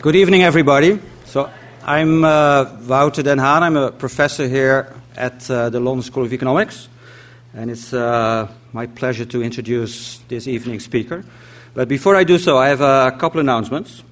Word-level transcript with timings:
Good 0.00 0.14
evening, 0.14 0.44
everybody. 0.44 1.00
So, 1.24 1.50
I'm 1.82 2.24
uh, 2.24 2.66
Wouter 2.86 3.24
Den 3.24 3.38
Haan. 3.38 3.64
I'm 3.64 3.76
a 3.76 3.90
professor 3.90 4.46
here 4.46 4.94
at 5.16 5.50
uh, 5.50 5.70
the 5.70 5.80
London 5.80 6.04
School 6.04 6.24
of 6.24 6.32
Economics, 6.32 6.88
and 7.52 7.68
it's 7.68 7.92
uh, 7.92 8.46
my 8.72 8.86
pleasure 8.86 9.24
to 9.24 9.42
introduce 9.42 10.18
this 10.28 10.46
evening's 10.46 10.84
speaker. 10.84 11.24
But 11.74 11.88
before 11.88 12.14
I 12.14 12.22
do 12.22 12.38
so, 12.38 12.56
I 12.58 12.68
have 12.68 12.80
a 12.80 13.10
couple 13.18 13.40
announcements. 13.40 14.04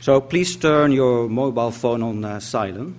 So, 0.00 0.20
please 0.20 0.56
turn 0.56 0.90
your 0.90 1.28
mobile 1.28 1.70
phone 1.70 2.02
on 2.02 2.24
uh, 2.24 2.40
silent. 2.40 2.98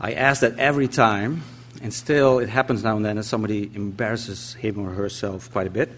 I 0.00 0.12
ask 0.12 0.42
that 0.42 0.56
every 0.56 0.86
time, 0.86 1.42
and 1.82 1.92
still 1.92 2.38
it 2.38 2.48
happens 2.48 2.84
now 2.84 2.94
and 2.94 3.04
then 3.04 3.16
that 3.16 3.24
somebody 3.24 3.72
embarrasses 3.74 4.54
him 4.54 4.78
or 4.78 4.90
herself 4.90 5.50
quite 5.50 5.66
a 5.66 5.70
bit. 5.70 5.90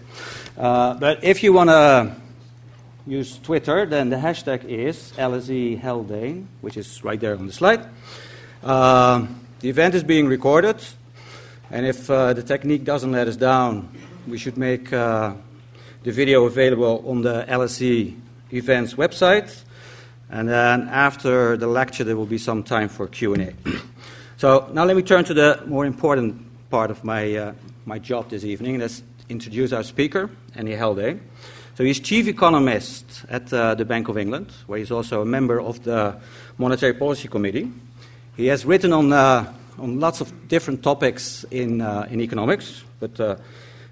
Uh, 0.57 0.95
but 0.95 1.23
if 1.23 1.43
you 1.43 1.53
want 1.53 1.69
to 1.69 2.22
use 3.05 3.37
Twitter, 3.37 3.85
then 3.85 4.09
the 4.09 4.15
hashtag 4.15 4.63
is 4.65 5.13
LSE 5.17 5.79
Haldane, 5.79 6.47
which 6.61 6.77
is 6.77 7.03
right 7.03 7.19
there 7.19 7.35
on 7.35 7.47
the 7.47 7.53
slide. 7.53 7.85
Uh, 8.63 9.25
the 9.59 9.69
event 9.69 9.95
is 9.95 10.03
being 10.03 10.27
recorded, 10.27 10.81
and 11.69 11.85
if 11.85 12.09
uh, 12.09 12.33
the 12.33 12.43
technique 12.43 12.83
doesn't 12.83 13.11
let 13.11 13.27
us 13.27 13.35
down, 13.35 13.89
we 14.27 14.37
should 14.37 14.57
make 14.57 14.93
uh, 14.93 15.33
the 16.03 16.11
video 16.11 16.45
available 16.45 17.03
on 17.07 17.21
the 17.21 17.45
LSE 17.47 18.17
events 18.51 18.93
website. 18.93 19.63
And 20.29 20.49
then 20.49 20.87
after 20.89 21.57
the 21.57 21.67
lecture, 21.67 22.03
there 22.03 22.15
will 22.15 22.25
be 22.25 22.37
some 22.37 22.63
time 22.63 22.89
for 22.89 23.07
Q&A. 23.07 23.53
so 24.37 24.69
now 24.73 24.85
let 24.85 24.95
me 24.95 25.03
turn 25.03 25.25
to 25.25 25.33
the 25.33 25.61
more 25.65 25.85
important 25.85 26.69
part 26.69 26.89
of 26.89 27.03
my, 27.03 27.35
uh, 27.35 27.53
my 27.85 27.99
job 27.99 28.29
this 28.29 28.43
evening. 28.43 28.79
Let's 28.79 29.03
introduce 29.29 29.73
our 29.73 29.83
speaker, 29.83 30.29
Andy 30.55 30.73
Haldane. 30.73 31.21
So 31.75 31.83
he's 31.83 31.99
chief 31.99 32.27
economist 32.27 33.25
at 33.29 33.51
uh, 33.51 33.73
the 33.73 33.83
Bank 33.83 34.07
of 34.07 34.15
England, 34.15 34.51
where 34.67 34.77
he's 34.77 34.91
also 34.91 35.23
a 35.23 35.25
member 35.25 35.59
of 35.59 35.83
the 35.83 36.15
Monetary 36.59 36.93
Policy 36.93 37.27
Committee. 37.27 37.71
He 38.37 38.45
has 38.47 38.63
written 38.63 38.93
on, 38.93 39.11
uh, 39.11 39.51
on 39.79 39.99
lots 39.99 40.21
of 40.21 40.47
different 40.47 40.83
topics 40.83 41.45
in, 41.49 41.81
uh, 41.81 42.07
in 42.11 42.21
economics, 42.21 42.83
but 42.99 43.19
uh, 43.19 43.37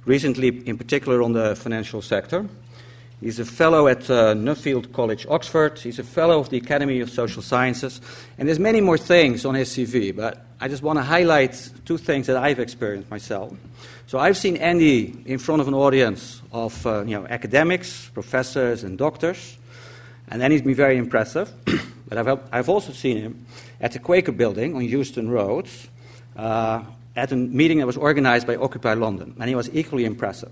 recently, 0.05 0.49
in 0.67 0.77
particular, 0.77 1.23
on 1.23 1.33
the 1.33 1.55
financial 1.55 2.03
sector. 2.03 2.47
He's 3.19 3.39
a 3.39 3.45
fellow 3.45 3.87
at 3.87 4.09
uh, 4.09 4.35
Nuffield 4.35 4.93
College, 4.93 5.25
Oxford. 5.27 5.79
He's 5.79 5.97
a 5.97 6.03
fellow 6.03 6.39
of 6.39 6.49
the 6.49 6.57
Academy 6.57 7.01
of 7.01 7.09
Social 7.09 7.41
Sciences. 7.41 7.99
And 8.37 8.47
there's 8.47 8.59
many 8.59 8.81
more 8.81 8.97
things 8.97 9.43
on 9.43 9.55
his 9.55 9.69
CV, 9.69 10.15
but 10.15 10.45
I 10.59 10.67
just 10.67 10.83
want 10.83 10.97
to 10.97 11.03
highlight 11.03 11.69
two 11.85 11.97
things 11.97 12.27
that 12.27 12.37
I've 12.37 12.59
experienced 12.59 13.09
myself. 13.09 13.53
So 14.11 14.19
I've 14.19 14.35
seen 14.35 14.57
Andy 14.57 15.23
in 15.25 15.39
front 15.39 15.61
of 15.61 15.69
an 15.69 15.73
audience 15.73 16.41
of 16.51 16.85
uh, 16.85 17.05
you 17.05 17.17
know, 17.17 17.25
academics, 17.27 18.09
professors, 18.09 18.83
and 18.83 18.97
doctors, 18.97 19.57
and 20.27 20.43
he's 20.51 20.61
been 20.61 20.75
very 20.75 20.97
impressive. 20.97 21.49
but 22.09 22.17
I've, 22.17 22.39
I've 22.51 22.67
also 22.67 22.91
seen 22.91 23.15
him 23.15 23.45
at 23.79 23.93
the 23.93 23.99
Quaker 23.99 24.33
Building 24.33 24.75
on 24.75 24.83
Euston 24.83 25.29
Road 25.29 25.69
uh, 26.35 26.83
at 27.15 27.31
a 27.31 27.37
meeting 27.37 27.77
that 27.77 27.87
was 27.87 27.95
organized 27.95 28.47
by 28.47 28.57
Occupy 28.57 28.95
London, 28.95 29.33
and 29.39 29.47
he 29.47 29.55
was 29.55 29.69
equally 29.73 30.03
impressive. 30.03 30.51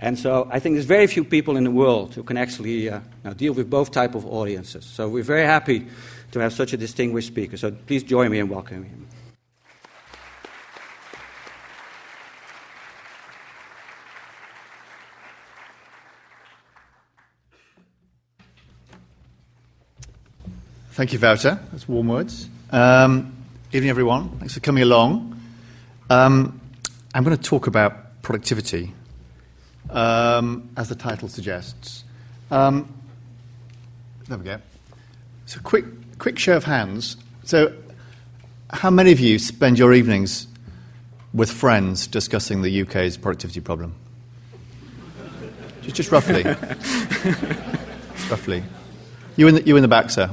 And 0.00 0.18
so 0.18 0.48
I 0.50 0.58
think 0.58 0.74
there's 0.74 0.84
very 0.84 1.06
few 1.06 1.22
people 1.22 1.56
in 1.56 1.62
the 1.62 1.70
world 1.70 2.16
who 2.16 2.24
can 2.24 2.36
actually 2.36 2.90
uh, 2.90 2.98
deal 3.36 3.52
with 3.52 3.70
both 3.70 3.92
type 3.92 4.16
of 4.16 4.26
audiences. 4.26 4.84
So 4.84 5.08
we're 5.08 5.22
very 5.22 5.46
happy 5.46 5.86
to 6.32 6.40
have 6.40 6.52
such 6.52 6.72
a 6.72 6.76
distinguished 6.76 7.28
speaker. 7.28 7.56
So 7.58 7.70
please 7.70 8.02
join 8.02 8.32
me 8.32 8.40
in 8.40 8.48
welcoming 8.48 8.90
him. 8.90 9.06
Thank 20.98 21.12
you, 21.12 21.20
Wouter. 21.20 21.60
That's 21.70 21.88
warm 21.88 22.08
words. 22.08 22.48
Um, 22.72 23.32
evening, 23.72 23.88
everyone. 23.88 24.30
Thanks 24.40 24.54
for 24.54 24.58
coming 24.58 24.82
along. 24.82 25.40
Um, 26.10 26.60
I'm 27.14 27.22
going 27.22 27.36
to 27.36 27.40
talk 27.40 27.68
about 27.68 28.20
productivity, 28.22 28.92
um, 29.90 30.68
as 30.76 30.88
the 30.88 30.96
title 30.96 31.28
suggests. 31.28 32.02
Um, 32.50 32.92
there 34.26 34.38
we 34.38 34.44
go. 34.44 34.58
So, 35.46 35.60
quick, 35.60 35.84
quick 36.18 36.36
show 36.36 36.56
of 36.56 36.64
hands. 36.64 37.16
So, 37.44 37.72
how 38.70 38.90
many 38.90 39.12
of 39.12 39.20
you 39.20 39.38
spend 39.38 39.78
your 39.78 39.92
evenings 39.94 40.48
with 41.32 41.52
friends 41.52 42.08
discussing 42.08 42.62
the 42.62 42.82
UK's 42.82 43.16
productivity 43.16 43.60
problem? 43.60 43.94
just, 45.82 45.94
just 45.94 46.10
roughly. 46.10 46.42
roughly. 48.28 48.64
You 49.36 49.46
in, 49.46 49.54
the, 49.54 49.62
you 49.62 49.76
in 49.76 49.82
the 49.82 49.86
back, 49.86 50.10
sir. 50.10 50.28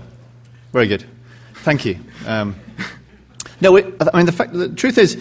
Very 0.76 0.88
good. 0.88 1.06
Thank 1.64 1.86
you. 1.86 1.98
Um, 2.28 2.54
no, 3.62 3.78
it, 3.78 3.96
I 4.02 4.18
mean, 4.18 4.26
the, 4.26 4.34
fact, 4.34 4.52
the 4.52 4.68
truth 4.68 4.98
is, 4.98 5.18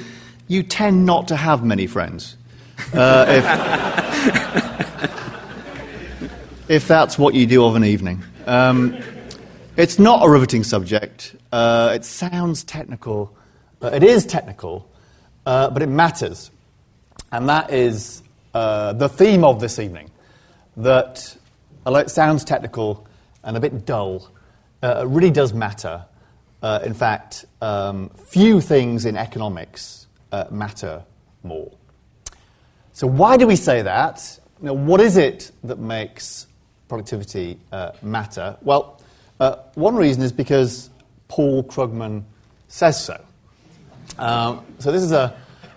you 0.48 0.64
tend 0.64 1.06
not 1.06 1.28
to 1.28 1.36
have 1.36 1.64
many 1.64 1.86
friends. 1.86 2.36
Uh, 2.92 3.24
if, 3.28 3.44
if, 6.68 6.88
that's 6.88 7.16
what 7.16 7.34
you 7.34 7.46
do 7.46 7.64
of 7.64 7.76
an 7.76 7.84
evening. 7.84 8.24
Um, 8.46 8.98
it's 9.76 10.00
not 10.00 10.26
a 10.26 10.28
riveting 10.28 10.64
subject. 10.64 11.36
Uh, 11.52 11.92
it 11.94 12.04
sounds 12.04 12.64
technical. 12.64 13.32
It 13.80 14.02
is 14.02 14.26
technical, 14.26 14.90
uh, 15.46 15.70
but 15.70 15.82
it 15.82 15.88
matters. 15.88 16.50
And 17.30 17.48
that 17.48 17.72
is 17.72 18.24
uh, 18.54 18.92
the 18.94 19.08
theme 19.08 19.44
of 19.44 19.60
this 19.60 19.78
evening. 19.78 20.10
That, 20.76 21.36
although 21.86 22.00
it 22.00 22.10
sounds 22.10 22.42
technical 22.42 23.06
and 23.44 23.56
a 23.56 23.60
bit 23.60 23.86
dull, 23.86 24.32
uh, 24.84 25.06
really 25.06 25.30
does 25.30 25.54
matter. 25.54 26.04
Uh, 26.62 26.80
in 26.84 26.92
fact, 26.92 27.46
um, 27.62 28.10
few 28.26 28.60
things 28.60 29.06
in 29.06 29.16
economics 29.16 30.06
uh, 30.30 30.44
matter 30.50 31.02
more. 31.42 31.72
So, 32.92 33.06
why 33.06 33.36
do 33.36 33.46
we 33.46 33.56
say 33.56 33.82
that? 33.82 34.38
Know, 34.60 34.74
what 34.74 35.00
is 35.00 35.16
it 35.16 35.50
that 35.64 35.78
makes 35.78 36.46
productivity 36.88 37.58
uh, 37.72 37.92
matter? 38.02 38.56
Well, 38.62 39.00
uh, 39.40 39.56
one 39.74 39.96
reason 39.96 40.22
is 40.22 40.32
because 40.32 40.90
Paul 41.28 41.64
Krugman 41.64 42.24
says 42.68 43.02
so. 43.02 43.22
Um, 44.18 44.64
so, 44.78 44.92
this 44.92 45.02
is 45.02 45.12
a, 45.12 45.34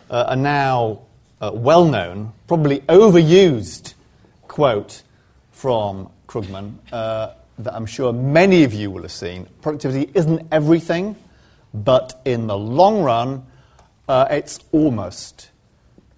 a 0.09 0.35
now 0.35 0.99
uh, 1.39 1.51
well 1.53 1.85
known, 1.85 2.33
probably 2.47 2.81
overused 2.81 3.93
quote 4.47 5.01
from 5.51 6.09
Krugman 6.27 6.75
that 7.59 7.73
I'm 7.73 7.85
sure 7.85 8.13
many 8.13 8.63
of 8.63 8.73
you 8.73 8.91
will 8.91 9.01
have 9.01 9.11
seen. 9.11 9.47
Productivity 9.61 10.11
isn't 10.13 10.47
everything, 10.51 11.15
but 11.73 12.21
in 12.25 12.47
the 12.47 12.57
long 12.57 13.01
run, 13.01 13.45
uh, 14.07 14.27
it's 14.29 14.59
almost 14.71 15.49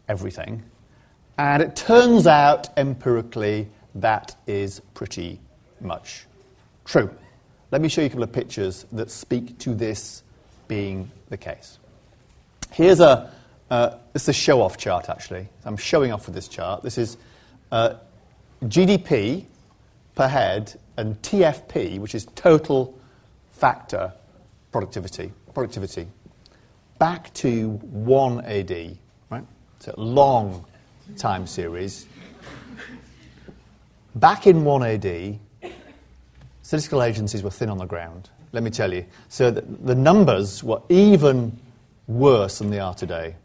everything. 0.08 0.64
And 1.38 1.64
it 1.64 1.76
turns 1.76 2.28
out 2.28 2.68
empirically 2.78 3.70
that 3.96 4.36
is 4.48 4.82
pretty 4.94 5.40
much 5.80 6.26
true. 6.86 7.10
Let 7.72 7.82
me 7.82 7.90
show 7.90 8.02
you 8.02 8.08
a 8.08 8.10
couple 8.10 8.24
of 8.24 8.32
pictures 8.32 8.86
that 8.92 9.12
speak 9.12 9.58
to 9.60 9.74
this 9.74 10.24
being 10.68 11.12
the 11.30 11.38
case. 11.38 11.80
Here's 12.72 13.00
a, 13.00 13.32
uh, 13.70 13.98
is 14.14 14.28
a 14.28 14.34
show 14.34 14.62
off 14.62 14.78
chart, 14.78 15.10
actually. 15.10 15.48
I'm 15.66 15.78
showing 15.78 16.12
off 16.12 16.26
with 16.26 16.36
this 16.36 16.48
chart. 16.48 16.84
This 16.84 16.98
is 16.98 17.18
uh, 17.72 17.96
GDP 18.64 19.46
per 20.16 20.28
head 20.28 20.79
and 21.00 21.20
TFP, 21.22 21.98
which 21.98 22.14
is 22.14 22.26
total 22.36 23.00
factor 23.52 24.14
productivity, 24.72 25.32
productivity, 25.54 26.08
back 27.00 27.34
to 27.36 27.70
1 27.70 28.46
AD, 28.46 28.98
right? 29.30 29.44
It's 29.78 29.88
a 29.88 30.00
long 30.00 30.66
time 31.18 31.48
series. 31.48 32.06
Back 34.16 34.46
in 34.46 34.66
1 34.66 34.84
AD, 34.84 35.40
statistical 36.62 37.02
agencies 37.02 37.44
were 37.44 37.50
thin 37.50 37.70
on 37.70 37.78
the 37.78 37.86
ground, 37.86 38.30
let 38.52 38.62
me 38.62 38.70
tell 38.70 38.94
you. 38.94 39.06
So 39.30 39.52
the, 39.52 39.62
the 39.62 39.96
numbers 39.96 40.64
were 40.64 40.82
even 40.90 41.58
worse 42.08 42.60
than 42.60 42.72
they 42.72 42.80
are 42.80 42.94
today. 42.94 43.36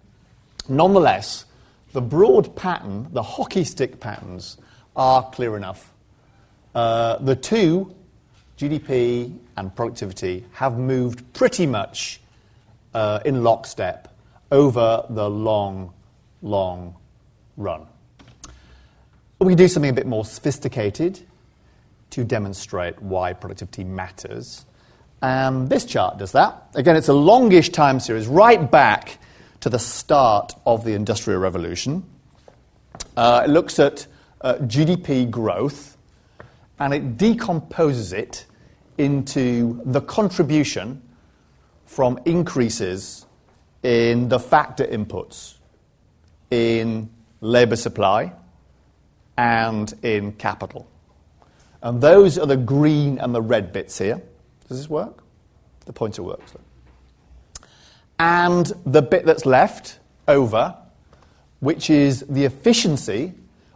Nonetheless, 0.68 1.44
the 1.92 2.02
broad 2.02 2.56
pattern, 2.56 3.06
the 3.12 3.22
hockey 3.22 3.62
stick 3.62 4.00
patterns, 4.00 4.56
are 4.96 5.30
clear 5.30 5.56
enough 5.56 5.93
the 6.74 7.38
two, 7.40 7.94
GDP 8.58 9.36
and 9.56 9.74
productivity, 9.74 10.44
have 10.52 10.78
moved 10.78 11.32
pretty 11.32 11.66
much 11.66 12.20
uh, 12.94 13.20
in 13.24 13.42
lockstep 13.42 14.14
over 14.50 15.04
the 15.10 15.28
long, 15.28 15.92
long 16.42 16.94
run. 17.56 17.86
We 19.40 19.48
can 19.48 19.58
do 19.58 19.68
something 19.68 19.90
a 19.90 19.94
bit 19.94 20.06
more 20.06 20.24
sophisticated 20.24 21.20
to 22.10 22.24
demonstrate 22.24 23.02
why 23.02 23.32
productivity 23.32 23.84
matters. 23.84 24.64
And 25.20 25.68
this 25.68 25.84
chart 25.84 26.18
does 26.18 26.32
that. 26.32 26.68
Again, 26.74 26.96
it's 26.96 27.08
a 27.08 27.14
longish 27.14 27.70
time 27.70 27.98
series, 27.98 28.26
right 28.26 28.70
back 28.70 29.18
to 29.60 29.68
the 29.68 29.78
start 29.78 30.54
of 30.64 30.84
the 30.84 30.92
Industrial 30.92 31.40
Revolution. 31.40 32.04
Uh, 33.16 33.42
it 33.44 33.50
looks 33.50 33.78
at 33.78 34.06
uh, 34.40 34.54
GDP 34.56 35.28
growth 35.28 35.93
and 36.78 36.92
it 36.92 37.16
decomposes 37.16 38.12
it 38.12 38.46
into 38.98 39.80
the 39.84 40.00
contribution 40.00 41.02
from 41.86 42.18
increases 42.24 43.26
in 43.82 44.28
the 44.28 44.38
factor 44.38 44.84
inputs 44.84 45.54
in 46.50 47.10
labour 47.40 47.76
supply 47.76 48.32
and 49.36 49.92
in 50.02 50.32
capital. 50.32 50.88
And 51.82 52.00
those 52.00 52.38
are 52.38 52.46
the 52.46 52.56
green 52.56 53.18
and 53.18 53.34
the 53.34 53.42
red 53.42 53.72
bits 53.72 53.98
here. 53.98 54.22
Does 54.68 54.78
this 54.78 54.88
work? 54.88 55.22
The 55.84 55.92
pointer 55.92 56.22
works. 56.22 56.54
And 58.18 58.72
the 58.86 59.02
bit 59.02 59.26
that's 59.26 59.44
left 59.44 59.98
over, 60.26 60.76
which 61.60 61.90
is 61.90 62.20
the 62.28 62.44
efficiency 62.44 63.34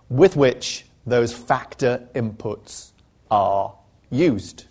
with 0.08 0.36
which 0.36 0.86
those 1.10 1.32
factor 1.32 2.06
inputs 2.14 2.92
are 3.30 3.74
used. 4.10 4.64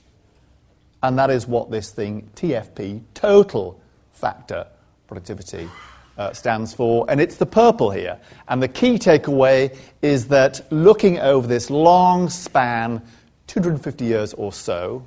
And 1.03 1.17
that 1.19 1.29
is 1.29 1.47
what 1.47 1.69
this 1.69 1.91
thing, 1.91 2.29
TFP, 2.35 3.01
total 3.13 3.79
factor 4.13 4.67
productivity, 5.07 5.69
uh, 6.17 6.33
stands 6.33 6.73
for. 6.73 7.05
And 7.09 7.21
it's 7.21 7.35
the 7.35 7.45
purple 7.45 7.91
here. 7.91 8.19
And 8.47 8.61
the 8.61 8.67
key 8.67 8.97
takeaway 8.97 9.77
is 10.01 10.27
that 10.29 10.61
looking 10.71 11.19
over 11.19 11.47
this 11.47 11.69
long 11.69 12.29
span, 12.29 13.01
250 13.47 14.05
years 14.05 14.33
or 14.33 14.51
so, 14.51 15.05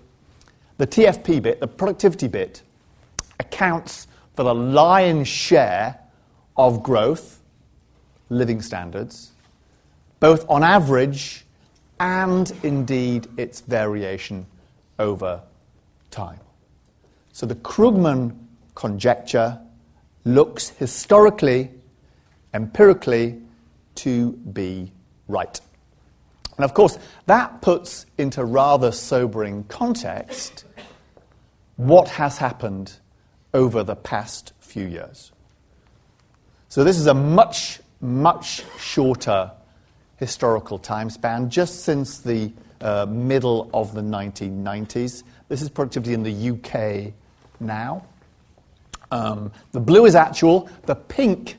the 0.78 0.86
TFP 0.86 1.42
bit, 1.42 1.60
the 1.60 1.66
productivity 1.66 2.28
bit, 2.28 2.62
accounts 3.38 4.06
for 4.34 4.44
the 4.44 4.54
lion's 4.54 5.28
share 5.28 5.98
of 6.56 6.82
growth, 6.82 7.40
living 8.28 8.62
standards, 8.62 9.29
both 10.20 10.48
on 10.48 10.62
average 10.62 11.44
and 11.98 12.52
indeed 12.62 13.26
its 13.36 13.60
variation 13.60 14.46
over 14.98 15.42
time. 16.10 16.40
So 17.32 17.46
the 17.46 17.54
Krugman 17.54 18.36
conjecture 18.74 19.58
looks 20.24 20.70
historically, 20.70 21.70
empirically, 22.54 23.40
to 23.96 24.32
be 24.32 24.92
right. 25.28 25.60
And 26.56 26.64
of 26.64 26.74
course, 26.74 26.98
that 27.26 27.62
puts 27.62 28.06
into 28.18 28.44
rather 28.44 28.92
sobering 28.92 29.64
context 29.64 30.64
what 31.76 32.08
has 32.08 32.36
happened 32.36 32.92
over 33.54 33.82
the 33.82 33.96
past 33.96 34.52
few 34.60 34.86
years. 34.86 35.32
So, 36.68 36.84
this 36.84 36.98
is 36.98 37.06
a 37.06 37.14
much, 37.14 37.80
much 38.00 38.62
shorter 38.78 39.52
historical 40.20 40.78
time 40.78 41.10
span, 41.10 41.50
just 41.50 41.82
since 41.82 42.18
the 42.18 42.52
uh, 42.80 43.06
middle 43.06 43.68
of 43.74 43.94
the 43.94 44.02
1990s. 44.02 45.24
This 45.48 45.62
is 45.62 45.68
productivity 45.70 46.14
in 46.14 46.22
the 46.22 46.50
UK 46.50 47.12
now. 47.58 48.04
Um, 49.10 49.50
the 49.72 49.80
blue 49.80 50.04
is 50.04 50.14
actual, 50.14 50.70
the 50.86 50.94
pink 50.94 51.56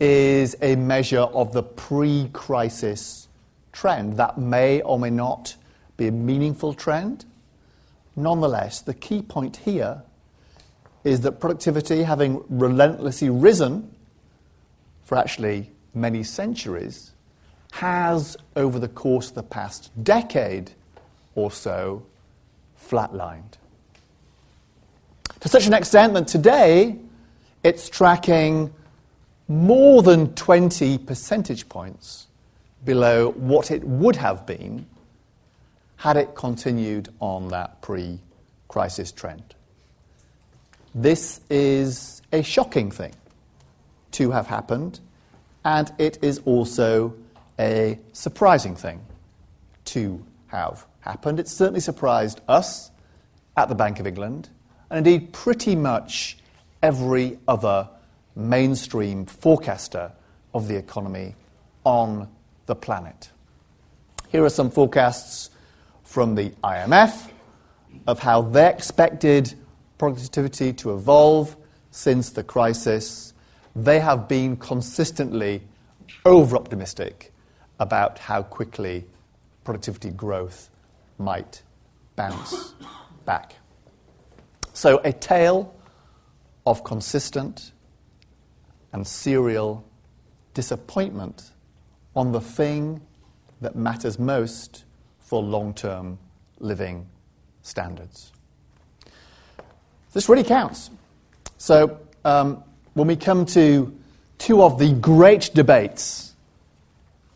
is 0.00 0.56
a 0.62 0.76
measure 0.76 1.20
of 1.20 1.52
the 1.52 1.62
pre 1.62 2.30
crisis 2.32 3.28
trend. 3.72 4.16
That 4.16 4.38
may 4.38 4.80
or 4.80 4.98
may 4.98 5.10
not 5.10 5.56
be 5.96 6.06
a 6.06 6.12
meaningful 6.12 6.74
trend. 6.74 7.24
Nonetheless, 8.16 8.80
the 8.80 8.94
key 8.94 9.22
point 9.22 9.58
here 9.58 10.02
is 11.04 11.22
that 11.22 11.40
productivity, 11.40 12.02
having 12.04 12.42
relentlessly 12.48 13.28
risen 13.28 13.94
for 15.04 15.18
actually 15.18 15.70
many 15.94 16.22
centuries, 16.22 17.11
has, 17.72 18.36
over 18.54 18.78
the 18.78 18.88
course 18.88 19.30
of 19.30 19.34
the 19.34 19.42
past 19.42 19.90
decade 20.02 20.70
or 21.34 21.50
so, 21.50 22.04
flatlined. 22.80 23.56
To 25.40 25.48
such 25.48 25.66
an 25.66 25.72
extent 25.72 26.14
that 26.14 26.28
today 26.28 26.98
it's 27.64 27.88
tracking 27.88 28.72
more 29.48 30.02
than 30.02 30.34
20 30.34 30.98
percentage 30.98 31.68
points 31.68 32.28
below 32.84 33.30
what 33.32 33.70
it 33.70 33.82
would 33.84 34.16
have 34.16 34.46
been 34.46 34.86
had 35.96 36.16
it 36.16 36.34
continued 36.34 37.08
on 37.20 37.48
that 37.48 37.80
pre 37.80 38.18
crisis 38.68 39.12
trend. 39.12 39.54
This 40.94 41.40
is 41.48 42.20
a 42.32 42.42
shocking 42.42 42.90
thing 42.90 43.14
to 44.12 44.30
have 44.30 44.46
happened, 44.46 45.00
and 45.64 45.90
it 45.98 46.18
is 46.22 46.40
also 46.44 47.14
a 47.58 47.98
surprising 48.12 48.76
thing 48.76 49.00
to 49.86 50.24
have 50.48 50.86
happened. 51.00 51.40
It 51.40 51.48
certainly 51.48 51.80
surprised 51.80 52.40
us 52.48 52.90
at 53.56 53.68
the 53.68 53.74
Bank 53.74 54.00
of 54.00 54.06
England, 54.06 54.48
and 54.90 55.06
indeed 55.06 55.32
pretty 55.32 55.76
much 55.76 56.38
every 56.82 57.38
other 57.46 57.88
mainstream 58.34 59.26
forecaster 59.26 60.12
of 60.54 60.68
the 60.68 60.76
economy 60.76 61.34
on 61.84 62.28
the 62.66 62.74
planet. 62.74 63.30
Here 64.28 64.44
are 64.44 64.50
some 64.50 64.70
forecasts 64.70 65.50
from 66.04 66.34
the 66.34 66.50
IMF 66.64 67.30
of 68.06 68.18
how 68.18 68.42
they 68.42 68.68
expected 68.68 69.54
productivity 69.98 70.72
to 70.72 70.94
evolve 70.94 71.56
since 71.90 72.30
the 72.30 72.42
crisis. 72.42 73.34
They 73.76 74.00
have 74.00 74.28
been 74.28 74.56
consistently 74.56 75.62
over 76.24 76.56
optimistic 76.56 77.31
about 77.82 78.20
how 78.20 78.42
quickly 78.44 79.04
productivity 79.64 80.10
growth 80.10 80.70
might 81.18 81.62
bounce 82.14 82.74
back. 83.24 83.56
So, 84.72 85.00
a 85.04 85.12
tale 85.12 85.74
of 86.64 86.84
consistent 86.84 87.72
and 88.92 89.06
serial 89.06 89.84
disappointment 90.54 91.50
on 92.14 92.30
the 92.30 92.40
thing 92.40 93.00
that 93.60 93.74
matters 93.74 94.18
most 94.18 94.84
for 95.18 95.42
long 95.42 95.74
term 95.74 96.18
living 96.60 97.06
standards. 97.62 98.32
This 100.12 100.28
really 100.28 100.44
counts. 100.44 100.90
So, 101.58 101.98
um, 102.24 102.62
when 102.94 103.08
we 103.08 103.16
come 103.16 103.44
to 103.46 103.92
two 104.38 104.62
of 104.62 104.78
the 104.78 104.92
great 104.92 105.50
debates 105.52 106.31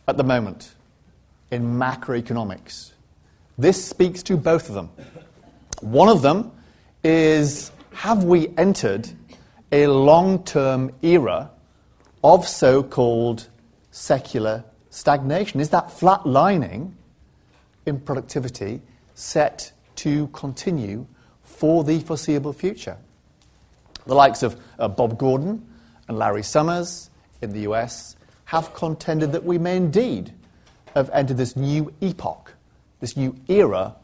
at 0.08 0.16
the 0.16 0.24
moment 0.24 0.74
in 1.50 1.62
macroeconomics, 1.78 2.92
this 3.58 3.82
speaks 3.84 4.22
to 4.24 4.36
both 4.36 4.68
of 4.68 4.74
them. 4.74 4.90
One 5.80 6.08
of 6.08 6.22
them 6.22 6.52
is 7.02 7.70
have 7.92 8.24
we 8.24 8.52
entered 8.56 9.08
a 9.72 9.86
long 9.86 10.44
term 10.44 10.92
era 11.02 11.50
of 12.22 12.46
so 12.46 12.82
called 12.82 13.48
secular 13.90 14.64
stagnation? 14.90 15.60
Is 15.60 15.70
that 15.70 15.88
flatlining 15.88 16.92
in 17.86 18.00
productivity 18.00 18.82
set 19.14 19.72
to 19.96 20.26
continue 20.28 21.06
for 21.42 21.84
the 21.84 22.00
foreseeable 22.00 22.52
future? 22.52 22.96
The 24.06 24.14
likes 24.14 24.42
of 24.42 24.60
uh, 24.78 24.88
Bob 24.88 25.18
Gordon 25.18 25.66
and 26.08 26.18
Larry 26.18 26.42
Summers 26.42 27.10
in 27.42 27.52
the 27.52 27.60
US 27.60 28.15
have 28.46 28.72
contended 28.74 29.32
that 29.32 29.44
we 29.44 29.58
may 29.58 29.76
indeed 29.76 30.32
have 30.94 31.10
entered 31.12 31.36
this 31.36 31.56
new 31.56 31.92
epoch, 32.00 32.54
this 33.00 33.16
new 33.16 33.36
era 33.48 33.94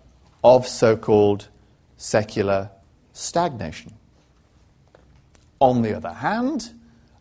of 0.45 0.67
so 0.67 0.97
called 0.97 1.49
secular 1.97 2.71
stagnation. 3.13 3.93
On 5.61 5.83
the 5.83 5.97
other 5.97 6.13
hand, 6.13 6.73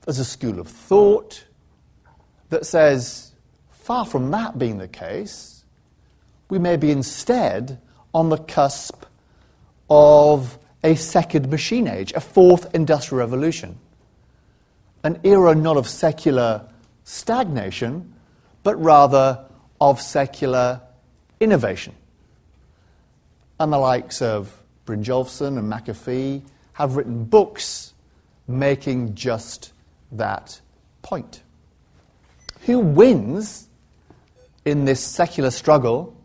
there's 0.03 0.19
a 0.19 0.25
school 0.25 0.59
of 0.59 0.67
thought 0.67 1.45
that 2.49 2.65
says, 2.65 3.33
far 3.69 4.05
from 4.05 4.31
that 4.31 4.57
being 4.57 4.79
the 4.79 4.87
case, 4.87 5.63
we 6.49 6.57
may 6.57 6.75
be 6.75 6.91
instead 6.91 7.79
on 8.13 8.29
the 8.29 8.37
cusp 8.37 9.05
of 9.89 10.57
a 10.83 10.95
second 10.95 11.49
machine 11.49 11.87
age, 11.87 12.11
a 12.13 12.19
fourth 12.19 12.73
industrial 12.73 13.19
revolution. 13.19 13.77
An 15.03 15.19
era 15.23 15.53
not 15.53 15.77
of 15.77 15.87
secular 15.87 16.67
stagnation, 17.03 18.13
but 18.63 18.81
rather 18.81 19.45
of 19.79 20.01
secular 20.01 20.81
innovation. 21.39 21.93
And 23.59 23.71
the 23.71 23.77
likes 23.77 24.21
of 24.21 24.61
Brynjolfsson 24.85 25.57
and 25.57 25.71
McAfee 25.71 26.43
have 26.73 26.95
written 26.95 27.25
books 27.25 27.93
making 28.47 29.15
just 29.15 29.73
that 30.11 30.59
point. 31.01 31.41
Who 32.65 32.79
wins 32.79 33.67
in 34.65 34.85
this 34.85 35.03
secular 35.03 35.51
struggle 35.51 36.15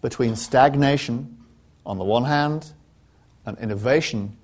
between 0.00 0.36
stagnation 0.36 1.38
on 1.84 1.98
the 1.98 2.04
one 2.04 2.24
hand 2.24 2.72
and 3.44 3.58
innovation 3.58 4.36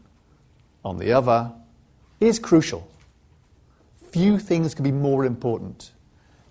on 0.85 0.99
the 0.99 1.13
other 1.13 1.53
is 2.21 2.39
crucial. 2.39 2.87
Few 4.17 4.39
things 4.39 4.75
could 4.75 4.83
be 4.83 4.93
more 4.93 5.27
important 5.27 5.91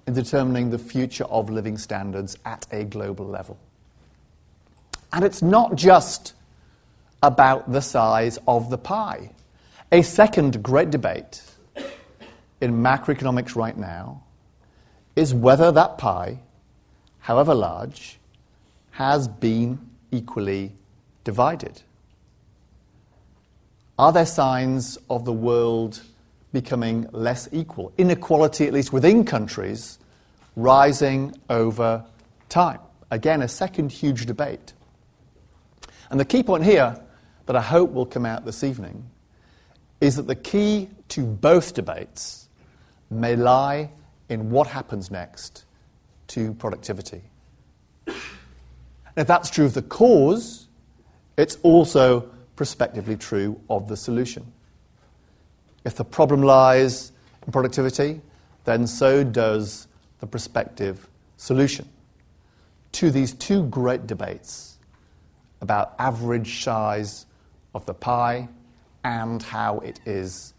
in 0.05 0.13
determining 0.13 0.69
the 0.69 0.77
future 0.77 1.23
of 1.23 1.49
living 1.49 1.79
standards 1.79 2.37
at 2.45 2.67
a 2.71 2.83
global 2.83 3.25
level. 3.25 3.57
And 5.11 5.25
it's 5.25 5.41
not 5.41 5.75
just 5.75 6.35
about 7.23 7.71
the 7.71 7.81
size 7.81 8.37
of 8.47 8.69
the 8.69 8.77
pie. 8.77 9.31
A 9.91 10.03
second 10.03 10.61
great 10.61 10.91
debate 10.91 11.41
in 12.61 12.83
macroeconomics 12.83 13.55
right 13.55 13.75
now 13.75 14.21
is 15.15 15.33
whether 15.33 15.71
that 15.71 15.97
pie, 15.97 16.41
however 17.21 17.55
large, 17.55 18.19
has 18.91 19.27
been 19.27 19.79
equally 20.11 20.73
divided. 21.23 21.81
Are 23.97 24.13
there 24.13 24.27
signs 24.27 24.99
of 25.09 25.25
the 25.25 25.33
world 25.33 26.03
becoming 26.55 27.07
less 27.11 27.47
equal? 27.51 27.93
Inequality, 27.99 28.65
at 28.65 28.73
least 28.73 28.91
within 28.91 29.25
countries, 29.25 29.99
rising 30.55 31.35
over 31.49 32.03
time. 32.49 32.79
Again, 33.11 33.43
a 33.43 33.47
second 33.47 33.91
huge 33.91 34.25
debate. 34.25 34.73
And 36.09 36.19
the 36.19 36.25
key 36.25 36.41
point 36.41 36.63
here 36.63 36.99
that 37.45 37.55
I 37.55 37.61
hope 37.61 37.91
will 37.91 38.05
come 38.05 38.25
out 38.25 38.45
this 38.45 38.63
evening 38.63 39.07
is 40.01 40.15
that 40.15 40.27
the 40.27 40.35
key 40.35 40.89
to 41.09 41.23
both 41.23 41.73
debates 41.73 42.47
may 43.09 43.35
lie 43.35 43.91
in 44.29 44.49
what 44.49 44.67
happens 44.67 45.11
next 45.11 45.65
to 46.27 46.53
productivity. 46.53 47.21
And 48.07 48.15
if 49.17 49.27
that's 49.27 49.49
true 49.49 49.65
of 49.65 49.73
the 49.73 49.81
cause, 49.81 50.67
it's 51.37 51.57
also 51.63 52.29
prospectively 52.55 53.17
true 53.17 53.59
of 53.69 53.87
the 53.87 53.97
solution. 53.97 54.51
If 55.85 55.95
the 55.95 56.03
problem 56.03 56.41
lies 56.41 57.11
in 57.45 57.53
productivity, 57.53 58.21
then 58.65 58.87
so 58.87 59.23
does 59.23 59.87
the 60.19 60.27
prospective 60.27 61.07
solution 61.37 61.87
to 62.93 63.11
these 63.11 63.33
two 63.33 63.63
great 63.67 64.07
debates 64.07 64.77
about 65.61 65.93
average 65.99 66.63
size 66.63 67.25
of 67.73 67.85
the 67.85 67.93
pie 67.93 68.47
and 69.03 69.43
how 69.43 69.79
it 69.79 69.99
is 70.05 70.53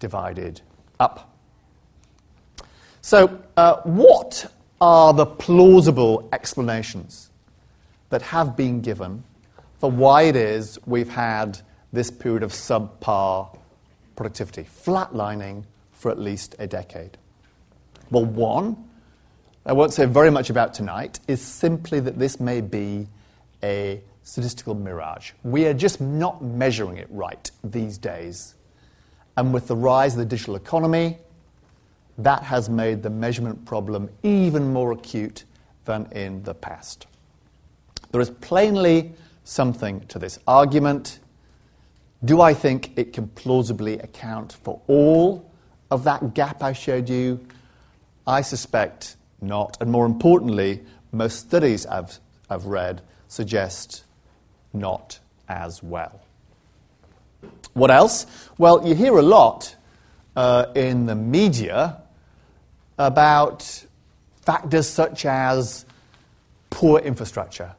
divided 0.00 0.60
up. 0.98 1.36
So, 3.00 3.38
uh, 3.56 3.76
what 3.82 4.50
are 4.80 5.12
the 5.12 5.26
plausible 5.26 6.28
explanations 6.32 7.30
that 8.08 8.22
have 8.22 8.56
been 8.56 8.80
given 8.80 9.22
for 9.78 9.90
why 9.90 10.22
it 10.22 10.36
is 10.36 10.78
we've 10.86 11.10
had 11.10 11.60
this 11.92 12.10
period 12.10 12.42
of 12.42 12.50
subpar 12.52 13.56
productivity, 14.16 14.64
flatlining 14.64 15.64
for 15.92 16.10
at 16.10 16.18
least 16.18 16.54
a 16.58 16.66
decade? 16.66 17.16
Well, 18.10 18.24
one, 18.24 18.76
I 19.66 19.72
won't 19.72 19.92
say 19.92 20.06
very 20.06 20.30
much 20.30 20.50
about 20.50 20.74
tonight, 20.74 21.20
is 21.26 21.40
simply 21.40 22.00
that 22.00 22.18
this 22.18 22.38
may 22.38 22.60
be 22.60 23.08
a 23.62 24.00
statistical 24.22 24.74
mirage. 24.74 25.32
We 25.42 25.66
are 25.66 25.74
just 25.74 26.00
not 26.00 26.42
measuring 26.42 26.98
it 26.98 27.08
right 27.10 27.50
these 27.62 27.98
days. 27.98 28.54
And 29.36 29.52
with 29.52 29.66
the 29.66 29.76
rise 29.76 30.14
of 30.14 30.18
the 30.18 30.26
digital 30.26 30.56
economy, 30.56 31.18
that 32.18 32.42
has 32.42 32.68
made 32.68 33.02
the 33.02 33.10
measurement 33.10 33.64
problem 33.64 34.08
even 34.22 34.72
more 34.72 34.92
acute 34.92 35.44
than 35.84 36.06
in 36.12 36.42
the 36.42 36.54
past. 36.54 37.06
There 38.12 38.20
is 38.20 38.30
plainly 38.30 39.12
something 39.44 40.00
to 40.06 40.18
this 40.18 40.38
argument. 40.46 41.18
Do 42.24 42.40
I 42.40 42.54
think 42.54 42.92
it 42.96 43.12
can 43.12 43.28
plausibly 43.28 43.98
account 43.98 44.52
for 44.62 44.80
all 44.86 45.50
of 45.90 46.04
that 46.04 46.32
gap 46.34 46.62
I 46.62 46.72
showed 46.72 47.08
you? 47.08 47.44
I 48.26 48.40
suspect 48.40 49.16
not. 49.42 49.76
And 49.80 49.90
more 49.90 50.06
importantly, 50.06 50.82
most 51.12 51.40
studies 51.40 51.84
I've, 51.86 52.18
I've 52.48 52.66
read 52.66 53.02
suggest 53.28 54.04
not 54.72 55.18
as 55.48 55.82
well. 55.82 56.22
What 57.74 57.90
else? 57.90 58.26
Well, 58.56 58.86
you 58.86 58.94
hear 58.94 59.18
a 59.18 59.22
lot 59.22 59.74
uh, 60.36 60.66
in 60.74 61.06
the 61.06 61.14
media 61.14 62.00
about 62.96 63.84
factors 64.40 64.88
such 64.88 65.26
as 65.26 65.84
poor 66.70 67.00
infrastructure, 67.00 67.74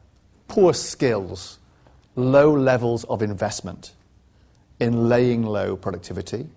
poor 0.46 0.72
skills, 0.72 1.58
low 2.14 2.52
levels 2.52 3.04
of 3.04 3.22
investment 3.22 3.92
in 4.80 5.08
laying 5.08 5.42
low 5.42 5.76
productivity. 5.76 6.40
And 6.40 6.48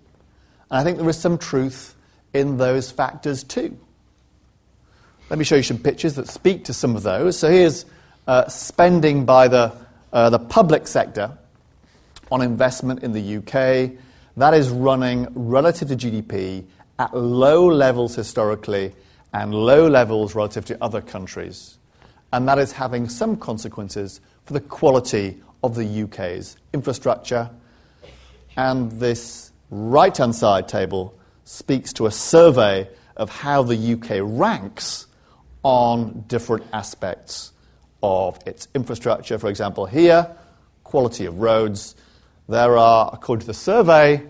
I 0.70 0.84
think 0.84 0.98
there 0.98 1.08
is 1.08 1.18
some 1.18 1.38
truth 1.38 1.94
in 2.32 2.58
those 2.58 2.90
factors 2.90 3.42
too. 3.42 3.78
Let 5.30 5.38
me 5.38 5.44
show 5.44 5.56
you 5.56 5.62
some 5.62 5.78
pictures 5.78 6.14
that 6.14 6.28
speak 6.28 6.64
to 6.64 6.74
some 6.74 6.96
of 6.96 7.02
those. 7.02 7.38
So 7.38 7.50
here's 7.50 7.86
uh, 8.26 8.48
spending 8.48 9.24
by 9.24 9.48
the, 9.48 9.72
uh, 10.12 10.30
the 10.30 10.38
public 10.38 10.86
sector 10.86 11.36
on 12.30 12.42
investment 12.42 13.02
in 13.02 13.12
the 13.12 13.36
UK. 13.36 13.92
That 14.36 14.54
is 14.54 14.70
running 14.70 15.28
relative 15.34 15.88
to 15.88 15.96
GDP 15.96 16.64
at 16.98 17.16
low 17.16 17.66
levels 17.66 18.14
historically 18.14 18.92
and 19.32 19.54
low 19.54 19.88
levels 19.88 20.34
relative 20.34 20.64
to 20.66 20.82
other 20.82 21.00
countries. 21.00 21.78
And 22.32 22.46
that 22.48 22.58
is 22.58 22.72
having 22.72 23.08
some 23.08 23.36
consequences 23.36 24.20
for 24.44 24.52
the 24.52 24.60
quality 24.60 25.40
of 25.62 25.74
the 25.74 26.02
UK's 26.02 26.56
infrastructure. 26.72 27.50
And 28.56 28.92
this 28.92 29.52
right 29.70 30.16
hand 30.16 30.34
side 30.34 30.68
table 30.68 31.14
speaks 31.44 31.92
to 31.94 32.06
a 32.06 32.10
survey 32.10 32.88
of 33.16 33.30
how 33.30 33.62
the 33.62 33.94
UK 33.94 34.20
ranks 34.22 35.06
on 35.62 36.24
different 36.26 36.64
aspects 36.72 37.52
of 38.02 38.38
its 38.46 38.68
infrastructure. 38.74 39.38
For 39.38 39.48
example, 39.48 39.86
here, 39.86 40.34
quality 40.84 41.26
of 41.26 41.40
roads. 41.40 41.94
There 42.48 42.76
are, 42.78 43.10
according 43.12 43.42
to 43.42 43.46
the 43.46 43.54
survey, 43.54 44.26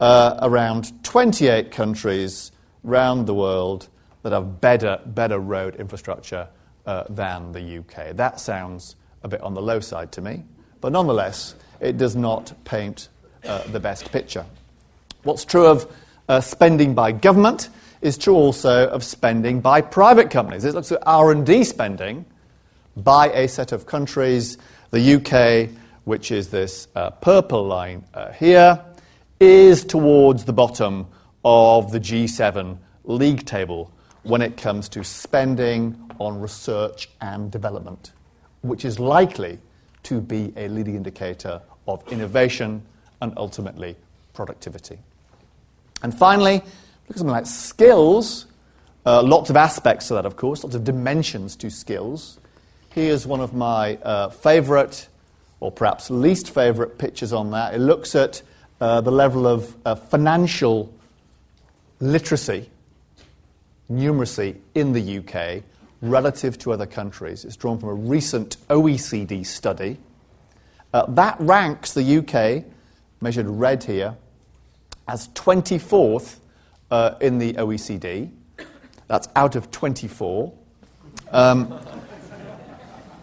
uh, 0.00 0.38
around 0.42 1.04
28 1.04 1.70
countries 1.70 2.50
around 2.84 3.26
the 3.26 3.34
world 3.34 3.88
that 4.22 4.32
have 4.32 4.60
better, 4.60 5.00
better 5.06 5.38
road 5.38 5.76
infrastructure 5.76 6.48
uh, 6.86 7.04
than 7.08 7.52
the 7.52 7.78
UK. 7.78 8.16
That 8.16 8.40
sounds 8.40 8.96
a 9.22 9.28
bit 9.28 9.40
on 9.40 9.54
the 9.54 9.62
low 9.62 9.80
side 9.80 10.12
to 10.12 10.20
me, 10.20 10.44
but 10.80 10.92
nonetheless, 10.92 11.54
it 11.80 11.96
does 11.96 12.16
not 12.16 12.52
paint 12.64 13.08
uh, 13.46 13.62
the 13.64 13.80
best 13.80 14.10
picture. 14.12 14.44
What's 15.22 15.44
true 15.44 15.66
of 15.66 15.90
uh, 16.28 16.40
spending 16.40 16.94
by 16.94 17.12
government 17.12 17.68
is 18.00 18.18
true 18.18 18.34
also 18.34 18.88
of 18.88 19.02
spending 19.02 19.60
by 19.60 19.80
private 19.80 20.30
companies. 20.30 20.64
It 20.64 20.74
looks 20.74 20.92
at 20.92 21.02
R&D 21.06 21.64
spending 21.64 22.26
by 22.96 23.30
a 23.30 23.48
set 23.48 23.72
of 23.72 23.86
countries. 23.86 24.58
The 24.90 25.14
UK, 25.14 25.70
which 26.04 26.30
is 26.30 26.48
this 26.48 26.88
uh, 26.94 27.10
purple 27.10 27.66
line 27.66 28.04
uh, 28.12 28.32
here, 28.32 28.84
is 29.40 29.84
towards 29.84 30.44
the 30.44 30.52
bottom 30.52 31.06
of 31.44 31.92
the 31.92 32.00
G7 32.00 32.78
league 33.04 33.44
table 33.44 33.90
when 34.22 34.42
it 34.42 34.56
comes 34.56 34.88
to 34.90 35.04
spending 35.04 35.98
on 36.18 36.40
research 36.40 37.08
and 37.20 37.50
development, 37.50 38.12
which 38.62 38.84
is 38.84 38.98
likely 38.98 39.58
to 40.04 40.20
be 40.20 40.52
a 40.56 40.68
leading 40.68 40.94
indicator 40.94 41.60
of 41.86 42.06
innovation 42.12 42.82
and 43.24 43.32
ultimately 43.36 43.96
productivity. 44.32 44.98
And 46.02 46.16
finally, 46.16 46.56
look 46.56 47.10
at 47.10 47.16
something 47.16 47.32
like 47.32 47.46
skills. 47.46 48.46
Uh, 49.04 49.22
lots 49.22 49.50
of 49.50 49.56
aspects 49.56 50.08
to 50.08 50.14
that, 50.14 50.26
of 50.26 50.36
course, 50.36 50.62
lots 50.62 50.76
of 50.76 50.84
dimensions 50.84 51.56
to 51.56 51.70
skills. 51.70 52.38
Here's 52.90 53.26
one 53.26 53.40
of 53.40 53.54
my 53.54 53.96
uh, 53.96 54.28
favorite, 54.28 55.08
or 55.60 55.72
perhaps 55.72 56.10
least 56.10 56.54
favorite 56.54 56.98
pictures 56.98 57.32
on 57.32 57.50
that. 57.50 57.74
It 57.74 57.80
looks 57.80 58.14
at 58.14 58.42
uh, 58.80 59.00
the 59.00 59.10
level 59.10 59.46
of 59.46 59.74
uh, 59.84 59.94
financial 59.94 60.92
literacy, 62.00 62.70
numeracy 63.90 64.56
in 64.74 64.92
the 64.92 65.18
UK 65.18 65.62
relative 66.02 66.58
to 66.58 66.72
other 66.72 66.86
countries. 66.86 67.44
It's 67.44 67.56
drawn 67.56 67.78
from 67.78 67.88
a 67.88 67.94
recent 67.94 68.58
OECD 68.68 69.46
study. 69.46 69.98
Uh, 70.92 71.06
that 71.08 71.36
ranks 71.40 71.94
the 71.94 72.18
UK, 72.18 72.64
measured 73.24 73.48
red 73.48 73.82
here, 73.82 74.16
as 75.08 75.28
24th 75.28 76.36
uh, 76.90 77.14
in 77.20 77.38
the 77.38 77.54
OECD. 77.54 78.30
That's 79.08 79.28
out 79.34 79.56
of 79.56 79.70
24. 79.70 80.52
Um, 81.32 81.80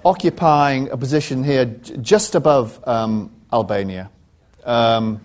occupying 0.04 0.90
a 0.90 0.98
position 0.98 1.44
here 1.44 1.66
j- 1.66 1.98
just 1.98 2.34
above 2.34 2.86
um, 2.88 3.32
Albania, 3.54 4.10
um, 4.66 5.22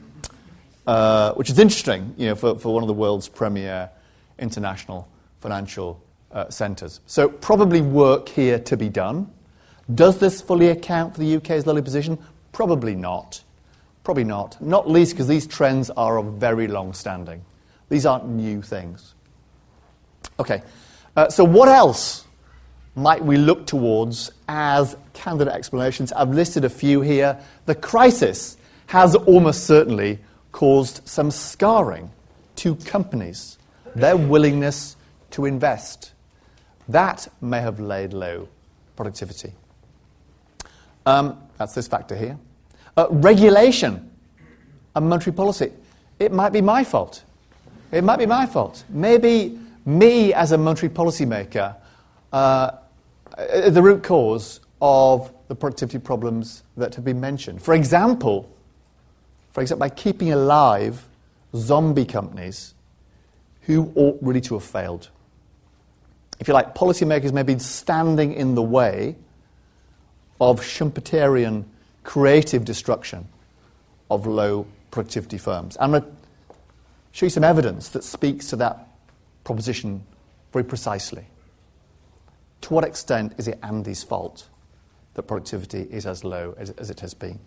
uh, 0.87 1.33
which 1.33 1.49
is 1.49 1.59
interesting 1.59 2.15
you 2.19 2.29
know, 2.29 2.35
for, 2.35 2.59
for 2.59 2.75
one 2.75 2.83
of 2.83 2.87
the 2.87 2.93
world's 2.95 3.29
premier 3.29 3.91
international 4.39 5.09
financial 5.41 6.01
uh, 6.33 6.51
centres. 6.51 7.01
So, 7.07 7.29
probably 7.29 7.81
work 7.81 8.29
here 8.29 8.59
to 8.59 8.77
be 8.77 8.91
done. 8.91 9.33
Does 9.95 10.19
this 10.19 10.43
fully 10.43 10.69
account 10.69 11.15
for 11.15 11.21
the 11.21 11.37
UK's 11.37 11.67
lowly 11.67 11.81
position? 11.81 12.19
Probably 12.53 12.95
not. 12.95 13.43
Probably 14.07 14.23
not. 14.23 14.63
Not 14.63 14.89
least 14.89 15.15
because 15.15 15.27
these 15.27 15.49
trends 15.49 15.91
are 15.91 16.17
of 16.17 16.35
very 16.35 16.69
long 16.69 16.93
standing. 16.93 17.45
These 17.89 18.07
aren't 18.07 18.29
new 18.29 18.63
things. 18.63 19.17
Okay, 20.39 20.63
uh, 21.17 21.29
so 21.29 21.43
what 21.43 21.69
else 21.69 22.25
might 22.95 23.25
we 23.25 23.37
look 23.37 23.67
towards 23.67 24.31
as 24.47 24.97
candidate 25.13 25.53
explanations? 25.53 26.13
I've 26.13 26.31
listed 26.31 26.65
a 26.65 26.69
few 26.69 27.01
here. 27.01 27.37
The 27.65 27.75
crisis 27.75 28.57
has 28.87 29.17
almost 29.17 29.67
certainly 29.67 30.21
caused 30.53 31.01
some 31.05 31.33
scarring 31.33 32.09
to 32.59 32.77
companies, 32.77 33.59
their 33.97 34.17
willingness 34.17 34.95
to 35.33 35.47
invest. 35.47 36.13
That 36.89 37.27
may 37.41 37.61
have 37.61 37.81
laid 37.81 38.13
low 38.13 38.49
productivity. 38.95 39.55
Um, 41.05 41.43
that's 41.59 41.75
this 41.75 41.89
factor 41.89 42.15
here. 42.15 42.39
Uh, 42.97 43.07
regulation 43.11 44.11
and 44.95 45.09
monetary 45.09 45.35
policy. 45.35 45.71
It 46.19 46.33
might 46.33 46.51
be 46.51 46.63
my 46.63 46.83
fault. 46.83 47.25
It 47.93 48.03
might 48.03 48.19
be 48.19 48.25
my 48.25 48.47
fault. 48.47 48.85
Maybe 48.89 49.59
me 49.85 50.33
as 50.33 50.53
a 50.53 50.59
monetary 50.59 50.91
policymaker, 50.91 51.77
uh, 52.33 52.71
the 53.69 53.83
root 53.83 54.03
cause 54.03 54.61
of 54.81 55.31
the 55.49 55.55
productivity 55.55 55.99
problems 55.99 56.63
that 56.79 56.95
have 56.95 57.05
been 57.05 57.21
mentioned. 57.21 57.63
For 57.63 57.75
example, 57.75 58.51
for 59.53 59.61
example, 59.61 59.87
by 59.87 59.95
keeping 59.95 60.33
alive 60.33 61.07
zombie 61.55 62.07
companies 62.07 62.75
who 63.63 63.93
ought 63.95 64.19
really 64.23 64.41
to 64.41 64.55
have 64.55 64.65
failed. 64.65 65.11
If 66.41 66.49
you 66.49 66.55
like, 66.55 66.75
policymakers 66.75 67.33
may 67.33 67.43
be 67.43 67.59
standing 67.59 68.33
in 68.33 68.55
the 68.55 68.63
way 68.63 69.17
of 70.41 70.61
Schumpeterian 70.61 71.65
creative 72.07 72.65
destruction 72.65 73.29
of 74.11 74.27
low 74.27 74.67
productivity 74.91 75.37
firms. 75.37 75.77
I'm 75.79 75.91
going 75.91 76.03
to 76.03 76.09
show 77.13 77.27
you 77.27 77.31
some 77.31 77.45
evidence 77.45 77.89
that 77.91 78.05
speaks 78.05 78.47
to 78.51 78.57
that 78.57 78.89
proposition 79.45 80.03
very 80.53 80.65
precisely. 80.65 81.27
To 82.63 82.75
what 82.75 82.85
extent 82.85 83.35
is 83.39 83.49
it 83.49 83.59
Andy's 83.63 84.03
fault 84.03 84.49
that 85.15 85.25
productivity 85.25 85.83
is 85.91 86.07
as 86.07 86.25
low 86.25 86.55
as, 86.57 86.71
as 86.71 86.91
it 86.91 87.01
has 87.01 87.13
been? 87.13 87.41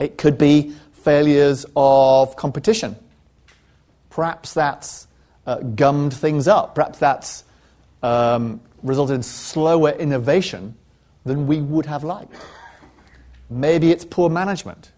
It 0.00 0.16
could 0.16 0.38
be 0.38 0.74
failures 0.92 1.66
of 1.76 2.36
competition. 2.36 2.94
Perhaps 4.08 4.54
that's 4.54 5.08
uh, 5.46 5.56
gummed 5.56 6.14
things 6.14 6.46
up. 6.46 6.76
Perhaps 6.76 6.98
that's 7.00 7.44
um, 8.04 8.60
resulted 8.84 9.16
in 9.16 9.22
slower 9.24 9.90
innovation 9.90 10.76
than 11.24 11.48
we 11.48 11.60
would 11.60 11.86
have 11.86 12.04
liked. 12.04 12.32
Maybe 13.50 13.90
it's 13.90 14.04
poor 14.04 14.28
management. 14.28 14.92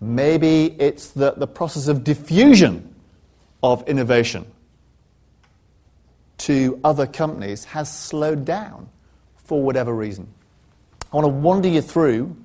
Maybe 0.00 0.76
it's 0.78 1.08
the, 1.08 1.32
the 1.32 1.46
process 1.46 1.88
of 1.88 2.04
diffusion 2.04 2.94
of 3.62 3.86
innovation 3.88 4.46
to 6.38 6.78
other 6.84 7.06
companies 7.06 7.64
has 7.64 7.92
slowed 7.92 8.44
down 8.44 8.88
for 9.36 9.62
whatever 9.62 9.94
reason. 9.94 10.28
I 11.12 11.16
want 11.16 11.24
to 11.24 11.28
wander 11.28 11.68
you 11.68 11.80
through 11.80 12.36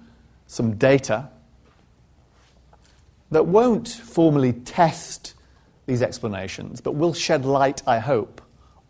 some 0.47 0.75
data 0.75 1.29
that 3.31 3.45
won't 3.45 3.87
formally 3.87 4.53
test 4.53 5.33
these 5.87 6.01
explanations, 6.01 6.79
but 6.79 6.93
will 6.93 7.13
shed 7.13 7.45
light, 7.45 7.81
I 7.87 7.99
hope, 7.99 8.41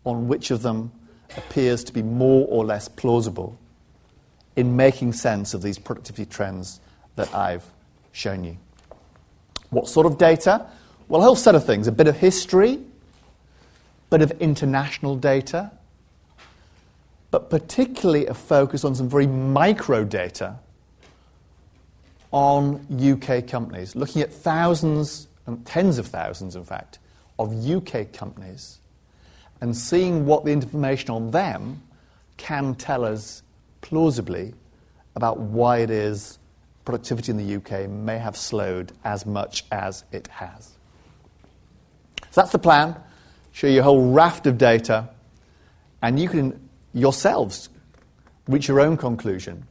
on 0.04 0.28
which 0.28 0.50
of 0.50 0.62
them 0.62 0.92
appears 1.36 1.82
to 1.84 1.92
be 1.92 2.02
more 2.02 2.46
or 2.48 2.64
less 2.64 2.88
plausible 2.88 3.58
in 4.56 4.76
making 4.76 5.12
sense 5.12 5.54
of 5.54 5.62
these 5.62 5.78
productivity 5.78 6.26
trends 6.26 6.80
that 7.16 7.34
I've 7.34 7.64
shown 8.12 8.44
you. 8.44 8.56
What 9.70 9.88
sort 9.88 10.06
of 10.06 10.18
data? 10.18 10.66
Well, 11.08 11.20
a 11.20 11.24
whole 11.24 11.36
set 11.36 11.54
of 11.54 11.64
things 11.64 11.86
a 11.86 11.92
bit 11.92 12.06
of 12.06 12.16
history, 12.16 12.74
a 12.74 14.10
bit 14.10 14.22
of 14.22 14.30
international 14.40 15.16
data, 15.16 15.70
but 17.30 17.48
particularly 17.48 18.26
a 18.26 18.34
focus 18.34 18.84
on 18.84 18.94
some 18.94 19.08
very 19.08 19.26
micro 19.26 20.04
data 20.04 20.58
on 22.30 22.86
UK 22.90 23.46
companies, 23.46 23.94
looking 23.94 24.22
at 24.22 24.32
thousands 24.32 25.28
and 25.46 25.64
tens 25.66 25.98
of 25.98 26.06
thousands, 26.06 26.56
in 26.56 26.64
fact, 26.64 26.98
of 27.38 27.68
UK 27.68 28.12
companies 28.12 28.78
and 29.62 29.76
seeing 29.76 30.26
what 30.26 30.44
the 30.44 30.50
information 30.50 31.10
on 31.10 31.30
them 31.30 31.80
can 32.36 32.74
tell 32.74 33.04
us 33.04 33.42
plausibly 33.82 34.54
about 35.14 35.38
why 35.38 35.78
it 35.78 35.90
is 35.90 36.38
productivity 36.84 37.30
in 37.30 37.36
the 37.36 37.56
UK 37.56 37.88
may 37.88 38.18
have 38.18 38.36
slowed 38.36 38.92
as 39.04 39.26
much 39.26 39.64
as 39.70 40.04
it 40.10 40.26
has. 40.28 40.72
So 42.30 42.40
that's 42.40 42.52
the 42.52 42.58
plan. 42.58 42.96
Show 43.52 43.66
you 43.66 43.80
a 43.80 43.82
whole 43.82 44.10
raft 44.10 44.46
of 44.46 44.56
data, 44.56 45.10
and 46.00 46.18
you 46.18 46.28
can 46.28 46.68
yourselves 46.94 47.68
reach 48.48 48.68
your 48.68 48.80
own 48.80 48.96
conclusion 48.96 49.66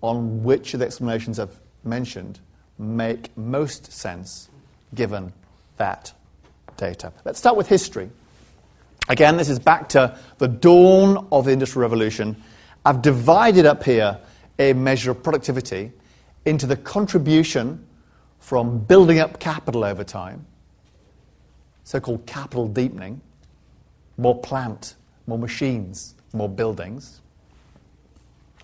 on 0.00 0.44
which 0.44 0.74
of 0.74 0.80
the 0.80 0.86
explanations 0.86 1.38
I've 1.38 1.58
mentioned 1.84 2.38
make 2.78 3.36
most 3.36 3.92
sense 3.92 4.48
given 4.94 5.32
that 5.76 6.12
data. 6.76 7.12
Let's 7.24 7.38
start 7.38 7.56
with 7.56 7.68
history. 7.68 8.10
Again, 9.08 9.36
this 9.36 9.48
is 9.48 9.58
back 9.58 9.88
to 9.90 10.16
the 10.38 10.48
dawn 10.48 11.28
of 11.32 11.44
the 11.44 11.50
Industrial 11.50 11.82
Revolution. 11.82 12.42
I've 12.84 13.02
divided 13.02 13.66
up 13.66 13.84
here 13.84 14.18
a 14.58 14.72
measure 14.72 15.10
of 15.10 15.22
productivity 15.22 15.92
into 16.44 16.66
the 16.66 16.76
contribution 16.76 17.86
from 18.38 18.80
building 18.80 19.20
up 19.20 19.38
capital 19.38 19.84
over 19.84 20.02
time, 20.02 20.44
so 21.84 22.00
called 22.00 22.26
capital 22.26 22.66
deepening, 22.66 23.20
more 24.18 24.38
plant, 24.40 24.96
more 25.26 25.38
machines, 25.38 26.14
more 26.32 26.48
buildings. 26.48 27.20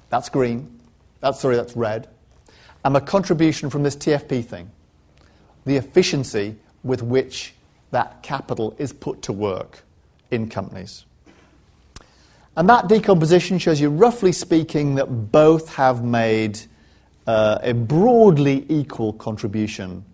That's 0.09 0.29
green. 0.29 0.81
That's, 1.21 1.41
sorry, 1.41 1.57
that's 1.57 1.77
red. 1.77 2.09
And 2.85 2.95
the 2.95 3.01
contribution 3.01 3.71
from 3.71 3.83
this 3.83 3.97
TFP 3.97 4.45
thing, 4.45 4.71
the 5.65 5.77
efficiency 5.77 6.57
with 6.83 7.03
which 7.03 7.55
that 7.91 8.23
capital 8.23 8.75
is 8.79 8.93
put 8.93 9.23
to 9.23 9.33
work 9.33 9.85
in 10.31 10.49
companies. 10.49 11.05
And 12.59 12.69
that 12.71 12.89
decomposition 12.89 13.61
shows 13.61 13.81
you, 13.81 13.89
roughly 13.89 14.33
speaking, 14.33 14.97
that 14.97 15.07
both 15.31 15.77
have 15.77 16.03
made 16.03 16.59
uh, 17.25 17.61
a 17.63 17.73
broadly 17.73 18.67
equal 18.69 19.13
contribution 19.13 20.05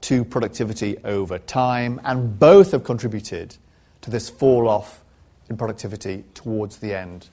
to 0.00 0.24
productivity 0.24 0.96
over 1.04 1.38
time, 1.38 2.00
and 2.04 2.38
both 2.38 2.70
have 2.70 2.84
contributed 2.84 3.56
to 4.00 4.10
this 4.10 4.30
fall 4.30 4.66
off 4.66 5.02
in 5.50 5.58
productivity 5.58 6.24
towards 6.32 6.78
the 6.78 6.94
end 6.94 7.28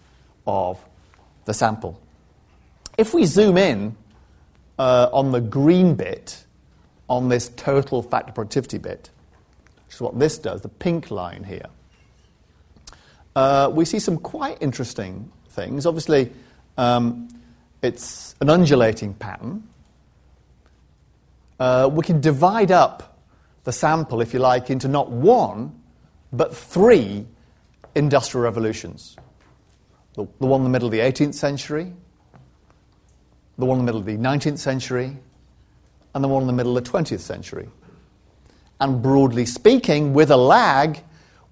of 0.46 0.84
the 1.46 1.54
sample. 1.54 2.02
If 2.98 3.14
we 3.14 3.24
zoom 3.24 3.58
in 3.58 3.96
uh, 4.78 5.08
on 5.14 5.32
the 5.32 5.40
green 5.40 5.96
bit, 5.96 6.44
on 7.08 7.30
this 7.30 7.48
total 7.56 8.04
factor 8.04 8.34
productivity 8.34 8.80
bit, 8.80 9.10
which 9.86 9.96
is 9.96 10.02
what 10.02 10.20
this 10.20 10.38
does, 10.38 10.62
the 10.62 10.68
pink 10.68 11.10
line 11.10 11.46
here, 11.46 11.68
uh, 13.36 13.70
we 13.74 13.86
see 13.86 14.00
some 14.00 14.18
quite 14.18 14.58
interesting 14.62 15.32
things. 15.50 15.86
Obviously, 15.86 16.32
um, 16.78 17.30
it's 17.82 18.36
an 18.42 18.50
undulating 18.50 19.14
pattern. 19.14 19.68
Uh, 21.60 21.90
we 21.92 22.04
can 22.04 22.20
divide 22.20 22.72
up 22.72 23.20
the 23.64 23.72
sample, 23.72 24.22
if 24.22 24.34
you 24.34 24.40
like, 24.40 24.70
into 24.70 24.88
not 24.88 25.10
one, 25.10 25.80
but 26.32 26.56
three 26.56 27.26
industrial 27.96 28.44
revolutions. 28.44 29.16
The, 30.14 30.26
the 30.40 30.46
one 30.46 30.62
in 30.62 30.64
the 30.64 30.70
middle 30.70 30.88
of 30.88 30.92
the 30.92 31.00
18th 31.00 31.34
century, 31.34 31.94
the 33.58 33.66
one 33.66 33.80
in 33.80 33.86
the 33.86 33.92
middle 33.92 34.02
of 34.02 34.06
the 34.06 34.18
19th 34.18 34.60
century, 34.60 35.18
and 36.14 36.24
the 36.24 36.28
one 36.28 36.42
in 36.42 36.48
the 36.48 36.54
middle 36.54 36.78
of 36.78 36.84
the 36.84 36.90
20th 36.90 37.20
century. 37.20 37.70
And 38.80 39.02
broadly 39.02 39.46
speaking, 39.46 40.14
with 40.14 40.32
a 40.32 40.38
lag, 40.38 41.00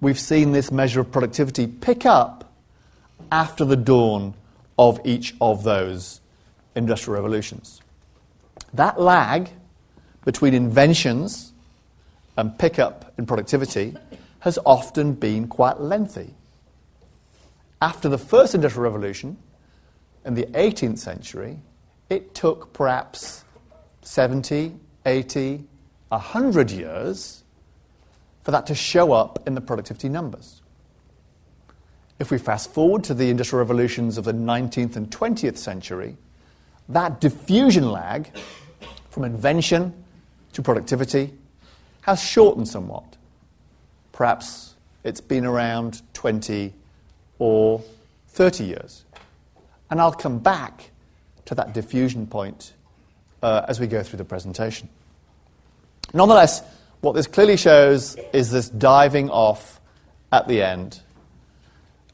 we've 0.04 0.20
seen 0.20 0.52
this 0.52 0.70
measure 0.70 1.00
of 1.00 1.10
productivity 1.10 1.66
pick 1.66 2.04
up 2.04 2.52
after 3.32 3.64
the 3.64 3.74
dawn 3.76 4.34
of 4.78 5.00
each 5.02 5.34
of 5.40 5.62
those 5.62 6.20
industrial 6.74 7.14
revolutions. 7.14 7.80
That 8.74 9.00
lag 9.00 9.48
between 10.26 10.52
inventions 10.52 11.54
and 12.36 12.56
pickup 12.58 13.14
in 13.16 13.24
productivity 13.24 13.96
has 14.40 14.58
often 14.66 15.14
been 15.14 15.48
quite 15.48 15.80
lengthy. 15.80 16.34
After 17.80 18.10
the 18.10 18.18
first 18.18 18.54
industrial 18.54 18.84
revolution 18.84 19.38
in 20.26 20.34
the 20.34 20.44
18th 20.46 20.98
century, 20.98 21.60
it 22.10 22.34
took 22.34 22.74
perhaps 22.74 23.44
70, 24.02 24.74
80, 25.06 25.64
100 26.08 26.70
years 26.70 27.43
for 28.44 28.50
that 28.50 28.66
to 28.66 28.74
show 28.74 29.12
up 29.12 29.42
in 29.46 29.54
the 29.54 29.60
productivity 29.60 30.08
numbers. 30.08 30.60
If 32.18 32.30
we 32.30 32.38
fast 32.38 32.72
forward 32.72 33.02
to 33.04 33.14
the 33.14 33.30
industrial 33.30 33.60
revolutions 33.60 34.18
of 34.18 34.24
the 34.24 34.32
19th 34.32 34.96
and 34.96 35.10
20th 35.10 35.56
century, 35.56 36.16
that 36.90 37.20
diffusion 37.20 37.90
lag 37.90 38.30
from 39.10 39.24
invention 39.24 39.92
to 40.52 40.62
productivity 40.62 41.32
has 42.02 42.22
shortened 42.22 42.68
somewhat. 42.68 43.16
Perhaps 44.12 44.74
it's 45.02 45.20
been 45.20 45.46
around 45.46 46.02
20 46.12 46.72
or 47.38 47.82
30 48.28 48.64
years. 48.64 49.04
And 49.90 50.00
I'll 50.00 50.12
come 50.12 50.38
back 50.38 50.90
to 51.46 51.54
that 51.54 51.72
diffusion 51.72 52.26
point 52.26 52.74
uh, 53.42 53.64
as 53.68 53.80
we 53.80 53.86
go 53.86 54.02
through 54.02 54.18
the 54.18 54.24
presentation. 54.24 54.88
Nonetheless, 56.12 56.62
what 57.04 57.14
this 57.14 57.26
clearly 57.26 57.58
shows 57.58 58.16
is 58.32 58.50
this 58.50 58.70
diving 58.70 59.28
off 59.28 59.78
at 60.32 60.48
the 60.48 60.62
end, 60.62 61.00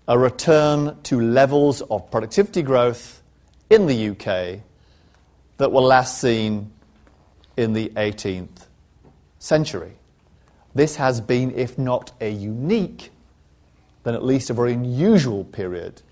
a 0.09 0.18
return 0.18 1.00
to 1.05 1.20
levels 1.20 1.81
of 1.83 2.11
productivity 2.11 2.61
growth 2.61 3.22
in 3.70 3.87
the 3.87 4.09
UK 4.09 4.61
that 5.59 5.70
were 5.70 5.81
last 5.81 6.20
seen 6.20 6.72
in 7.57 7.72
the 7.72 7.90
18th 7.90 8.66
century. 9.38 9.92
This 10.74 10.96
has 10.96 11.20
been, 11.20 11.53
if 11.55 11.79
not 11.79 12.12
a 12.20 12.29
unique, 12.29 13.12
then 14.03 14.14
at 14.14 14.24
least 14.24 14.50
a 14.50 14.55
very 14.55 14.72
unusual 14.72 15.44
period 15.44 16.03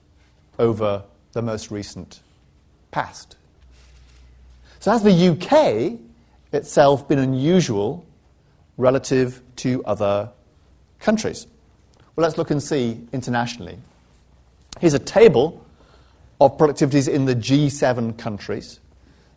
over 0.56 1.02
the 1.32 1.42
most 1.42 1.72
recent 1.72 2.20
past. 2.92 3.36
So, 4.78 4.92
has 4.92 5.02
the 5.02 5.30
UK 5.30 5.98
itself 6.52 7.08
been 7.08 7.18
unusual 7.18 8.04
relative 8.78 9.42
to 9.56 9.84
other 9.84 10.30
countries? 10.98 11.46
Well, 12.16 12.22
let's 12.22 12.38
look 12.38 12.50
and 12.50 12.62
see 12.62 13.06
internationally. 13.12 13.78
Here's 14.80 14.94
a 14.94 14.98
table 14.98 15.64
of 16.40 16.56
productivities 16.56 17.08
in 17.08 17.26
the 17.26 17.36
G7 17.36 18.16
countries. 18.16 18.80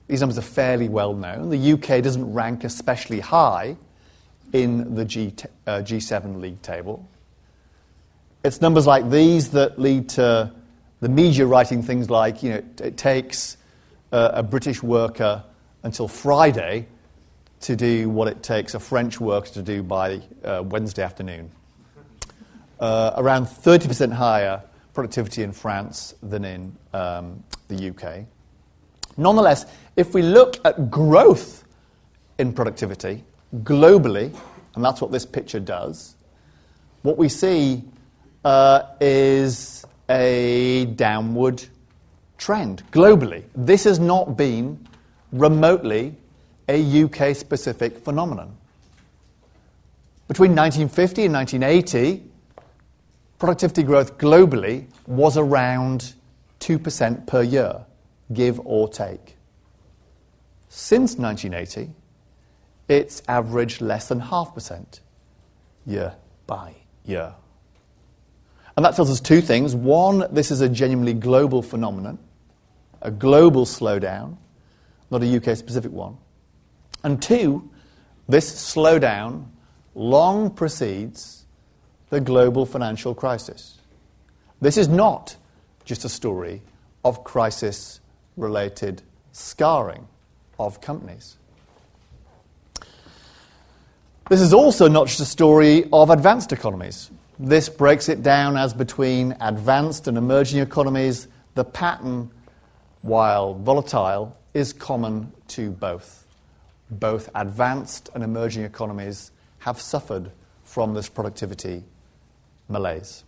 These 0.07 0.21
numbers 0.21 0.37
are 0.37 0.43
fairly 0.43 0.87
well 0.87 1.13
known. 1.13 1.49
The 1.49 1.73
UK 1.73 2.03
doesn't 2.03 2.33
rank 2.33 2.63
especially 2.63 3.19
high 3.19 3.75
in 4.53 4.95
the 4.95 5.05
G, 5.05 5.33
uh, 5.65 5.77
G7 5.77 6.39
league 6.39 6.61
table. 6.61 7.07
It's 8.43 8.61
numbers 8.61 8.87
like 8.87 9.09
these 9.09 9.51
that 9.51 9.79
lead 9.79 10.09
to 10.09 10.51
the 10.99 11.09
media 11.09 11.45
writing 11.45 11.83
things 11.83 12.09
like, 12.09 12.43
you 12.43 12.51
know, 12.51 12.63
it 12.79 12.97
takes 12.97 13.57
uh, 14.11 14.31
a 14.33 14.43
British 14.43 14.83
worker 14.83 15.43
until 15.83 16.07
Friday 16.07 16.87
to 17.61 17.75
do 17.75 18.09
what 18.09 18.27
it 18.27 18.43
takes 18.43 18.73
a 18.73 18.79
French 18.79 19.19
worker 19.19 19.49
to 19.49 19.61
do 19.61 19.83
by 19.83 20.21
uh, 20.43 20.63
Wednesday 20.65 21.03
afternoon. 21.03 21.51
Uh, 22.79 23.13
around 23.17 23.45
30% 23.45 24.11
higher 24.11 24.63
productivity 24.93 25.43
in 25.43 25.51
France 25.51 26.15
than 26.23 26.43
in 26.43 26.75
um, 26.93 27.43
the 27.67 27.89
UK. 27.89 28.25
Nonetheless, 29.17 29.65
if 29.95 30.13
we 30.13 30.21
look 30.21 30.57
at 30.65 30.89
growth 30.89 31.63
in 32.37 32.53
productivity 32.53 33.23
globally, 33.57 34.35
and 34.75 34.83
that's 34.83 35.01
what 35.01 35.11
this 35.11 35.25
picture 35.25 35.59
does, 35.59 36.15
what 37.03 37.17
we 37.17 37.29
see 37.29 37.83
uh, 38.43 38.83
is 38.99 39.85
a 40.09 40.85
downward 40.95 41.63
trend 42.37 42.83
globally. 42.91 43.43
This 43.55 43.83
has 43.83 43.99
not 43.99 44.35
been 44.35 44.87
remotely 45.31 46.15
a 46.67 47.03
UK 47.03 47.35
specific 47.35 47.97
phenomenon. 47.97 48.55
Between 50.27 50.55
1950 50.55 51.25
and 51.25 51.33
1980, 51.33 52.23
productivity 53.37 53.83
growth 53.83 54.17
globally 54.17 54.85
was 55.07 55.37
around 55.37 56.13
2% 56.61 57.27
per 57.27 57.41
year, 57.41 57.85
give 58.31 58.59
or 58.63 58.87
take. 58.87 59.35
Since 60.69 61.17
1980, 61.17 61.91
it's 62.87 63.21
averaged 63.27 63.81
less 63.81 64.07
than 64.07 64.19
half 64.19 64.53
percent 64.53 65.01
year 65.85 66.13
by 66.47 66.75
year. 67.03 67.33
And 68.77 68.85
that 68.85 68.95
tells 68.95 69.11
us 69.11 69.19
two 69.19 69.41
things. 69.41 69.75
One, 69.75 70.25
this 70.31 70.49
is 70.49 70.61
a 70.61 70.69
genuinely 70.69 71.13
global 71.13 71.61
phenomenon, 71.61 72.19
a 73.01 73.11
global 73.11 73.65
slowdown, 73.65 74.37
not 75.09 75.23
a 75.23 75.35
UK 75.35 75.57
specific 75.57 75.91
one. 75.91 76.17
And 77.03 77.21
two, 77.21 77.69
this 78.27 78.51
slowdown 78.73 79.45
long 79.95 80.51
precedes 80.51 81.45
the 82.09 82.21
global 82.21 82.65
financial 82.65 83.15
crisis. 83.15 83.77
This 84.59 84.77
is 84.77 84.87
not 84.87 85.35
just 85.85 86.05
a 86.05 86.09
story 86.09 86.61
of 87.03 87.23
crisis 87.23 87.99
related 88.37 89.01
scarring 89.31 90.07
of 90.59 90.81
companies. 90.81 91.37
This 94.29 94.39
is 94.39 94.53
also 94.53 94.87
not 94.87 95.07
just 95.07 95.19
a 95.19 95.25
story 95.25 95.89
of 95.91 96.09
advanced 96.09 96.53
economies. 96.53 97.09
This 97.39 97.67
breaks 97.67 98.07
it 98.07 98.23
down 98.23 98.55
as 98.55 98.73
between 98.73 99.35
advanced 99.41 100.07
and 100.07 100.17
emerging 100.17 100.59
economies. 100.59 101.27
The 101.55 101.65
pattern, 101.65 102.31
while 103.01 103.55
volatile, 103.55 104.37
is 104.53 104.73
common 104.73 105.33
to 105.49 105.71
both. 105.71 106.20
Both 106.91 107.29
advanced 107.33 108.09
and 108.13 108.23
emerging 108.23 108.63
economies 108.63 109.31
have 109.59 109.79
suffered 109.79 110.31
from 110.63 110.93
this 110.93 111.09
productivity 111.09 111.83
malaise. 112.67 113.23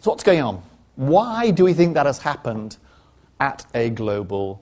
So, 0.00 0.10
what's 0.10 0.22
going 0.24 0.40
on? 0.40 0.62
Why 0.96 1.50
do 1.50 1.64
we 1.64 1.72
think 1.72 1.94
that 1.94 2.06
has 2.06 2.18
happened 2.18 2.76
at 3.40 3.64
a 3.74 3.90
global 3.90 4.60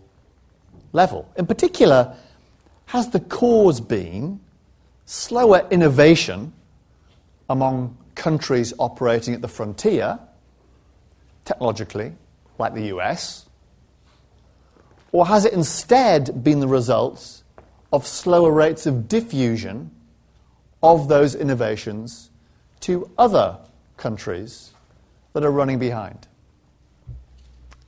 level? 0.92 1.28
In 1.36 1.46
particular, 1.46 2.14
has 2.86 3.08
the 3.10 3.20
cause 3.20 3.80
been 3.80 4.40
slower 5.06 5.66
innovation 5.70 6.52
among 7.48 7.96
countries 8.14 8.72
operating 8.78 9.34
at 9.34 9.42
the 9.42 9.48
frontier, 9.48 10.18
technologically, 11.44 12.12
like 12.58 12.74
the 12.74 12.86
US? 12.96 13.46
Or 15.12 15.26
has 15.26 15.44
it 15.44 15.52
instead 15.52 16.44
been 16.44 16.60
the 16.60 16.68
result 16.68 17.39
of 17.92 18.06
slower 18.06 18.50
rates 18.50 18.86
of 18.86 19.08
diffusion 19.08 19.90
of 20.82 21.08
those 21.08 21.34
innovations 21.34 22.30
to 22.80 23.10
other 23.18 23.58
countries 23.96 24.72
that 25.32 25.44
are 25.44 25.50
running 25.50 25.78
behind? 25.78 26.26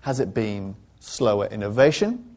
Has 0.01 0.21
it 0.21 0.35
been 0.35 0.77
slower 1.01 1.47
innovation 1.47 2.37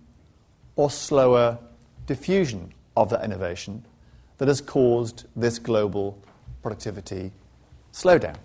or 0.76 0.90
slower 0.90 1.58
diffusion 2.06 2.74
of 2.96 3.10
that 3.10 3.24
innovation 3.24 3.84
that 4.38 4.48
has 4.48 4.62
caused 4.62 5.26
this 5.36 5.60
global 5.60 6.18
productivity 6.62 7.32
slowdown? 7.94 8.36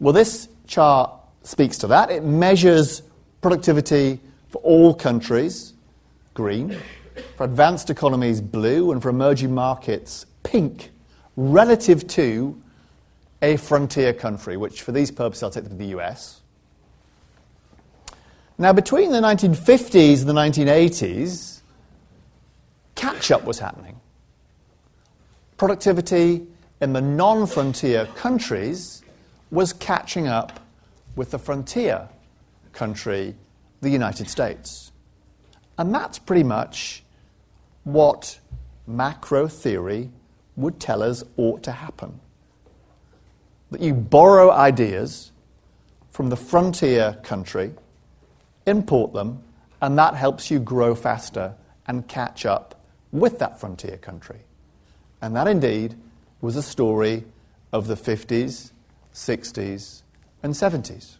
Well, 0.00 0.12
this 0.12 0.48
chart 0.66 1.10
speaks 1.42 1.78
to 1.78 1.86
that. 1.88 2.10
It 2.10 2.24
measures 2.24 3.02
productivity 3.40 4.20
for 4.48 4.58
all 4.58 4.94
countries, 4.94 5.72
green, 6.34 6.76
for 7.36 7.44
advanced 7.44 7.90
economies, 7.90 8.40
blue, 8.40 8.92
and 8.92 9.02
for 9.02 9.08
emerging 9.08 9.54
markets, 9.54 10.26
pink, 10.42 10.90
relative 11.36 12.06
to 12.08 12.60
a 13.42 13.56
frontier 13.56 14.12
country, 14.12 14.56
which 14.56 14.82
for 14.82 14.92
these 14.92 15.10
purposes 15.10 15.42
I'll 15.42 15.50
take 15.50 15.64
to 15.64 15.70
be 15.70 15.86
the 15.86 15.98
US. 15.98 16.40
Now, 18.58 18.72
between 18.72 19.12
the 19.12 19.20
1950s 19.20 20.20
and 20.20 20.28
the 20.28 20.32
1980s, 20.32 21.60
catch 22.94 23.30
up 23.30 23.44
was 23.44 23.58
happening. 23.58 24.00
Productivity 25.58 26.46
in 26.80 26.92
the 26.92 27.02
non 27.02 27.46
frontier 27.46 28.06
countries 28.14 29.02
was 29.50 29.72
catching 29.72 30.26
up 30.26 30.60
with 31.16 31.30
the 31.30 31.38
frontier 31.38 32.08
country, 32.72 33.34
the 33.80 33.90
United 33.90 34.28
States. 34.28 34.92
And 35.78 35.94
that's 35.94 36.18
pretty 36.18 36.42
much 36.42 37.02
what 37.86 38.40
macro 38.84 39.46
theory 39.46 40.10
would 40.56 40.80
tell 40.80 41.04
us 41.04 41.22
ought 41.36 41.62
to 41.62 41.70
happen. 41.70 42.18
That 43.70 43.80
you 43.80 43.94
borrow 43.94 44.50
ideas 44.50 45.30
from 46.10 46.28
the 46.28 46.36
frontier 46.36 47.16
country, 47.22 47.70
import 48.66 49.12
them, 49.12 49.40
and 49.80 49.96
that 49.98 50.16
helps 50.16 50.50
you 50.50 50.58
grow 50.58 50.96
faster 50.96 51.54
and 51.86 52.08
catch 52.08 52.44
up 52.44 52.84
with 53.12 53.38
that 53.38 53.60
frontier 53.60 53.98
country. 53.98 54.40
And 55.22 55.36
that 55.36 55.46
indeed 55.46 55.94
was 56.40 56.56
a 56.56 56.62
story 56.62 57.24
of 57.72 57.86
the 57.86 57.94
50s, 57.94 58.72
60s, 59.14 60.02
and 60.42 60.54
70s. 60.54 61.18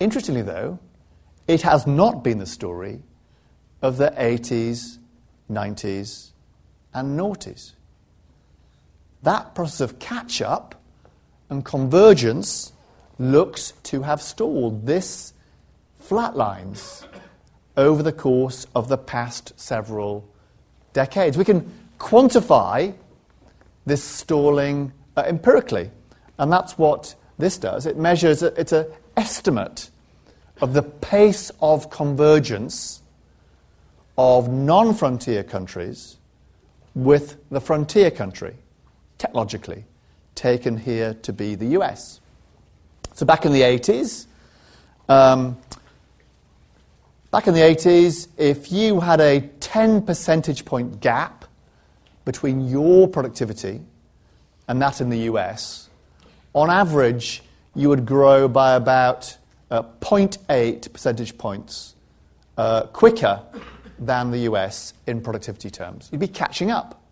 Interestingly, 0.00 0.42
though, 0.42 0.80
it 1.46 1.62
has 1.62 1.86
not 1.86 2.24
been 2.24 2.38
the 2.38 2.46
story 2.46 3.04
of 3.82 3.96
the 3.96 4.10
80s, 4.10 4.98
90s, 5.50 6.30
and 6.92 7.18
noughties. 7.18 7.72
That 9.22 9.54
process 9.54 9.80
of 9.80 9.98
catch 9.98 10.40
up 10.40 10.80
and 11.48 11.64
convergence 11.64 12.72
looks 13.18 13.72
to 13.84 14.02
have 14.02 14.22
stalled. 14.22 14.86
This 14.86 15.34
flatlines 16.02 17.06
over 17.76 18.02
the 18.02 18.12
course 18.12 18.66
of 18.74 18.88
the 18.88 18.98
past 18.98 19.58
several 19.58 20.28
decades. 20.92 21.36
We 21.36 21.44
can 21.44 21.70
quantify 21.98 22.94
this 23.86 24.02
stalling 24.02 24.92
uh, 25.16 25.24
empirically. 25.26 25.90
And 26.38 26.52
that's 26.52 26.78
what 26.78 27.14
this 27.38 27.58
does. 27.58 27.86
It 27.86 27.96
measures, 27.96 28.42
it's 28.42 28.72
an 28.72 28.86
estimate 29.16 29.90
of 30.60 30.72
the 30.72 30.82
pace 30.82 31.50
of 31.60 31.90
convergence 31.90 33.02
of 34.16 34.48
non 34.48 34.94
frontier 34.94 35.42
countries 35.42 36.16
with 36.94 37.36
the 37.50 37.60
frontier 37.60 38.10
country, 38.10 38.54
technologically, 39.18 39.84
taken 40.34 40.76
here 40.76 41.14
to 41.14 41.32
be 41.32 41.54
the 41.54 41.66
US. 41.78 42.20
So 43.14 43.26
back 43.26 43.44
in 43.44 43.52
the 43.52 43.62
80s, 43.62 44.26
um, 45.08 45.58
back 47.30 47.46
in 47.46 47.54
the 47.54 47.60
80s, 47.60 48.28
if 48.36 48.72
you 48.72 49.00
had 49.00 49.20
a 49.20 49.40
10 49.60 50.02
percentage 50.02 50.64
point 50.64 51.00
gap 51.00 51.44
between 52.24 52.68
your 52.68 53.08
productivity 53.08 53.80
and 54.68 54.80
that 54.80 55.00
in 55.00 55.10
the 55.10 55.20
US, 55.30 55.88
on 56.52 56.70
average, 56.70 57.42
you 57.74 57.88
would 57.88 58.04
grow 58.06 58.48
by 58.48 58.74
about 58.74 59.36
uh, 59.70 59.82
0.8 60.00 60.92
percentage 60.92 61.38
points 61.38 61.94
uh, 62.56 62.82
quicker 62.86 63.42
than 64.00 64.30
the 64.30 64.38
US 64.38 64.94
in 65.06 65.20
productivity 65.20 65.70
terms. 65.70 66.08
You'd 66.10 66.18
be 66.20 66.26
catching 66.26 66.70
up. 66.70 67.02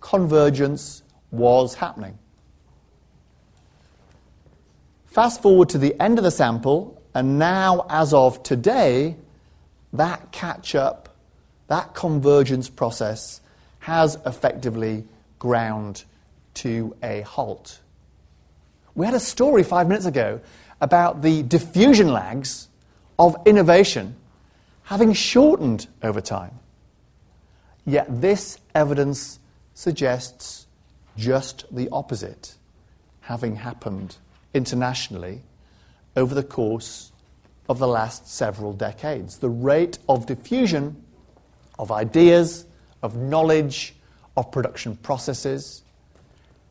Convergence 0.00 1.02
was 1.30 1.74
happening. 1.74 2.18
Fast 5.06 5.42
forward 5.42 5.68
to 5.68 5.78
the 5.78 5.94
end 6.02 6.18
of 6.18 6.24
the 6.24 6.30
sample, 6.30 7.00
and 7.14 7.38
now, 7.38 7.86
as 7.88 8.12
of 8.12 8.42
today, 8.42 9.16
that 9.92 10.32
catch 10.32 10.74
up, 10.74 11.14
that 11.68 11.94
convergence 11.94 12.68
process 12.68 13.40
has 13.78 14.18
effectively 14.26 15.04
ground 15.38 16.04
to 16.54 16.96
a 17.02 17.20
halt. 17.20 17.78
We 18.96 19.06
had 19.06 19.14
a 19.14 19.20
story 19.20 19.62
five 19.62 19.86
minutes 19.86 20.06
ago 20.06 20.40
about 20.80 21.22
the 21.22 21.42
diffusion 21.44 22.12
lags 22.12 22.68
of 23.18 23.36
innovation 23.46 24.16
having 24.84 25.12
shortened 25.12 25.88
over 26.02 26.20
time. 26.20 26.58
Yet 27.84 28.20
this 28.20 28.58
evidence 28.74 29.38
suggests 29.74 30.66
just 31.16 31.64
the 31.74 31.88
opposite 31.90 32.54
having 33.22 33.56
happened 33.56 34.16
internationally 34.52 35.42
over 36.16 36.34
the 36.34 36.42
course 36.42 37.12
of 37.68 37.78
the 37.78 37.88
last 37.88 38.28
several 38.28 38.72
decades. 38.72 39.38
The 39.38 39.48
rate 39.48 39.98
of 40.08 40.26
diffusion 40.26 41.02
of 41.78 41.90
ideas, 41.90 42.66
of 43.02 43.16
knowledge, 43.16 43.94
of 44.36 44.50
production 44.52 44.96
processes 44.96 45.82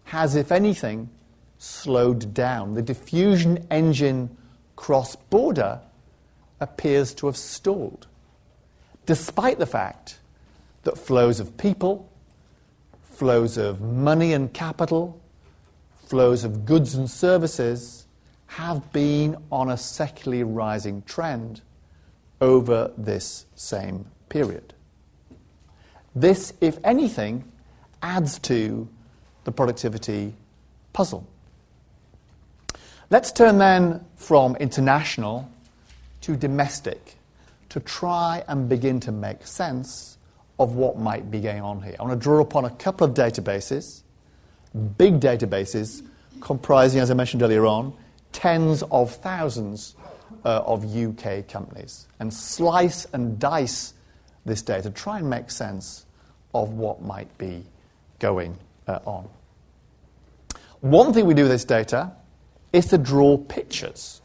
has, 0.06 0.36
if 0.36 0.52
anything, 0.52 1.10
slowed 1.58 2.34
down. 2.34 2.74
The 2.74 2.82
diffusion 2.82 3.66
engine 3.72 4.36
cross 4.76 5.16
border 5.16 5.80
appears 6.64 7.14
to 7.16 7.28
have 7.28 7.38
stalled, 7.38 8.08
despite 9.06 9.60
the 9.60 9.66
fact 9.66 10.20
that 10.84 10.98
flows 10.98 11.40
of 11.40 11.58
people, 11.58 12.10
flows 13.04 13.58
of 13.58 13.82
money 13.82 14.34
and 14.34 14.54
capital, 14.54 15.22
flows 16.08 16.44
of 16.44 16.66
goods 16.66 16.96
and 16.96 17.10
services 17.10 18.06
have 18.48 18.92
been 18.92 19.38
on 19.52 19.70
a 19.70 19.78
secularly 19.78 20.44
rising 20.44 21.02
trend 21.04 21.62
over 22.42 22.92
this 22.98 23.46
same 23.56 24.06
period. 24.30 24.74
This, 26.16 26.54
if 26.62 26.78
anything, 26.84 27.52
adds 28.02 28.38
to 28.40 28.88
the 29.46 29.52
productivity 29.52 30.34
puzzle. 30.92 31.28
Let's 33.10 33.32
turn 33.32 33.58
then 33.58 34.06
from 34.16 34.56
international 34.58 35.50
to 36.24 36.36
domestic 36.36 37.18
to 37.70 37.80
try 37.80 38.44
and 38.48 38.70
begin 38.70 39.00
to 39.02 39.12
make 39.12 39.46
sense 39.46 40.18
of 40.60 40.76
what 40.76 40.98
might 40.98 41.30
be 41.30 41.42
going 41.42 41.62
on 41.62 41.82
here. 41.82 41.96
I 42.00 42.04
want 42.04 42.20
to 42.20 42.24
draw 42.24 42.40
upon 42.40 42.66
a 42.66 42.70
couple 42.70 43.06
of 43.06 43.14
databases, 43.14 44.04
big 44.98 45.20
databases, 45.20 46.06
comprising, 46.40 47.02
as 47.02 47.12
I 47.12 47.14
mentioned 47.14 47.42
earlier 47.42 47.66
on, 47.66 47.94
tens 48.32 48.84
of 48.84 49.12
thousands 49.16 49.96
uh, 50.46 50.62
of 50.66 50.96
UK 50.96 51.48
companies, 51.48 52.08
and 52.20 52.34
slice 52.34 53.06
and 53.14 53.38
dice 53.40 53.94
this 54.46 54.62
data, 54.62 54.90
try 54.90 55.20
and 55.20 55.30
make 55.30 55.50
sense 55.50 56.06
of 56.54 56.74
what 56.74 57.02
might 57.02 57.38
be 57.38 57.66
going 58.20 58.58
uh, 58.88 59.00
on. 59.06 59.28
One 60.82 61.14
thing 61.14 61.26
we 61.26 61.34
do 61.34 61.44
with 61.44 61.52
this 61.52 61.66
data 61.66 62.12
is 62.72 62.88
to 62.88 62.98
draw 62.98 63.38
pictures 63.38 64.22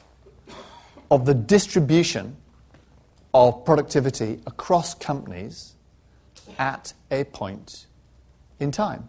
of 1.11 1.25
the 1.25 1.35
distribution 1.35 2.37
of 3.35 3.65
productivity 3.65 4.41
across 4.47 4.95
companies 4.95 5.75
at 6.59 6.93
a 7.11 7.25
point 7.25 7.87
in 8.59 8.71
time. 8.71 9.09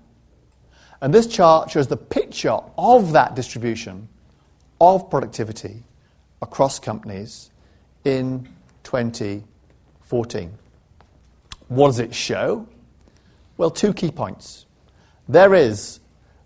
And 1.01 1.13
this 1.13 1.27
chart 1.27 1.71
shows 1.71 1.87
the 1.87 1.97
picture 1.97 2.57
of 2.77 3.13
that 3.13 3.35
distribution 3.35 4.09
of 4.81 5.09
productivity 5.09 5.83
across 6.41 6.79
companies 6.79 7.51
in 8.03 8.47
2014. 8.83 10.53
What 11.67 11.87
does 11.87 11.99
it 11.99 12.13
show? 12.13 12.67
Well, 13.57 13.69
two 13.69 13.93
key 13.93 14.11
points. 14.11 14.65
There 15.27 15.53
is 15.53 15.99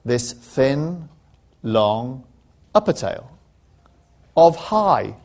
this 0.04 0.34
thin, 0.34 1.10
long 1.62 2.24
upper 2.76 2.94
tail 2.94 3.30
of 4.36 4.56
high 4.56 5.16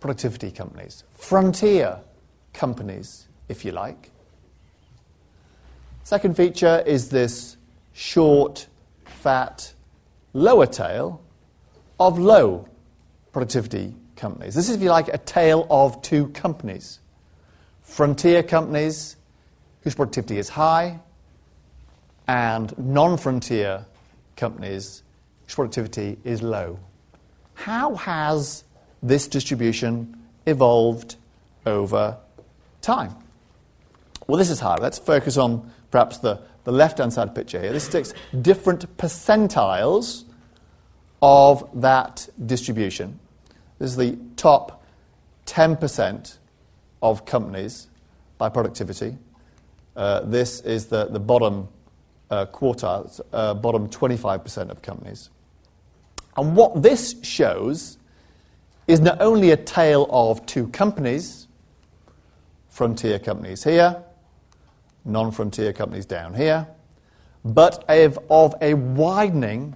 productivity 0.00 0.50
companies, 0.50 1.04
frontier 1.12 1.98
companies, 2.52 3.28
if 3.48 3.64
you 3.64 3.72
like. 3.72 4.10
Second 6.04 6.36
feature 6.36 6.82
is 6.86 7.08
this 7.08 7.56
short, 7.92 8.66
fat, 9.04 9.72
lower 10.32 10.66
tail 10.66 11.20
of 11.98 12.18
low 12.18 12.68
productivity 13.32 13.94
companies. 14.14 14.54
This 14.54 14.68
is, 14.68 14.76
if 14.76 14.82
you 14.82 14.90
like, 14.90 15.08
a 15.08 15.18
tale 15.18 15.66
of 15.70 16.00
two 16.02 16.28
companies. 16.28 17.00
Frontier 17.82 18.42
companies 18.42 19.16
whose 19.82 19.94
productivity 19.94 20.38
is 20.38 20.48
high, 20.48 20.98
and 22.28 22.76
non 22.76 23.16
frontier 23.16 23.86
companies 24.36 25.02
whose 25.44 25.54
productivity 25.54 26.18
is 26.24 26.42
low. 26.42 26.78
How 27.54 27.94
has 27.94 28.64
this 29.02 29.28
distribution 29.28 30.16
evolved 30.46 31.16
over 31.64 32.18
time? 32.80 33.14
Well, 34.26 34.38
this 34.38 34.50
is 34.50 34.60
hard. 34.60 34.80
Let's 34.80 34.98
focus 34.98 35.36
on 35.36 35.70
perhaps 35.90 36.18
the, 36.18 36.40
the 36.64 36.72
left 36.72 36.98
hand 36.98 37.12
side 37.12 37.34
picture 37.34 37.60
here. 37.60 37.72
This 37.72 37.88
takes 37.88 38.12
different 38.42 38.96
percentiles 38.96 40.24
of 41.22 41.68
that 41.80 42.28
distribution. 42.44 43.18
This 43.78 43.90
is 43.90 43.96
the 43.96 44.18
top 44.36 44.84
10% 45.46 46.38
of 47.02 47.24
companies 47.24 47.88
by 48.38 48.48
productivity. 48.48 49.16
Uh, 49.94 50.20
this 50.20 50.60
is 50.60 50.86
the, 50.86 51.06
the 51.06 51.20
bottom 51.20 51.68
uh, 52.30 52.46
quartile, 52.46 53.20
uh, 53.32 53.54
bottom 53.54 53.88
25% 53.88 54.70
of 54.70 54.82
companies. 54.82 55.30
And 56.36 56.54
what 56.56 56.82
this 56.82 57.14
shows 57.22 57.96
is 58.86 59.00
not 59.00 59.20
only 59.20 59.50
a 59.50 59.56
tale 59.56 60.06
of 60.10 60.44
two 60.46 60.68
companies, 60.68 61.48
frontier 62.68 63.18
companies 63.18 63.64
here, 63.64 64.02
non 65.04 65.30
frontier 65.30 65.72
companies 65.72 66.06
down 66.06 66.34
here, 66.34 66.66
but 67.44 67.84
of, 67.88 68.18
of 68.30 68.54
a 68.60 68.74
widening 68.74 69.74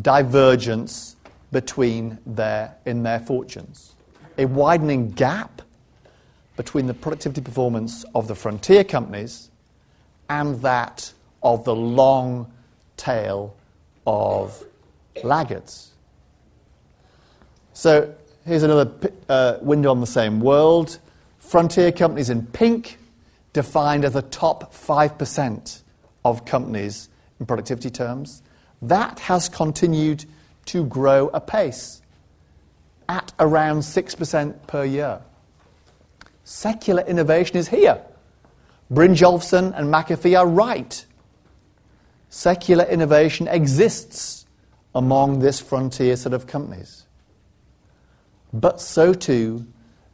divergence 0.00 1.16
between 1.52 2.18
their, 2.26 2.74
in 2.86 3.02
their 3.02 3.20
fortunes. 3.20 3.94
A 4.38 4.44
widening 4.46 5.10
gap 5.10 5.62
between 6.56 6.86
the 6.86 6.94
productivity 6.94 7.40
performance 7.40 8.04
of 8.14 8.28
the 8.28 8.34
frontier 8.34 8.84
companies 8.84 9.50
and 10.28 10.60
that 10.62 11.12
of 11.42 11.64
the 11.64 11.74
long 11.74 12.52
tail 12.96 13.54
of 14.06 14.64
laggards. 15.22 15.92
So 17.72 18.14
here's 18.48 18.62
another 18.62 18.90
uh, 19.28 19.58
window 19.60 19.90
on 19.90 20.00
the 20.00 20.06
same 20.06 20.40
world. 20.40 20.98
Frontier 21.38 21.92
companies 21.92 22.30
in 22.30 22.46
pink, 22.46 22.98
defined 23.52 24.04
as 24.04 24.14
the 24.14 24.22
top 24.22 24.72
5% 24.72 25.82
of 26.24 26.44
companies 26.44 27.08
in 27.38 27.46
productivity 27.46 27.90
terms. 27.90 28.42
That 28.80 29.18
has 29.20 29.48
continued 29.48 30.24
to 30.66 30.84
grow 30.86 31.28
apace 31.28 32.02
at 33.08 33.32
around 33.38 33.80
6% 33.80 34.66
per 34.66 34.84
year. 34.84 35.20
Secular 36.44 37.02
innovation 37.02 37.56
is 37.56 37.68
here. 37.68 38.00
Brynjolfsson 38.90 39.76
and 39.76 39.92
McAfee 39.92 40.38
are 40.38 40.46
right. 40.46 41.04
Secular 42.30 42.84
innovation 42.84 43.46
exists 43.46 44.46
among 44.94 45.40
this 45.40 45.60
frontier 45.60 46.16
set 46.16 46.32
of 46.32 46.46
companies. 46.46 47.04
But 48.52 48.80
so 48.80 49.12
too 49.12 49.66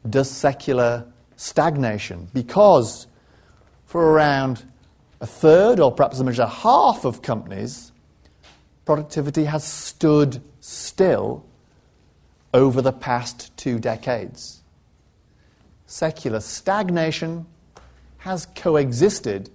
does 0.09 0.29
secular 0.29 1.05
stagnation, 1.35 2.29
because 2.33 3.07
for 3.85 4.11
around 4.11 4.63
a 5.21 5.27
third 5.27 5.79
or 5.79 5.91
perhaps 5.91 6.17
as 6.17 6.23
much 6.23 6.39
as 6.39 6.49
half 6.49 7.05
of 7.05 7.21
companies, 7.21 7.91
productivity 8.85 9.45
has 9.45 9.63
stood 9.63 10.41
still 10.59 11.45
over 12.53 12.81
the 12.81 12.91
past 12.91 13.55
two 13.57 13.79
decades. 13.79 14.61
Secular 15.87 16.39
stagnation 16.39 17.45
has 18.17 18.47
coexisted 18.55 19.49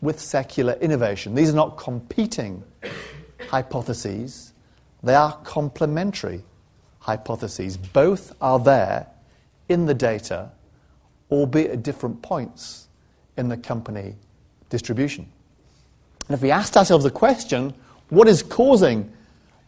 with 0.00 0.20
secular 0.20 0.74
innovation. 0.74 1.34
These 1.34 1.50
are 1.50 1.56
not 1.56 1.76
competing 1.76 2.62
hypotheses, 3.48 4.52
they 5.02 5.14
are 5.14 5.36
complementary 5.44 6.44
hypotheses. 7.08 7.78
Both 7.78 8.34
are 8.38 8.58
there 8.58 9.06
in 9.70 9.86
the 9.86 9.94
data, 9.94 10.50
albeit 11.30 11.70
at 11.70 11.82
different 11.82 12.20
points 12.20 12.86
in 13.38 13.48
the 13.48 13.56
company 13.56 14.14
distribution. 14.68 15.26
And 16.28 16.34
if 16.34 16.42
we 16.42 16.50
asked 16.50 16.76
ourselves 16.76 17.04
the 17.04 17.10
question, 17.10 17.72
what 18.10 18.28
is 18.28 18.42
causing 18.42 19.10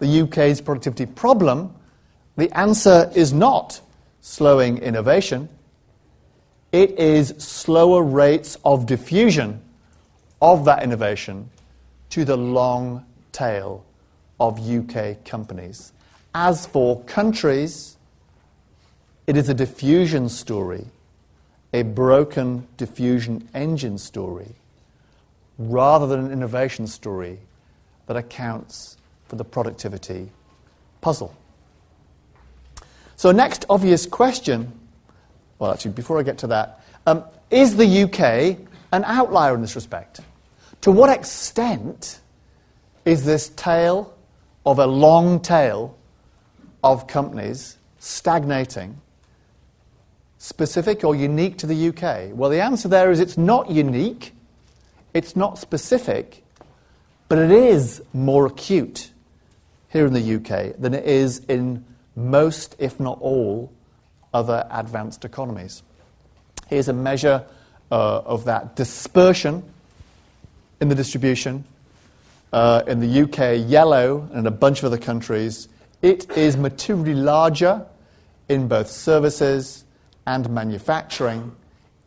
the 0.00 0.20
UK's 0.20 0.60
productivity 0.60 1.06
problem? 1.06 1.74
The 2.36 2.54
answer 2.58 3.10
is 3.14 3.32
not 3.32 3.80
slowing 4.20 4.76
innovation. 4.76 5.48
It 6.72 6.98
is 6.98 7.28
slower 7.38 8.02
rates 8.02 8.58
of 8.66 8.84
diffusion 8.84 9.62
of 10.42 10.66
that 10.66 10.82
innovation 10.82 11.48
to 12.10 12.26
the 12.26 12.36
long 12.36 13.06
tail 13.32 13.86
of 14.38 14.60
UK 14.60 15.24
companies. 15.24 15.92
As 16.34 16.66
for 16.66 17.02
countries, 17.04 17.96
it 19.26 19.36
is 19.36 19.48
a 19.48 19.54
diffusion 19.54 20.28
story, 20.28 20.86
a 21.72 21.82
broken 21.82 22.66
diffusion 22.76 23.48
engine 23.54 23.98
story, 23.98 24.54
rather 25.58 26.06
than 26.06 26.26
an 26.26 26.32
innovation 26.32 26.86
story 26.86 27.38
that 28.06 28.16
accounts 28.16 28.96
for 29.26 29.36
the 29.36 29.44
productivity 29.44 30.30
puzzle. 31.00 31.34
So, 33.16 33.32
next 33.32 33.66
obvious 33.68 34.06
question 34.06 34.72
well, 35.60 35.72
actually, 35.72 35.92
before 35.92 36.18
I 36.18 36.22
get 36.22 36.38
to 36.38 36.46
that, 36.48 36.80
um, 37.06 37.22
is 37.50 37.76
the 37.76 38.02
UK 38.04 38.58
an 38.92 39.04
outlier 39.04 39.54
in 39.54 39.60
this 39.60 39.76
respect? 39.76 40.20
To 40.80 40.90
what 40.90 41.10
extent 41.10 42.20
is 43.04 43.26
this 43.26 43.50
tale 43.50 44.16
of 44.64 44.78
a 44.78 44.86
long 44.86 45.38
tail 45.38 45.96
of 46.82 47.06
companies 47.06 47.76
stagnating 47.98 49.00
specific 50.38 51.04
or 51.04 51.14
unique 51.14 51.58
to 51.58 51.66
the 51.66 51.88
UK? 51.88 52.30
Well, 52.32 52.50
the 52.50 52.62
answer 52.62 52.88
there 52.88 53.10
is 53.10 53.20
it's 53.20 53.38
not 53.38 53.70
unique, 53.70 54.32
it's 55.12 55.36
not 55.36 55.58
specific, 55.58 56.42
but 57.28 57.38
it 57.38 57.50
is 57.50 58.02
more 58.12 58.46
acute 58.46 59.10
here 59.90 60.06
in 60.06 60.12
the 60.12 60.34
UK 60.36 60.76
than 60.78 60.94
it 60.94 61.04
is 61.04 61.40
in 61.48 61.84
most, 62.16 62.76
if 62.78 62.98
not 62.98 63.18
all, 63.20 63.72
other 64.32 64.66
advanced 64.70 65.24
economies. 65.24 65.82
Here's 66.68 66.88
a 66.88 66.92
measure 66.92 67.44
uh, 67.90 68.20
of 68.20 68.44
that 68.44 68.76
dispersion 68.76 69.62
in 70.80 70.88
the 70.88 70.94
distribution. 70.94 71.64
Uh, 72.52 72.82
in 72.88 72.98
the 72.98 73.22
UK, 73.22 73.68
yellow, 73.68 74.28
and 74.32 74.44
a 74.44 74.50
bunch 74.50 74.80
of 74.80 74.86
other 74.86 74.98
countries, 74.98 75.68
it 76.02 76.30
is 76.36 76.56
materially 76.56 77.14
larger 77.14 77.86
in 78.48 78.68
both 78.68 78.90
services 78.90 79.84
and 80.26 80.48
manufacturing 80.50 81.54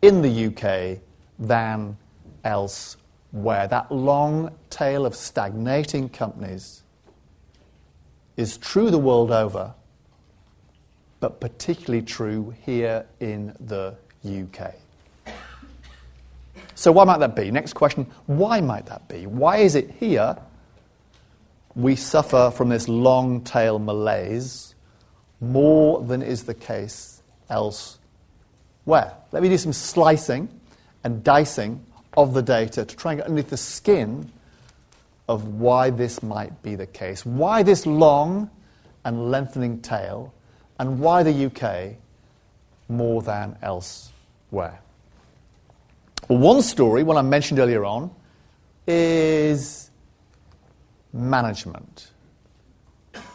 in 0.01 0.21
the 0.21 0.47
UK 0.47 0.99
than 1.39 1.97
elsewhere. 2.43 3.67
That 3.67 3.91
long 3.91 4.51
tail 4.69 5.05
of 5.05 5.15
stagnating 5.15 6.09
companies 6.09 6.83
is 8.35 8.57
true 8.57 8.89
the 8.89 8.97
world 8.97 9.31
over 9.31 9.73
but 11.23 11.39
particularly 11.39 12.01
true 12.01 12.53
here 12.65 13.05
in 13.21 13.55
the 13.61 13.95
UK. 14.25 14.73
So, 16.75 16.91
why 16.91 17.05
might 17.05 17.19
that 17.19 17.33
be? 17.33 17.49
Next 17.49 17.71
question 17.71 18.05
why 18.25 18.59
might 18.59 18.85
that 18.87 19.07
be? 19.07 19.25
Why 19.25 19.59
is 19.59 19.75
it 19.75 19.89
here 19.91 20.35
we 21.75 21.95
suffer 21.95 22.51
from 22.51 22.69
this 22.69 22.87
long 22.87 23.41
tail 23.41 23.79
malaise 23.79 24.75
more 25.41 26.01
than 26.01 26.21
is 26.21 26.43
the 26.43 26.53
case 26.53 27.21
elsewhere? 27.49 27.99
Let 29.31 29.43
me 29.43 29.49
do 29.49 29.57
some 29.57 29.73
slicing 29.73 30.49
and 31.03 31.23
dicing 31.23 31.85
of 32.15 32.33
the 32.33 32.41
data 32.41 32.85
to 32.85 32.95
try 32.95 33.13
and 33.13 33.19
get 33.19 33.27
underneath 33.27 33.49
the 33.49 33.57
skin 33.57 34.31
of 35.27 35.47
why 35.59 35.89
this 35.89 36.21
might 36.21 36.61
be 36.61 36.75
the 36.75 36.85
case. 36.85 37.25
Why 37.25 37.63
this 37.63 37.85
long 37.85 38.49
and 39.05 39.31
lengthening 39.31 39.81
tail 39.81 40.33
and 40.79 40.99
why 40.99 41.23
the 41.23 41.45
UK 41.45 41.97
more 42.89 43.21
than 43.21 43.57
elsewhere? 43.61 44.79
Well, 46.27 46.39
one 46.39 46.61
story, 46.61 47.03
one 47.03 47.17
I 47.17 47.21
mentioned 47.21 47.59
earlier 47.59 47.83
on, 47.83 48.11
is 48.87 49.89
management. 51.13 52.11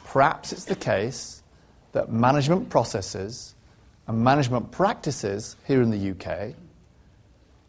Perhaps 0.04 0.52
it's 0.52 0.64
the 0.64 0.76
case 0.76 1.42
that 1.92 2.10
management 2.10 2.68
processes 2.68 3.54
and 4.06 4.22
management 4.22 4.70
practices 4.70 5.56
here 5.66 5.82
in 5.82 5.90
the 5.90 6.10
UK 6.10 6.54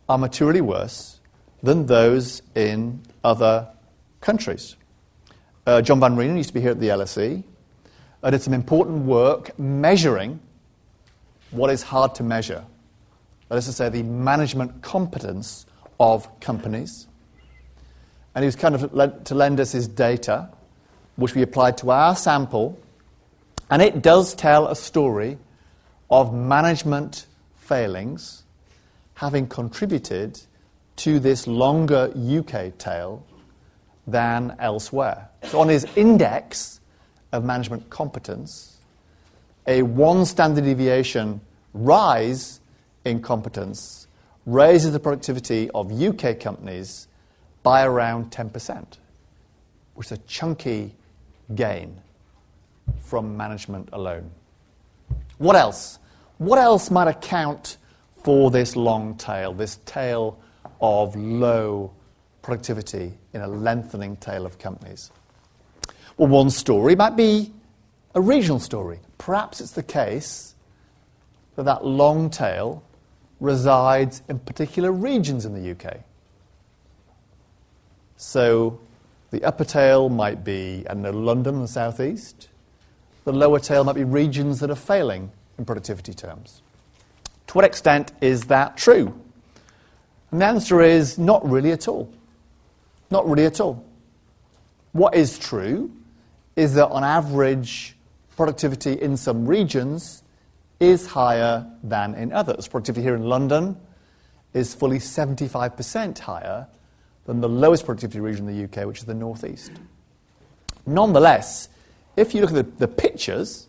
are 0.08 0.18
materially 0.18 0.62
worse 0.62 1.20
than 1.62 1.86
those 1.86 2.42
in 2.56 3.02
other 3.24 3.68
countries. 4.22 4.76
Uh, 5.66 5.82
John 5.82 6.00
Van 6.00 6.16
Reenen 6.16 6.38
used 6.38 6.50
to 6.50 6.54
be 6.54 6.62
here 6.62 6.72
at 6.72 6.80
the 6.80 6.88
LSE 6.88 7.44
I 8.22 8.30
did 8.32 8.42
some 8.42 8.54
important 8.54 9.06
work 9.06 9.58
measuring 9.58 10.42
what 11.52 11.70
is 11.70 11.82
hard 11.82 12.16
to 12.16 12.24
measure. 12.24 12.66
That 13.48 13.58
is 13.58 13.66
to 13.66 13.72
say, 13.72 13.90
the 13.90 14.04
management 14.04 14.82
competence 14.82 15.66
of 16.00 16.40
companies. 16.42 17.08
And 18.36 18.44
he 18.44 18.46
was 18.46 18.56
kind 18.56 18.76
of 18.76 19.24
to 19.26 19.36
lend 19.36 19.60
us 19.60 19.72
his 19.72 19.88
data, 19.88 20.50
which 21.16 21.36
we 21.36 21.42
applied 21.42 21.78
to 21.80 21.92
our 21.92 22.16
sample. 22.16 22.80
And 23.70 23.82
it 23.82 24.02
does 24.02 24.34
tell 24.34 24.68
a 24.68 24.76
story 24.76 25.38
of 26.10 26.34
management 26.34 27.26
failings 27.58 28.44
having 29.16 29.48
contributed 29.48 30.40
to 30.96 31.20
this 31.20 31.48
longer 31.48 32.12
UK 32.16 32.78
tail 32.78 33.24
than 34.08 34.56
elsewhere. 34.60 35.30
So 35.44 35.60
on 35.60 35.70
his 35.70 35.86
index, 35.96 36.80
of 37.32 37.44
management 37.44 37.90
competence, 37.90 38.78
a 39.68 39.84
one 39.84 40.26
standard 40.26 40.64
deviation 40.64 41.42
rise 41.74 42.60
in 43.06 43.22
competence 43.22 44.08
raises 44.46 44.94
the 44.94 45.00
productivity 45.00 45.70
of 45.72 45.92
UK 45.92 46.40
companies 46.40 47.08
by 47.64 47.84
around 47.84 48.32
10%, 48.32 48.98
which 49.96 50.08
is 50.08 50.12
a 50.14 50.18
chunky 50.20 50.96
gain 51.56 52.00
from 53.00 53.36
management 53.36 53.90
alone. 53.92 54.30
What 55.38 55.56
else? 55.56 56.00
What 56.38 56.60
else 56.60 56.90
might 56.92 57.08
account 57.08 57.78
for 58.24 58.52
this 58.52 58.76
long 58.76 59.16
tail, 59.18 59.54
this 59.54 59.78
tail 59.86 60.40
of 60.82 61.16
low 61.16 61.92
productivity 62.42 63.14
in 63.34 63.42
a 63.42 63.48
lengthening 63.48 64.16
tail 64.18 64.46
of 64.46 64.58
companies? 64.58 65.12
Well, 66.18 66.30
one 66.30 66.50
story 66.50 66.96
might 66.96 67.16
be 67.16 67.54
a 68.16 68.22
regional 68.22 68.60
story. 68.60 69.00
Perhaps 69.18 69.62
it's 69.62 69.72
the 69.72 69.84
case 69.84 70.56
that 71.56 71.64
that 71.64 71.86
long 71.86 72.30
tail 72.30 72.84
resides 73.40 74.22
in 74.28 74.40
particular 74.40 74.92
regions 74.92 75.46
in 75.46 75.54
the 75.54 75.72
UK. 75.72 76.00
So 78.22 78.82
the 79.32 79.46
upper 79.46 79.64
tail 79.64 80.10
might 80.10 80.44
be, 80.44 80.84
I 80.90 80.94
know, 80.94 81.12
London 81.12 81.56
and 81.56 81.64
the 81.64 81.70
southeast. 81.70 82.50
The 83.24 83.32
lower 83.32 83.60
tail 83.60 83.86
might 83.86 83.96
be 83.96 84.04
regions 84.04 84.60
that 84.60 84.70
are 84.70 84.76
failing 84.76 85.32
in 85.58 85.64
productivity 85.64 86.14
terms. 86.14 86.62
To 87.48 87.54
what 87.54 87.64
extent 87.64 88.12
is 88.20 88.48
that 88.48 88.76
true? 88.76 89.18
And 90.32 90.42
the 90.42 90.46
answer 90.46 90.82
is 90.82 91.18
not 91.18 91.50
really 91.50 91.72
at 91.72 91.88
all. 91.88 92.14
Not 93.10 93.26
really 93.26 93.46
at 93.46 93.62
all. 93.62 93.86
What 94.92 95.16
is 95.16 95.40
true 95.40 95.90
is 96.58 96.74
that 96.74 96.90
on 96.90 97.06
average, 97.06 97.96
productivity 98.36 99.02
in 99.02 99.16
some 99.16 99.46
regions 99.46 100.24
is 100.82 101.08
higher 101.08 101.66
than 101.84 102.16
in 102.16 102.34
others. 102.34 102.68
Productivity 102.68 103.02
here 103.02 103.16
in 103.16 103.24
London 103.24 103.78
is 104.54 104.76
fully 104.76 105.00
75% 105.00 106.20
higher 106.20 106.68
than 107.30 107.42
the 107.42 107.48
lowest 107.48 107.86
productivity 107.86 108.20
region 108.20 108.50
in 108.50 108.58
the 108.58 108.64
UK, 108.64 108.88
which 108.88 108.98
is 108.98 109.06
the 109.06 109.14
northeast. 109.14 109.72
Nonetheless, 110.88 111.70
if 112.18 112.34
you 112.34 112.42
look 112.42 112.50
at 112.50 112.56
the, 112.56 112.88
the 112.88 112.88
pictures, 112.88 113.68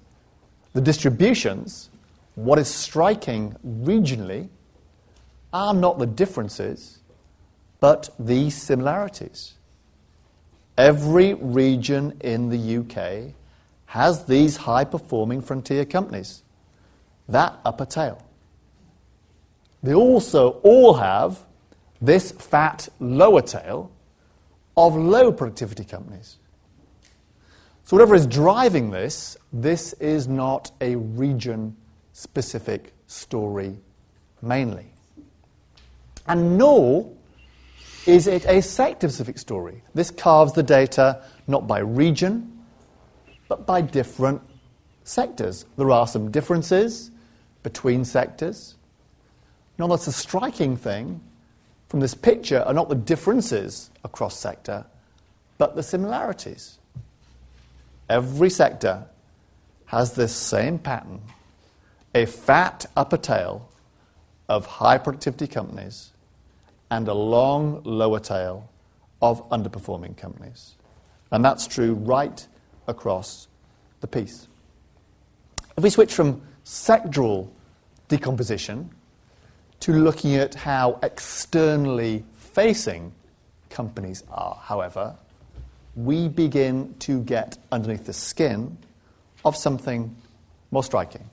the 0.73 0.81
distributions, 0.81 1.91
what 2.37 2.59
is 2.59 2.69
striking 2.69 3.55
regionally 3.63 4.49
are 5.53 5.75
not 5.75 5.99
the 5.99 6.07
differences, 6.07 7.01
but 7.81 8.09
the 8.19 8.49
similarities. 8.49 9.57
Every 10.79 11.35
region 11.35 12.17
in 12.23 12.49
the 12.49 12.79
UK 12.79 13.35
has 13.85 14.25
these 14.25 14.57
high 14.57 14.85
performing 14.85 15.43
frontier 15.43 15.85
companies, 15.85 16.45
that 17.29 17.59
upper 17.67 17.85
tail. 17.85 18.25
They 19.83 19.93
also 19.93 20.61
all 20.63 20.95
have 20.95 21.41
this 22.01 22.33
fat 22.33 22.89
lower 22.99 23.43
tail 23.43 23.91
of 24.77 24.97
low 24.97 25.33
productivity 25.33 25.85
companies. 25.85 26.39
So, 27.85 27.97
whatever 27.97 28.15
is 28.15 28.27
driving 28.27 28.91
this, 28.91 29.37
this 29.53 29.93
is 29.95 30.29
not 30.29 30.71
a 30.81 30.97
region 30.97 31.77
specific 32.13 32.93
story 33.07 33.77
mainly. 34.43 34.87
And 36.27 36.57
nor 36.57 37.13
is 38.07 38.27
it 38.27 38.45
a 38.47 38.63
sector 38.63 39.09
specific 39.09 39.39
story. 39.39 39.83
This 39.95 40.11
carves 40.11 40.53
the 40.53 40.63
data 40.63 41.23
not 41.47 41.67
by 41.67 41.81
region, 41.81 42.65
but 43.49 43.67
by 43.67 43.81
different 43.81 44.41
sectors. 45.03 45.67
There 45.77 45.91
are 45.91 46.07
some 46.07 46.31
differences 46.31 47.11
between 47.63 48.05
sectors. 48.05 48.77
Now, 49.79 49.89
that's 49.89 50.07
a 50.07 50.13
striking 50.13 50.77
thing 50.77 51.21
from 51.91 51.99
this 51.99 52.15
picture 52.15 52.61
are 52.61 52.73
not 52.73 52.89
the 52.89 52.95
differences 52.95 53.91
across 54.05 54.39
sector, 54.39 54.87
but 55.59 55.75
the 55.75 55.83
similarities. 55.83 56.79
Every 58.09 58.49
sector 58.49 59.07
has 59.87 60.15
this 60.15 60.33
same 60.35 60.79
pattern 60.79 61.21
a 62.15 62.27
fat 62.27 62.87
upper 62.97 63.17
tail 63.17 63.69
of 64.49 64.67
high 64.67 64.99
productivity 64.99 65.47
companies 65.47 66.13
and 66.91 67.07
a 67.07 67.15
long 67.15 67.83
lower 67.85 68.19
tail 68.19 68.69
of 69.23 69.49
underperforming 69.51 70.17
companies. 70.17 70.75
And 71.31 71.45
that's 71.45 71.69
true 71.69 71.95
right 71.95 72.47
across 72.89 73.47
the 74.01 74.09
piece. 74.09 74.49
If 75.77 75.85
we 75.85 75.91
switch 75.91 76.13
from 76.13 76.43
sectoral 76.65 77.49
decomposition 78.09 78.91
to 79.81 79.93
looking 79.93 80.35
at 80.35 80.55
how 80.55 80.99
externally 81.03 82.25
facing 82.35 83.13
companies 83.71 84.23
are, 84.31 84.59
however, 84.63 85.17
we 85.97 86.29
begin 86.29 86.95
to 87.01 87.23
get 87.23 87.59
underneath 87.73 88.07
the 88.07 88.13
skin 88.13 88.77
of 89.45 89.57
something 89.57 90.15
more 90.71 90.85
striking. 90.85 91.29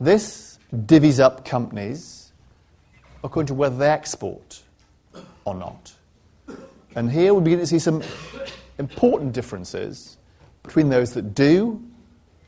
This 0.00 0.58
divvies 0.72 1.20
up 1.20 1.44
companies 1.44 2.32
according 3.22 3.46
to 3.46 3.54
whether 3.54 3.76
they 3.76 3.88
export 3.88 4.62
or 5.44 5.54
not. 5.54 5.92
And 6.94 7.10
here 7.10 7.34
we 7.34 7.42
begin 7.42 7.60
to 7.60 7.66
see 7.66 7.78
some 7.78 8.02
important 8.78 9.32
differences 9.32 10.16
between 10.62 10.88
those 10.88 11.14
that 11.14 11.34
do 11.34 11.82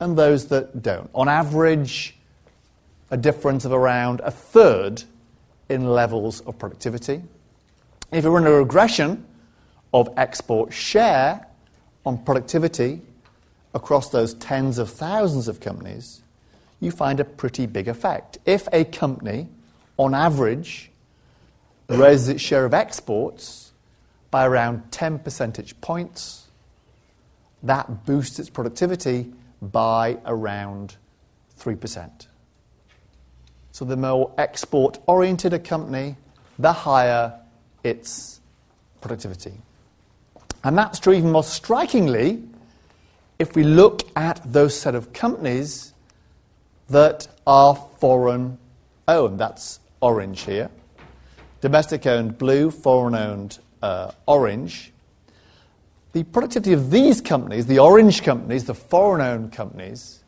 and 0.01 0.17
those 0.17 0.47
that 0.49 0.83
don't. 0.83 1.11
On 1.15 1.29
average, 1.29 2.16
a 3.11 3.17
difference 3.17 3.65
of 3.65 3.73
around 3.73 4.21
a 4.21 4.31
third 4.31 5.05
in 5.69 5.87
levels 5.87 6.41
of 6.43 6.59
productivity. 6.59 7.23
If 8.13 8.25
we 8.25 8.31
run 8.31 8.47
a 8.47 8.53
regression 8.53 9.25
of 9.93 10.09
export 10.17 10.73
share 10.73 11.47
on 12.05 12.19
productivity 12.25 13.03
across 13.75 14.11
those 14.11 14.35
tens 14.35 14.79
of 14.79 14.91
thousands 14.91 15.49
of 15.49 15.61
companies, 15.61 16.23
you 16.81 16.91
find 16.91 17.21
a 17.21 17.25
pretty 17.25 17.67
big 17.67 17.89
effect. 17.89 18.39
If 18.45 18.69
a 18.73 18.85
company, 18.85 19.49
on 19.97 20.15
average, 20.15 20.91
raises 21.89 22.29
its 22.29 22.43
share 22.43 22.65
of 22.65 22.75
exports 22.75 23.73
by 24.31 24.47
around 24.47 24.91
10 24.93 25.21
percentage 25.21 25.81
points, 25.81 26.49
that 27.63 28.05
boosts 28.05 28.39
its 28.39 28.51
productivity 28.51 29.33
by 29.63 30.19
around 30.27 30.97
3%. 31.59 32.27
So 33.77 33.85
the 33.85 33.95
more 33.95 34.33
export 34.39 35.01
oriented 35.07 35.53
a 35.53 35.59
company, 35.59 36.17
the 36.59 36.73
higher 36.73 37.39
its 37.85 38.41
productivity. 39.03 39.53
And 40.65 40.79
that's 40.79 40.99
true 40.99 41.13
even 41.13 41.31
more 41.31 41.45
strikingly 41.45 42.43
if 43.39 43.55
we 43.55 43.65
look 43.65 44.01
at 44.17 44.41
those 44.51 44.75
set 44.75 44.95
of 44.95 45.13
companies 45.13 45.93
that 46.89 47.29
are 47.47 47.75
foreign 47.99 48.57
owned. 49.09 49.39
That's 49.39 49.79
orange 50.01 50.41
here. 50.45 50.71
Domestic 51.61 52.07
owned 52.07 52.39
blue, 52.39 52.71
foreign 52.71 53.15
owned 53.15 53.59
uh, 53.83 54.13
orange. 54.25 54.91
The 56.15 56.23
productivity 56.23 56.73
of 56.73 56.91
these 56.91 57.21
companies, 57.21 57.67
the 57.67 57.81
orange 57.81 58.23
companies, 58.23 58.65
the 58.65 58.75
foreign 58.75 59.21
owned 59.21 59.53
companies, 59.53 60.25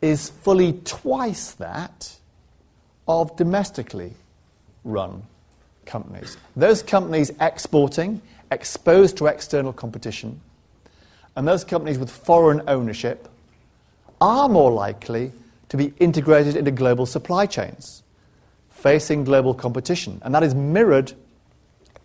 is 0.00 0.30
fully 0.30 0.74
twice 0.84 1.50
that 1.54 2.18
of 3.10 3.36
domestically 3.36 4.12
run 4.84 5.22
companies. 5.84 6.36
Those 6.54 6.82
companies 6.82 7.32
exporting, 7.40 8.22
exposed 8.52 9.16
to 9.16 9.26
external 9.26 9.72
competition, 9.72 10.40
and 11.34 11.46
those 11.46 11.64
companies 11.64 11.98
with 11.98 12.10
foreign 12.10 12.62
ownership 12.68 13.28
are 14.20 14.48
more 14.48 14.70
likely 14.70 15.32
to 15.70 15.76
be 15.76 15.92
integrated 15.98 16.56
into 16.56 16.70
global 16.70 17.06
supply 17.06 17.46
chains, 17.46 18.02
facing 18.68 19.24
global 19.24 19.54
competition. 19.54 20.20
And 20.22 20.34
that 20.34 20.42
is 20.42 20.54
mirrored 20.54 21.12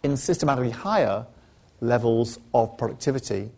in 0.01 0.17
systematically 0.17 0.71
higher 0.71 1.25
levels 1.81 2.39
of 2.53 2.77
productivity 2.77 3.51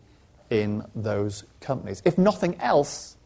in 0.50 0.84
those 0.94 1.44
companies. 1.60 2.02
If 2.04 2.18
nothing 2.18 2.56
else, 2.60 3.16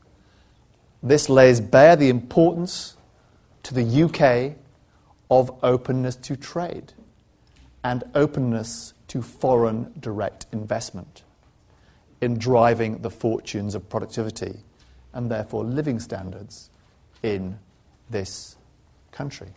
this 1.03 1.29
lays 1.29 1.61
bare 1.61 1.97
the 1.97 2.09
importance 2.09 2.97
to 3.65 3.75
the 3.75 4.03
UK 4.03 4.57
of 5.31 5.51
openness 5.63 6.17
to 6.17 6.37
trade 6.37 6.93
and 7.85 8.05
openness 8.15 8.95
to 9.09 9.23
foreign 9.23 9.93
direct 9.99 10.47
investment 10.53 11.23
in 12.21 12.39
driving 12.39 12.99
the 12.99 13.11
fortunes 13.11 13.75
of 13.75 13.89
productivity 13.89 14.61
and 15.13 15.31
therefore 15.31 15.65
living 15.65 15.99
standards 15.99 16.71
in 17.23 17.59
this 18.11 18.57
country. 19.11 19.49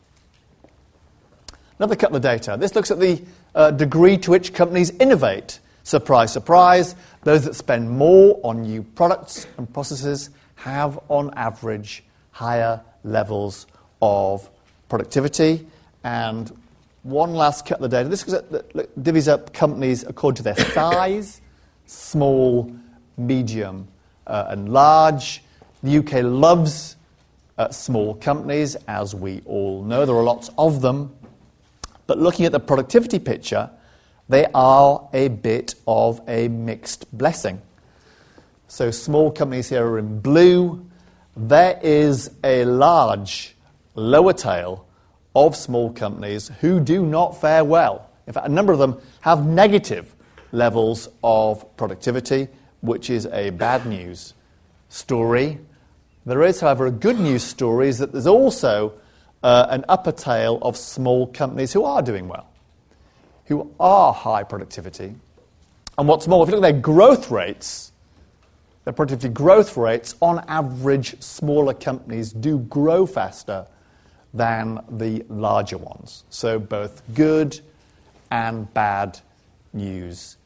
Another 1.77 1.95
couple 1.95 2.15
of 2.15 2.21
data. 2.21 2.55
This 2.59 2.73
looks 2.73 2.89
at 2.89 2.99
the 2.99 3.21
uh, 3.53 3.71
degree 3.71 4.17
to 4.19 4.31
which 4.31 4.53
companies 4.53 4.91
innovate. 4.91 5.59
Surprise, 5.83 6.31
surprise, 6.31 6.95
those 7.23 7.43
that 7.45 7.53
spend 7.53 7.89
more 7.89 8.39
on 8.43 8.61
new 8.61 8.81
products 8.81 9.45
and 9.57 9.71
processes 9.71 10.29
have, 10.55 10.97
on 11.09 11.33
average, 11.35 12.03
higher 12.31 12.81
levels 13.03 13.67
of 14.05 14.49
productivity. 14.87 15.65
And 16.03 16.51
one 17.03 17.33
last 17.33 17.65
cut 17.65 17.81
of 17.81 17.89
the 17.89 18.03
data. 18.03 18.09
This 18.09 18.23
divvies 18.23 19.27
up 19.27 19.53
companies 19.53 20.03
according 20.03 20.37
to 20.37 20.43
their 20.43 20.55
size 20.73 21.41
small, 21.85 22.75
medium, 23.17 23.87
uh, 24.27 24.45
and 24.49 24.69
large. 24.69 25.43
The 25.83 25.99
UK 25.99 26.23
loves 26.23 26.95
uh, 27.57 27.69
small 27.69 28.15
companies, 28.15 28.75
as 28.87 29.13
we 29.13 29.41
all 29.45 29.83
know. 29.83 30.05
There 30.05 30.15
are 30.15 30.23
lots 30.23 30.49
of 30.57 30.81
them. 30.81 31.15
But 32.07 32.19
looking 32.19 32.45
at 32.45 32.51
the 32.51 32.59
productivity 32.59 33.19
picture, 33.19 33.69
they 34.29 34.47
are 34.53 35.07
a 35.13 35.27
bit 35.27 35.75
of 35.87 36.21
a 36.27 36.47
mixed 36.47 37.15
blessing. 37.15 37.61
So, 38.67 38.89
small 38.89 39.31
companies 39.31 39.69
here 39.69 39.85
are 39.85 39.99
in 39.99 40.19
blue. 40.21 40.89
There 41.37 41.79
is 41.83 42.31
a 42.43 42.65
large 42.65 43.54
lower 43.95 44.33
tail 44.33 44.85
of 45.35 45.55
small 45.55 45.91
companies 45.91 46.49
who 46.61 46.79
do 46.79 47.05
not 47.05 47.39
fare 47.39 47.63
well. 47.63 48.09
In 48.27 48.33
fact, 48.33 48.47
a 48.47 48.51
number 48.51 48.71
of 48.71 48.79
them 48.79 48.99
have 49.21 49.45
negative 49.45 50.15
levels 50.51 51.09
of 51.23 51.75
productivity, 51.77 52.47
which 52.81 53.09
is 53.09 53.25
a 53.27 53.49
bad 53.51 53.85
news 53.85 54.33
story. 54.89 55.59
There 56.25 56.43
is, 56.43 56.59
however, 56.59 56.87
a 56.87 56.91
good 56.91 57.19
news 57.19 57.43
story 57.43 57.89
is 57.89 57.99
that 57.99 58.11
there's 58.11 58.27
also 58.27 58.93
uh, 59.43 59.67
an 59.69 59.85
upper 59.89 60.11
tail 60.11 60.57
of 60.61 60.77
small 60.77 61.27
companies 61.27 61.73
who 61.73 61.83
are 61.83 62.01
doing 62.01 62.27
well, 62.27 62.49
who 63.45 63.71
are 63.79 64.13
high 64.13 64.43
productivity. 64.43 65.15
And 65.97 66.07
what's 66.07 66.27
more, 66.27 66.43
if 66.43 66.49
you 66.49 66.55
look 66.55 66.65
at 66.65 66.73
their 66.73 66.81
growth 66.81 67.29
rates, 67.29 67.91
their 68.85 68.93
productivity 68.93 69.33
growth 69.33 69.77
rates, 69.77 70.15
on 70.21 70.43
average, 70.47 71.21
smaller 71.21 71.73
companies 71.73 72.31
do 72.31 72.59
grow 72.59 73.05
faster 73.05 73.67
than 74.35 74.81
the 74.89 75.25
larger 75.29 75.77
ones. 75.77 76.25
So 76.29 76.59
both 76.59 77.01
good 77.13 77.59
and 78.29 78.71
bad 78.73 79.19
news 79.73 80.37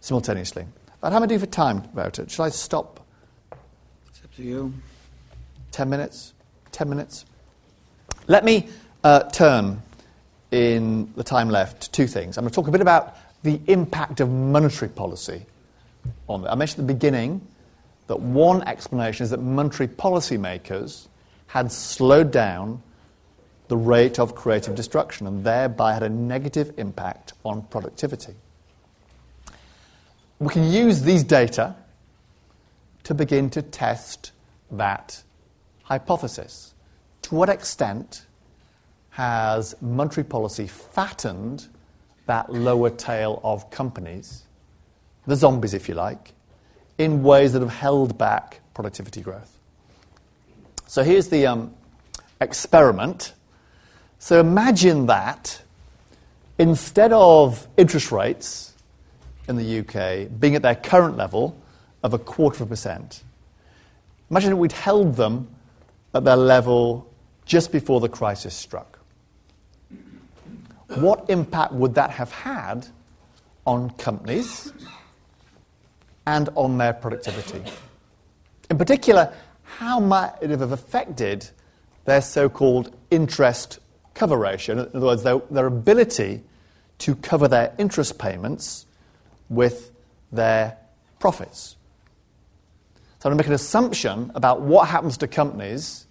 simultaneously. 0.00 0.66
But 1.00 1.10
how 1.10 1.16
am 1.16 1.24
I 1.24 1.26
doing 1.26 1.40
for 1.40 1.46
time 1.46 1.78
about 1.92 2.18
it? 2.18 2.30
Shall 2.30 2.44
I 2.44 2.50
stop? 2.50 3.04
It's 4.08 4.24
up 4.24 4.34
to 4.36 4.42
you. 4.42 4.72
10 5.72 5.90
minutes? 5.90 6.32
10 6.72 6.88
minutes? 6.88 7.26
Let 8.28 8.44
me 8.44 8.68
uh, 9.02 9.24
turn 9.24 9.82
in 10.52 11.12
the 11.16 11.24
time 11.24 11.50
left 11.50 11.82
to 11.82 11.90
two 11.90 12.06
things. 12.06 12.38
I'm 12.38 12.44
going 12.44 12.50
to 12.52 12.54
talk 12.54 12.68
a 12.68 12.70
bit 12.70 12.80
about 12.80 13.16
the 13.42 13.60
impact 13.66 14.20
of 14.20 14.30
monetary 14.30 14.88
policy 14.88 15.44
on 16.28 16.44
it. 16.44 16.48
I 16.48 16.54
mentioned 16.54 16.84
at 16.84 16.86
the 16.86 16.94
beginning 16.94 17.46
that 18.06 18.20
one 18.20 18.62
explanation 18.62 19.24
is 19.24 19.30
that 19.30 19.40
monetary 19.40 19.88
policymakers 19.88 21.08
had 21.48 21.72
slowed 21.72 22.30
down 22.30 22.82
the 23.68 23.76
rate 23.76 24.18
of 24.18 24.34
creative 24.34 24.74
destruction 24.74 25.26
and 25.26 25.44
thereby 25.44 25.94
had 25.94 26.02
a 26.02 26.08
negative 26.08 26.72
impact 26.76 27.32
on 27.44 27.62
productivity. 27.62 28.34
We 30.38 30.52
can 30.52 30.70
use 30.70 31.02
these 31.02 31.24
data 31.24 31.76
to 33.04 33.14
begin 33.14 33.50
to 33.50 33.62
test 33.62 34.32
that 34.70 35.22
hypothesis. 35.84 36.74
To 37.22 37.34
what 37.34 37.48
extent 37.48 38.26
has 39.10 39.74
monetary 39.80 40.24
policy 40.24 40.66
fattened 40.66 41.68
that 42.26 42.52
lower 42.52 42.90
tail 42.90 43.40
of 43.44 43.70
companies, 43.70 44.44
the 45.26 45.36
zombies, 45.36 45.74
if 45.74 45.88
you 45.88 45.94
like, 45.94 46.32
in 46.98 47.22
ways 47.22 47.52
that 47.52 47.60
have 47.60 47.70
held 47.70 48.18
back 48.18 48.60
productivity 48.74 49.20
growth? 49.20 49.58
So 50.86 51.02
here's 51.02 51.28
the 51.28 51.46
um, 51.46 51.74
experiment. 52.40 53.32
So 54.24 54.40
imagine 54.40 55.04
that 55.08 55.60
instead 56.56 57.12
of 57.12 57.68
interest 57.76 58.10
rates 58.10 58.72
in 59.48 59.56
the 59.56 59.80
UK 59.80 60.40
being 60.40 60.54
at 60.54 60.62
their 60.62 60.76
current 60.76 61.18
level 61.18 61.54
of 62.02 62.14
a 62.14 62.18
quarter 62.18 62.62
of 62.62 62.68
a 62.68 62.72
percent, 62.72 63.22
imagine 64.30 64.52
if 64.52 64.58
we'd 64.58 64.72
held 64.72 65.16
them 65.16 65.46
at 66.14 66.24
their 66.24 66.38
level 66.38 67.06
just 67.44 67.70
before 67.70 68.00
the 68.00 68.08
crisis 68.08 68.54
struck. 68.54 68.98
What 70.94 71.28
impact 71.28 71.74
would 71.74 71.94
that 71.96 72.08
have 72.08 72.32
had 72.32 72.86
on 73.66 73.90
companies 73.90 74.72
and 76.26 76.48
on 76.54 76.78
their 76.78 76.94
productivity? 76.94 77.62
In 78.70 78.78
particular, 78.78 79.34
how 79.64 80.00
might 80.00 80.32
it 80.40 80.48
have 80.48 80.72
affected 80.72 81.46
their 82.06 82.22
so 82.22 82.48
called 82.48 82.96
interest 83.10 83.80
cover 84.14 84.36
ratio? 84.36 84.74
In 84.74 84.96
other 84.96 85.06
words, 85.06 85.22
their, 85.22 85.38
their 85.50 85.66
ability 85.66 86.42
to 86.98 87.16
cover 87.16 87.48
their 87.48 87.74
interest 87.78 88.18
payments 88.18 88.86
with 89.48 89.92
their 90.32 90.76
profits. 91.18 91.76
So 93.18 93.28
I'm 93.28 93.30
going 93.30 93.38
to 93.38 93.42
make 93.42 93.48
an 93.48 93.54
assumption 93.54 94.30
about 94.34 94.60
what 94.60 94.88
happens 94.88 95.16
to 95.18 95.28
companies 95.28 96.06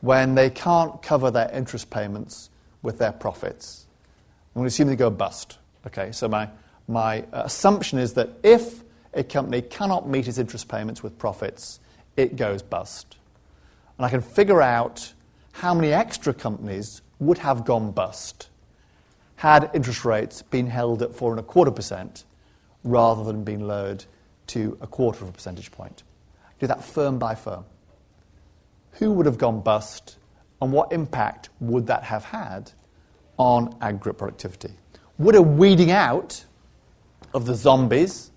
when 0.00 0.34
they 0.34 0.50
can't 0.50 1.02
cover 1.02 1.30
their 1.30 1.50
interest 1.50 1.90
payments 1.90 2.50
with 2.82 2.98
their 2.98 3.12
profits. 3.12 3.86
I'm 4.54 4.60
going 4.60 4.64
to 4.64 4.68
assume 4.68 4.88
they 4.88 4.96
go 4.96 5.10
bust. 5.10 5.58
Okay, 5.86 6.12
so 6.12 6.28
my, 6.28 6.48
my 6.88 7.20
uh, 7.32 7.42
assumption 7.44 7.98
is 7.98 8.14
that 8.14 8.30
if 8.42 8.82
a 9.14 9.24
company 9.24 9.62
cannot 9.62 10.08
meet 10.08 10.28
its 10.28 10.38
interest 10.38 10.68
payments 10.68 11.02
with 11.02 11.18
profits, 11.18 11.80
it 12.16 12.36
goes 12.36 12.62
bust. 12.62 13.16
And 13.98 14.06
I 14.06 14.10
can 14.10 14.20
figure 14.20 14.62
out 14.62 15.12
how 15.52 15.74
many 15.74 15.92
extra 15.92 16.34
companies 16.34 17.02
would 17.18 17.38
have 17.38 17.64
gone 17.64 17.90
bust 17.90 18.48
had 19.36 19.70
interest 19.74 20.04
rates 20.04 20.42
been 20.42 20.66
held 20.66 21.02
at 21.02 21.14
four 21.14 21.30
and 21.30 21.40
a 21.40 21.42
quarter 21.42 21.70
percent 21.70 22.24
rather 22.84 23.22
than 23.24 23.44
being 23.44 23.66
lowered 23.66 24.04
to 24.46 24.76
a 24.80 24.86
quarter 24.86 25.22
of 25.24 25.30
a 25.30 25.32
percentage 25.32 25.70
point. 25.70 26.02
Do 26.58 26.66
that 26.66 26.82
firm 26.82 27.18
by 27.18 27.34
firm. 27.34 27.64
Who 28.92 29.12
would 29.12 29.26
have 29.26 29.36
gone 29.36 29.60
bust 29.60 30.16
and 30.62 30.72
what 30.72 30.92
impact 30.92 31.50
would 31.60 31.86
that 31.88 32.02
have 32.04 32.24
had 32.24 32.72
on 33.36 33.76
aggregate 33.82 34.16
productivity? 34.16 34.72
Would 35.18 35.34
a 35.34 35.42
weeding 35.42 35.90
out 35.90 36.44
of 37.34 37.44
the 37.44 37.54
zombies, 37.54 38.30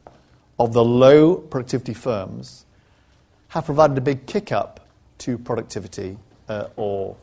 of 0.59 0.73
the 0.73 0.83
low 0.83 1.35
productivity 1.35 1.93
firms, 1.93 2.65
have 3.49 3.65
provided 3.65 3.97
a 3.97 4.01
big 4.01 4.25
kick 4.25 4.51
up 4.51 4.87
to 5.19 5.37
productivity 5.37 6.17
uh, 6.49 6.67
or 6.75 7.15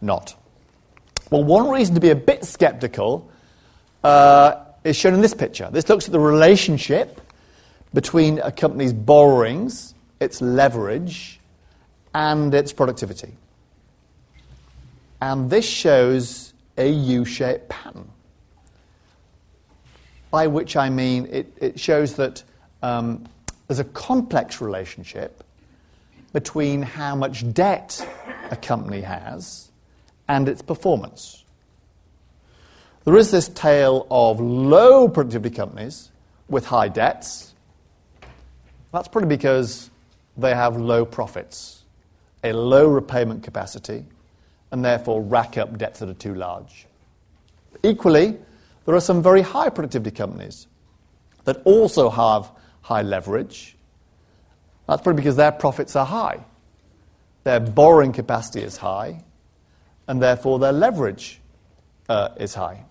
not? 0.00 0.34
Well, 1.30 1.44
one 1.44 1.68
reason 1.68 1.94
to 1.94 2.00
be 2.00 2.10
a 2.10 2.16
bit 2.16 2.44
skeptical 2.44 3.30
uh, 4.02 4.64
is 4.84 4.96
shown 4.96 5.14
in 5.14 5.20
this 5.20 5.34
picture. 5.34 5.68
This 5.70 5.88
looks 5.88 6.06
at 6.06 6.12
the 6.12 6.20
relationship 6.20 7.20
between 7.92 8.38
a 8.38 8.50
company's 8.50 8.92
borrowings, 8.92 9.94
its 10.20 10.40
leverage, 10.40 11.40
and 12.14 12.54
its 12.54 12.72
productivity. 12.72 13.34
And 15.20 15.50
this 15.50 15.68
shows 15.68 16.54
a 16.78 16.88
U 16.88 17.24
shaped 17.24 17.68
pattern. 17.68 18.08
By 20.30 20.46
which 20.46 20.76
I 20.76 20.88
mean 20.90 21.26
it, 21.30 21.52
it 21.60 21.80
shows 21.80 22.14
that 22.14 22.42
um, 22.82 23.24
there's 23.66 23.80
a 23.80 23.84
complex 23.84 24.60
relationship 24.60 25.42
between 26.32 26.82
how 26.82 27.16
much 27.16 27.52
debt 27.52 28.06
a 28.50 28.56
company 28.56 29.00
has 29.00 29.67
and 30.28 30.48
its 30.48 30.62
performance. 30.62 31.44
There 33.04 33.16
is 33.16 33.30
this 33.30 33.48
tail 33.48 34.06
of 34.10 34.38
low 34.40 35.08
productivity 35.08 35.54
companies 35.54 36.10
with 36.48 36.66
high 36.66 36.88
debts. 36.88 37.54
That's 38.92 39.08
probably 39.08 39.28
because 39.28 39.90
they 40.36 40.54
have 40.54 40.76
low 40.76 41.04
profits, 41.04 41.84
a 42.44 42.52
low 42.52 42.86
repayment 42.86 43.42
capacity, 43.42 44.04
and 44.70 44.84
therefore 44.84 45.22
rack 45.22 45.56
up 45.56 45.78
debts 45.78 46.00
that 46.00 46.08
are 46.08 46.14
too 46.14 46.34
large. 46.34 46.86
Equally, 47.82 48.36
there 48.84 48.94
are 48.94 49.00
some 49.00 49.22
very 49.22 49.42
high 49.42 49.70
productivity 49.70 50.14
companies 50.14 50.66
that 51.44 51.62
also 51.64 52.10
have 52.10 52.50
high 52.82 53.02
leverage. 53.02 53.76
That's 54.86 55.02
probably 55.02 55.22
because 55.22 55.36
their 55.36 55.52
profits 55.52 55.96
are 55.96 56.06
high, 56.06 56.44
their 57.44 57.60
borrowing 57.60 58.12
capacity 58.12 58.60
is 58.60 58.76
high, 58.76 59.22
and 60.08 60.20
therefore 60.22 60.58
their 60.58 60.72
leverage 60.72 61.40
uh, 62.08 62.30
is 62.38 62.54
high. 62.54 62.84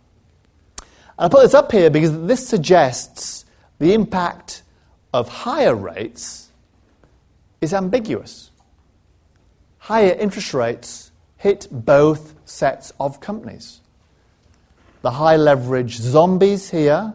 And 1.17 1.25
I 1.25 1.27
put 1.27 1.41
this 1.41 1.55
up 1.55 1.71
here 1.71 1.89
because 1.89 2.27
this 2.27 2.47
suggests 2.47 3.43
the 3.79 3.93
impact 3.93 4.61
of 5.13 5.27
higher 5.27 5.75
rates 5.75 6.51
is 7.59 7.73
ambiguous. 7.73 8.51
Higher 9.79 10.13
interest 10.13 10.53
rates 10.53 11.11
hit 11.37 11.67
both 11.71 12.35
sets 12.45 12.93
of 12.99 13.19
companies. 13.19 13.81
The 15.01 15.11
high 15.11 15.37
leverage 15.37 15.95
zombies 15.95 16.69
here, 16.69 17.13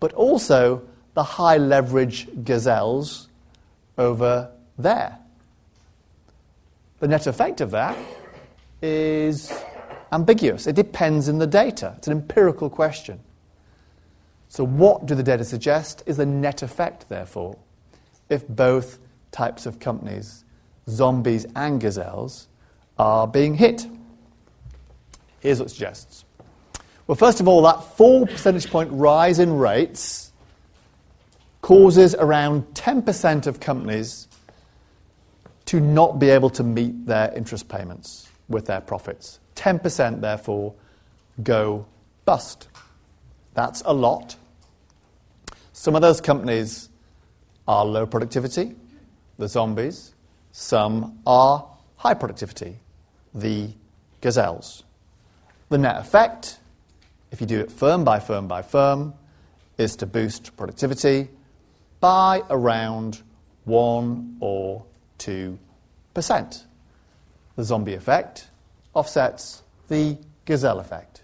but 0.00 0.12
also 0.14 0.82
the 1.12 1.22
high 1.22 1.58
leverage 1.58 2.28
gazelles 2.42 3.28
over 3.98 4.50
there. 4.78 5.18
The 7.00 7.08
net 7.08 7.26
effect 7.26 7.60
of 7.60 7.70
that 7.72 7.96
is 8.84 9.50
ambiguous. 10.12 10.66
It 10.66 10.76
depends 10.76 11.28
on 11.28 11.38
the 11.38 11.46
data. 11.46 11.94
It's 11.96 12.06
an 12.06 12.12
empirical 12.12 12.68
question. 12.68 13.20
So, 14.48 14.64
what 14.64 15.06
do 15.06 15.14
the 15.14 15.22
data 15.22 15.44
suggest 15.44 16.02
is 16.06 16.18
the 16.18 16.26
net 16.26 16.62
effect, 16.62 17.08
therefore, 17.08 17.56
if 18.28 18.46
both 18.46 18.98
types 19.32 19.66
of 19.66 19.80
companies, 19.80 20.44
zombies 20.88 21.46
and 21.56 21.80
gazelles, 21.80 22.46
are 22.98 23.26
being 23.26 23.54
hit? 23.54 23.86
Here's 25.40 25.58
what 25.58 25.66
it 25.66 25.70
suggests. 25.70 26.24
Well, 27.06 27.16
first 27.16 27.40
of 27.40 27.48
all, 27.48 27.62
that 27.62 27.82
four 27.96 28.26
percentage 28.26 28.70
point 28.70 28.90
rise 28.92 29.38
in 29.38 29.56
rates 29.58 30.32
causes 31.62 32.14
around 32.14 32.62
10% 32.74 33.46
of 33.46 33.58
companies 33.60 34.28
to 35.64 35.80
not 35.80 36.18
be 36.18 36.28
able 36.28 36.50
to 36.50 36.62
meet 36.62 37.06
their 37.06 37.32
interest 37.34 37.68
payments 37.68 38.28
with 38.48 38.66
their 38.66 38.80
profits. 38.80 39.40
10%, 39.56 40.20
therefore, 40.20 40.74
go 41.42 41.86
bust. 42.24 42.68
That's 43.54 43.82
a 43.86 43.92
lot. 43.92 44.36
Some 45.72 45.94
of 45.94 46.02
those 46.02 46.20
companies 46.20 46.88
are 47.66 47.84
low 47.84 48.06
productivity, 48.06 48.74
the 49.38 49.48
zombies. 49.48 50.14
Some 50.52 51.18
are 51.26 51.66
high 51.96 52.14
productivity, 52.14 52.78
the 53.34 53.70
gazelles. 54.20 54.84
The 55.68 55.78
net 55.78 55.96
effect, 55.96 56.58
if 57.30 57.40
you 57.40 57.46
do 57.46 57.60
it 57.60 57.72
firm 57.72 58.04
by 58.04 58.20
firm 58.20 58.46
by 58.46 58.62
firm, 58.62 59.14
is 59.78 59.96
to 59.96 60.06
boost 60.06 60.56
productivity 60.56 61.30
by 62.00 62.42
around 62.50 63.22
1 63.64 64.36
or 64.40 64.84
2%. 65.18 65.58
The 67.56 67.64
zombie 67.64 67.94
effect 67.94 68.48
offsets 68.94 69.62
the 69.88 70.18
gazelle 70.44 70.80
effect. 70.80 71.22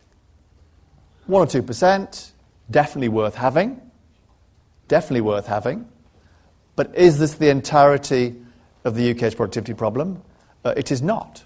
1 1.27 1.43
or 1.43 1.47
2%, 1.47 2.31
definitely 2.71 3.09
worth 3.09 3.35
having. 3.37 3.81
definitely 4.89 5.21
worth 5.21 5.47
having. 5.47 5.87
But 6.77 6.95
is 6.97 7.19
this 7.19 7.35
the 7.35 7.49
entirety 7.49 8.37
of 8.85 8.97
the 8.97 9.13
UK's 9.13 9.35
productivity 9.35 9.73
problem? 9.75 10.23
Uh, 10.65 10.75
it 10.77 10.91
is 10.91 11.01
not. 11.01 11.45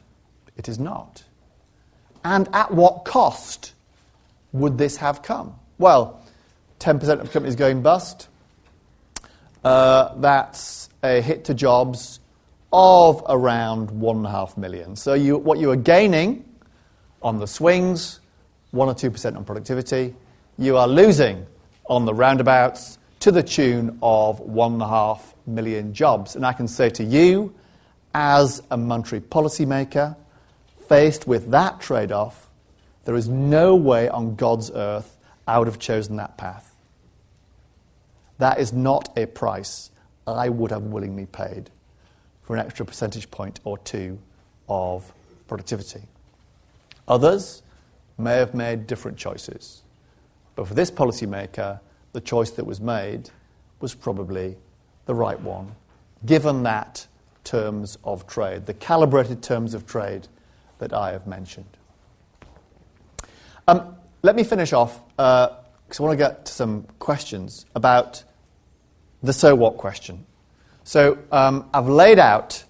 It 0.56 0.68
is 0.68 0.78
not. 0.78 1.22
And 2.24 2.48
at 2.54 2.72
what 2.72 3.04
cost 3.04 3.74
would 4.52 4.78
this 4.78 4.96
have 4.96 5.22
come? 5.22 5.54
Well, 5.78 6.22
10% 6.80 7.20
of 7.20 7.30
companies 7.32 7.54
going 7.54 7.82
bust. 7.82 8.28
Uh, 9.62 10.14
that's 10.16 10.88
a 11.02 11.20
hit 11.20 11.44
to 11.46 11.54
jobs 11.54 12.20
of 12.76 13.22
around 13.28 13.88
1.5 13.90 14.56
million. 14.56 14.96
So 14.96 15.14
you, 15.14 15.38
what 15.38 15.60
you 15.60 15.70
are 15.70 15.76
gaining 15.76 16.44
on 17.22 17.38
the 17.38 17.46
swings, 17.46 18.18
1 18.72 18.88
or 18.88 18.94
2% 18.94 19.36
on 19.36 19.44
productivity, 19.44 20.12
you 20.58 20.76
are 20.76 20.88
losing 20.88 21.46
on 21.86 22.04
the 22.04 22.12
roundabouts 22.12 22.98
to 23.20 23.30
the 23.30 23.44
tune 23.44 23.96
of 24.02 24.40
1.5 24.44 25.20
million 25.46 25.94
jobs. 25.94 26.34
And 26.34 26.44
I 26.44 26.52
can 26.52 26.66
say 26.66 26.90
to 26.90 27.04
you, 27.04 27.54
as 28.12 28.60
a 28.72 28.76
monetary 28.76 29.20
policymaker, 29.20 30.16
faced 30.88 31.28
with 31.28 31.52
that 31.52 31.80
trade 31.80 32.10
off, 32.10 32.50
there 33.04 33.14
is 33.14 33.28
no 33.28 33.76
way 33.76 34.08
on 34.08 34.34
God's 34.34 34.72
earth 34.72 35.16
I 35.46 35.60
would 35.60 35.68
have 35.68 35.78
chosen 35.78 36.16
that 36.16 36.36
path. 36.38 36.74
That 38.38 38.58
is 38.58 38.72
not 38.72 39.16
a 39.16 39.26
price 39.26 39.90
I 40.26 40.48
would 40.48 40.72
have 40.72 40.82
willingly 40.82 41.26
paid 41.26 41.70
for 42.44 42.54
an 42.54 42.64
extra 42.64 42.86
percentage 42.86 43.30
point 43.30 43.60
or 43.64 43.78
two 43.78 44.18
of 44.68 45.12
productivity. 45.48 46.02
Others 47.08 47.62
may 48.16 48.36
have 48.36 48.54
made 48.54 48.86
different 48.86 49.18
choices. 49.18 49.82
But 50.54 50.68
for 50.68 50.74
this 50.74 50.90
policymaker, 50.90 51.80
the 52.12 52.20
choice 52.20 52.50
that 52.52 52.64
was 52.64 52.80
made 52.80 53.30
was 53.80 53.94
probably 53.94 54.56
the 55.06 55.14
right 55.14 55.40
one, 55.40 55.74
given 56.24 56.62
that 56.62 57.06
terms 57.42 57.98
of 58.04 58.26
trade, 58.26 58.66
the 58.66 58.74
calibrated 58.74 59.42
terms 59.42 59.74
of 59.74 59.86
trade 59.86 60.28
that 60.78 60.92
I 60.92 61.12
have 61.12 61.26
mentioned. 61.26 61.76
Um, 63.66 63.96
let 64.22 64.36
me 64.36 64.44
finish 64.44 64.72
off, 64.72 65.00
because 65.16 66.00
uh, 66.00 66.00
I 66.00 66.02
want 66.02 66.12
to 66.12 66.16
get 66.16 66.46
to 66.46 66.52
some 66.52 66.86
questions 66.98 67.66
about 67.74 68.24
the 69.22 69.32
so 69.32 69.54
what 69.54 69.76
question. 69.76 70.24
So 70.84 71.18
um, 71.32 71.68
I've 71.72 71.88
laid 71.88 72.18
out 72.18 72.64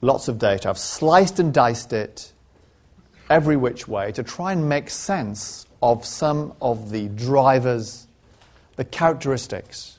lots 0.00 0.28
of 0.28 0.38
data, 0.38 0.68
I've 0.68 0.78
sliced 0.78 1.38
and 1.38 1.54
diced 1.54 1.92
it 1.92 2.32
every 3.30 3.56
which 3.56 3.88
way 3.88 4.12
to 4.12 4.22
try 4.22 4.52
and 4.52 4.68
make 4.68 4.90
sense 4.90 5.66
of 5.82 6.04
some 6.04 6.52
of 6.60 6.90
the 6.90 7.08
drivers, 7.08 8.06
the 8.76 8.84
characteristics 8.84 9.98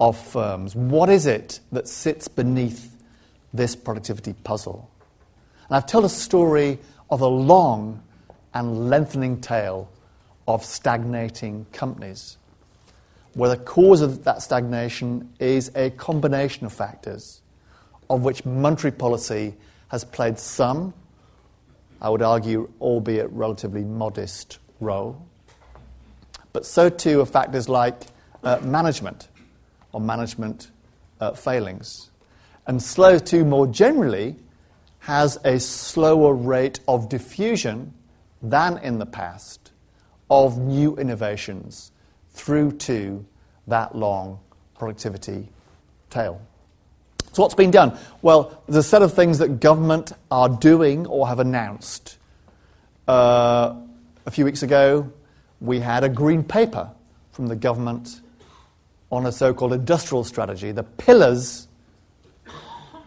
of 0.00 0.18
firms. 0.18 0.74
What 0.74 1.08
is 1.08 1.26
it 1.26 1.60
that 1.72 1.88
sits 1.88 2.28
beneath 2.28 2.96
this 3.52 3.76
productivity 3.76 4.34
puzzle? 4.44 4.90
And 5.68 5.76
I've 5.76 5.86
told 5.86 6.04
a 6.04 6.08
story 6.08 6.78
of 7.10 7.20
a 7.20 7.26
long 7.26 8.02
and 8.54 8.90
lengthening 8.90 9.40
tail 9.40 9.88
of 10.48 10.64
stagnating 10.64 11.66
companies, 11.72 12.36
where 13.34 13.50
the 13.50 13.56
cause 13.56 14.02
of 14.02 14.24
that 14.24 14.42
stagnation 14.42 15.32
is 15.38 15.70
a 15.74 15.90
combination 15.90 16.66
of 16.66 16.72
factors, 16.72 17.42
of 18.10 18.22
which 18.22 18.44
monetary 18.44 18.92
policy 18.92 19.54
has 19.88 20.04
played 20.04 20.38
some, 20.38 20.92
I 22.00 22.10
would 22.10 22.22
argue, 22.22 22.70
albeit 22.80 23.30
relatively 23.30 23.84
modest 23.84 24.58
role. 24.80 25.26
But 26.52 26.66
so 26.66 26.88
too 26.88 27.20
are 27.20 27.26
factors 27.26 27.68
like 27.68 28.02
uh, 28.42 28.58
management 28.62 29.28
or 29.92 30.00
management 30.00 30.70
uh, 31.20 31.32
failings. 31.32 32.10
And 32.66 32.82
slow 32.82 33.18
too, 33.18 33.44
more 33.44 33.66
generally, 33.66 34.36
has 35.00 35.38
a 35.44 35.58
slower 35.58 36.34
rate 36.34 36.80
of 36.86 37.08
diffusion 37.08 37.94
than 38.42 38.78
in 38.78 38.98
the 38.98 39.06
past 39.06 39.72
of 40.30 40.58
new 40.58 40.96
innovations 40.96 41.91
through 42.32 42.72
to 42.72 43.24
that 43.66 43.94
long 43.94 44.38
productivity 44.78 45.48
tail. 46.10 46.40
So, 47.32 47.42
what's 47.42 47.54
been 47.54 47.70
done? 47.70 47.98
Well, 48.20 48.62
there's 48.66 48.84
a 48.84 48.88
set 48.88 49.00
of 49.02 49.14
things 49.14 49.38
that 49.38 49.60
government 49.60 50.12
are 50.30 50.48
doing 50.48 51.06
or 51.06 51.28
have 51.28 51.38
announced. 51.38 52.18
Uh, 53.08 53.74
a 54.26 54.30
few 54.30 54.44
weeks 54.44 54.62
ago, 54.62 55.10
we 55.60 55.80
had 55.80 56.04
a 56.04 56.08
green 56.08 56.44
paper 56.44 56.90
from 57.30 57.46
the 57.46 57.56
government 57.56 58.20
on 59.10 59.26
a 59.26 59.32
so 59.32 59.54
called 59.54 59.72
industrial 59.72 60.24
strategy, 60.24 60.72
the 60.72 60.82
pillars 60.82 61.68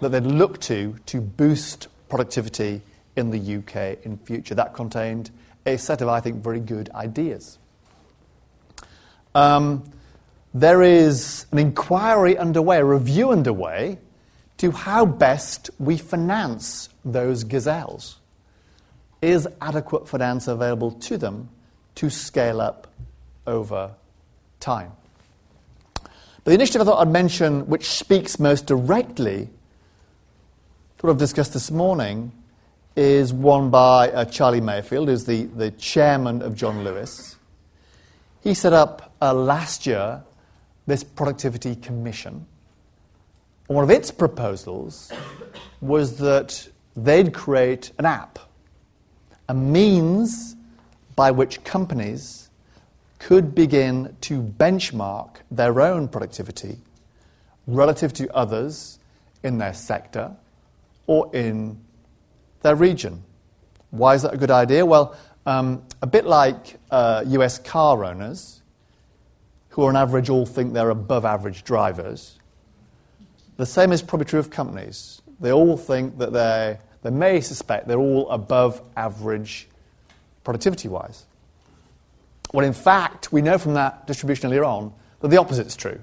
that 0.01 0.09
they'd 0.09 0.23
look 0.23 0.59
to 0.61 0.95
to 1.05 1.21
boost 1.21 1.87
productivity 2.09 2.81
in 3.15 3.31
the 3.31 3.57
UK 3.57 4.05
in 4.05 4.17
future. 4.17 4.55
That 4.55 4.73
contained 4.73 5.31
a 5.65 5.77
set 5.77 6.01
of, 6.01 6.09
I 6.09 6.19
think, 6.19 6.43
very 6.43 6.59
good 6.59 6.89
ideas. 6.91 7.57
Um, 9.35 9.83
there 10.53 10.81
is 10.81 11.45
an 11.51 11.59
inquiry 11.59 12.37
underway, 12.37 12.77
a 12.77 12.85
review 12.85 13.31
underway, 13.31 13.99
to 14.57 14.71
how 14.71 15.05
best 15.05 15.69
we 15.77 15.97
finance 15.97 16.87
those 17.03 17.43
gazelles. 17.43 18.17
Is 19.21 19.47
adequate 19.59 20.07
finance 20.07 20.47
available 20.47 20.91
to 20.91 21.17
them 21.17 21.49
to 21.95 22.09
scale 22.09 22.61
up 22.61 22.87
over 23.45 23.91
time? 24.61 24.93
But 26.03 26.51
the 26.51 26.53
initiative 26.53 26.81
I 26.81 26.85
thought 26.85 27.01
I'd 27.01 27.11
mention, 27.11 27.67
which 27.67 27.89
speaks 27.89 28.39
most 28.39 28.67
directly 28.67 29.49
to 30.97 31.05
what 31.05 31.11
I've 31.11 31.17
discussed 31.17 31.51
this 31.51 31.71
morning, 31.71 32.31
is 32.95 33.33
one 33.33 33.69
by 33.69 34.09
uh, 34.11 34.23
Charlie 34.23 34.61
Mayfield, 34.61 35.09
who's 35.09 35.25
the, 35.25 35.43
the 35.45 35.71
chairman 35.71 36.41
of 36.41 36.55
John 36.55 36.85
Lewis. 36.85 37.35
He 38.41 38.53
set 38.53 38.73
up 38.73 39.14
uh, 39.25 39.33
last 39.33 39.87
year 39.87 40.21
this 40.85 41.03
Productivity 41.03 41.75
Commission. 41.75 42.45
one 43.67 43.83
of 43.83 43.89
its 43.89 44.11
proposals 44.11 45.11
was 45.81 46.17
that 46.17 46.69
they'd 46.95 47.33
create 47.33 47.91
an 47.97 48.05
app, 48.05 48.37
a 49.49 49.53
means 49.53 50.55
by 51.15 51.31
which 51.31 51.63
companies 51.63 52.49
could 53.17 53.55
begin 53.55 54.15
to 54.21 54.43
benchmark 54.43 55.37
their 55.49 55.81
own 55.81 56.07
productivity 56.07 56.77
relative 57.65 58.13
to 58.13 58.31
others 58.35 58.99
in 59.41 59.57
their 59.57 59.73
sector 59.73 60.35
or 61.07 61.35
in 61.35 61.79
their 62.61 62.75
region. 62.75 63.23
Why 63.89 64.13
is 64.13 64.21
that 64.21 64.35
a 64.35 64.37
good 64.37 64.51
idea? 64.51 64.85
Well, 64.85 65.15
um, 65.47 65.81
a 66.03 66.07
bit 66.07 66.25
like 66.25 66.77
uh, 66.91 67.23
US 67.25 67.57
car 67.57 68.05
owners, 68.05 68.61
who 69.75 69.85
on 69.85 69.95
average 69.95 70.29
all 70.29 70.45
think 70.45 70.73
they're 70.73 70.89
above 70.89 71.25
average 71.25 71.63
drivers, 71.63 72.39
the 73.57 73.65
same 73.65 73.91
is 73.91 74.01
probably 74.01 74.25
true 74.25 74.39
of 74.39 74.49
companies. 74.49 75.21
They 75.39 75.51
all 75.51 75.75
think 75.77 76.17
that 76.17 76.31
they 76.31 76.79
they 77.03 77.11
may 77.11 77.39
suspect 77.39 77.87
they're 77.87 77.99
all 77.99 78.27
above 78.31 78.81
average 78.97 79.67
productivity 80.43 80.87
wise. 80.87 81.25
Well, 82.51 82.65
in 82.65 82.73
fact, 82.73 83.31
we 83.31 83.43
know 83.43 83.57
from 83.57 83.75
that 83.75 84.07
distribution 84.07 84.47
earlier 84.47 84.63
on 84.63 84.91
that 85.19 85.27
the 85.27 85.37
opposite 85.37 85.67
is 85.67 85.75
true. 85.75 86.01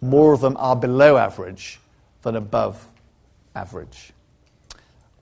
More 0.00 0.32
of 0.32 0.40
them 0.40 0.56
are 0.58 0.74
below 0.76 1.18
average 1.18 1.80
than 2.22 2.36
above 2.36 2.86
average. 3.54 4.12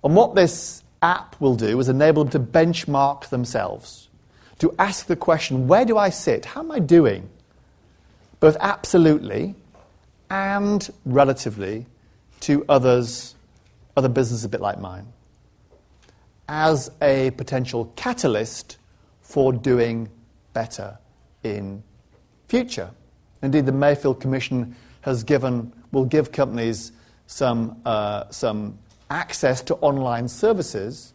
And 0.04 0.14
what 0.14 0.36
this 0.36 0.84
app 1.00 1.40
will 1.40 1.56
do 1.56 1.80
is 1.80 1.88
enable 1.88 2.24
them 2.24 2.30
to 2.32 2.52
benchmark 2.52 3.30
themselves, 3.30 4.10
to 4.58 4.74
ask 4.78 5.06
the 5.06 5.16
question 5.16 5.66
where 5.68 5.84
do 5.84 5.98
I 5.98 6.10
sit? 6.10 6.44
How 6.44 6.60
am 6.60 6.70
I 6.70 6.78
doing? 6.78 7.28
Both 8.40 8.56
absolutely 8.60 9.54
and 10.30 10.88
relatively 11.04 11.86
to 12.40 12.64
others, 12.68 13.34
other 13.96 14.08
businesses 14.08 14.44
a 14.44 14.48
bit 14.48 14.60
like 14.60 14.80
mine, 14.80 15.06
as 16.48 16.90
a 17.00 17.30
potential 17.32 17.92
catalyst 17.96 18.78
for 19.20 19.52
doing 19.52 20.08
better 20.52 20.98
in 21.42 21.82
future. 22.48 22.90
Indeed, 23.42 23.66
the 23.66 23.72
Mayfield 23.72 24.20
Commission 24.20 24.76
has 25.02 25.24
given, 25.24 25.72
will 25.90 26.04
give 26.04 26.32
companies 26.32 26.92
some, 27.26 27.80
uh, 27.84 28.24
some 28.30 28.78
access 29.10 29.62
to 29.62 29.74
online 29.76 30.28
services 30.28 31.12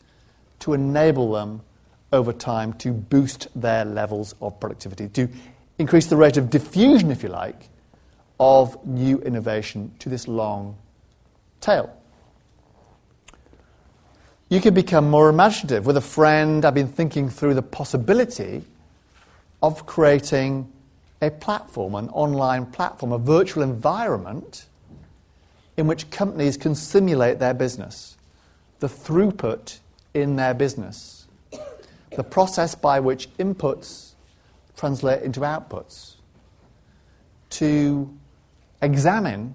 to 0.59 0.73
enable 0.73 1.31
them 1.31 1.61
over 2.13 2.31
time 2.31 2.73
to 2.73 2.91
boost 2.91 3.47
their 3.55 3.85
levels 3.85 4.33
of 4.41 4.59
productivity, 4.59 5.09
to 5.09 5.27
increase 5.77 6.07
the 6.07 6.15
rate 6.15 6.37
of 6.37 6.49
diffusion, 6.49 7.11
if 7.11 7.23
you 7.23 7.29
like, 7.29 7.69
of 8.39 8.85
new 8.85 9.19
innovation 9.19 9.91
to 9.99 10.09
this 10.09 10.27
long 10.27 10.77
tail. 11.59 11.93
You 14.49 14.61
can 14.61 14.73
become 14.73 15.09
more 15.09 15.29
imaginative. 15.29 15.85
With 15.85 15.97
a 15.97 16.01
friend, 16.01 16.63
I've 16.63 16.73
been 16.73 16.87
thinking 16.87 17.29
through 17.29 17.55
the 17.55 17.61
possibility 17.61 18.63
of 19.61 19.85
creating 19.85 20.71
a 21.21 21.31
platform, 21.31 21.95
an 21.95 22.09
online 22.09 22.67
platform, 22.67 23.11
a 23.11 23.17
virtual 23.17 23.63
environment 23.63 24.67
in 25.75 25.87
which 25.87 26.09
companies 26.09 26.57
can 26.57 26.75
simulate 26.75 27.39
their 27.39 27.53
business, 27.53 28.17
the 28.79 28.87
throughput 28.87 29.79
in 30.13 30.35
their 30.35 30.53
business, 30.53 31.16
the 32.17 32.23
process 32.23 32.73
by 32.73 32.99
which 32.99 33.29
inputs 33.37 34.13
translate 34.75 35.21
into 35.21 35.41
outputs, 35.41 36.15
to 37.51 38.11
examine 38.81 39.53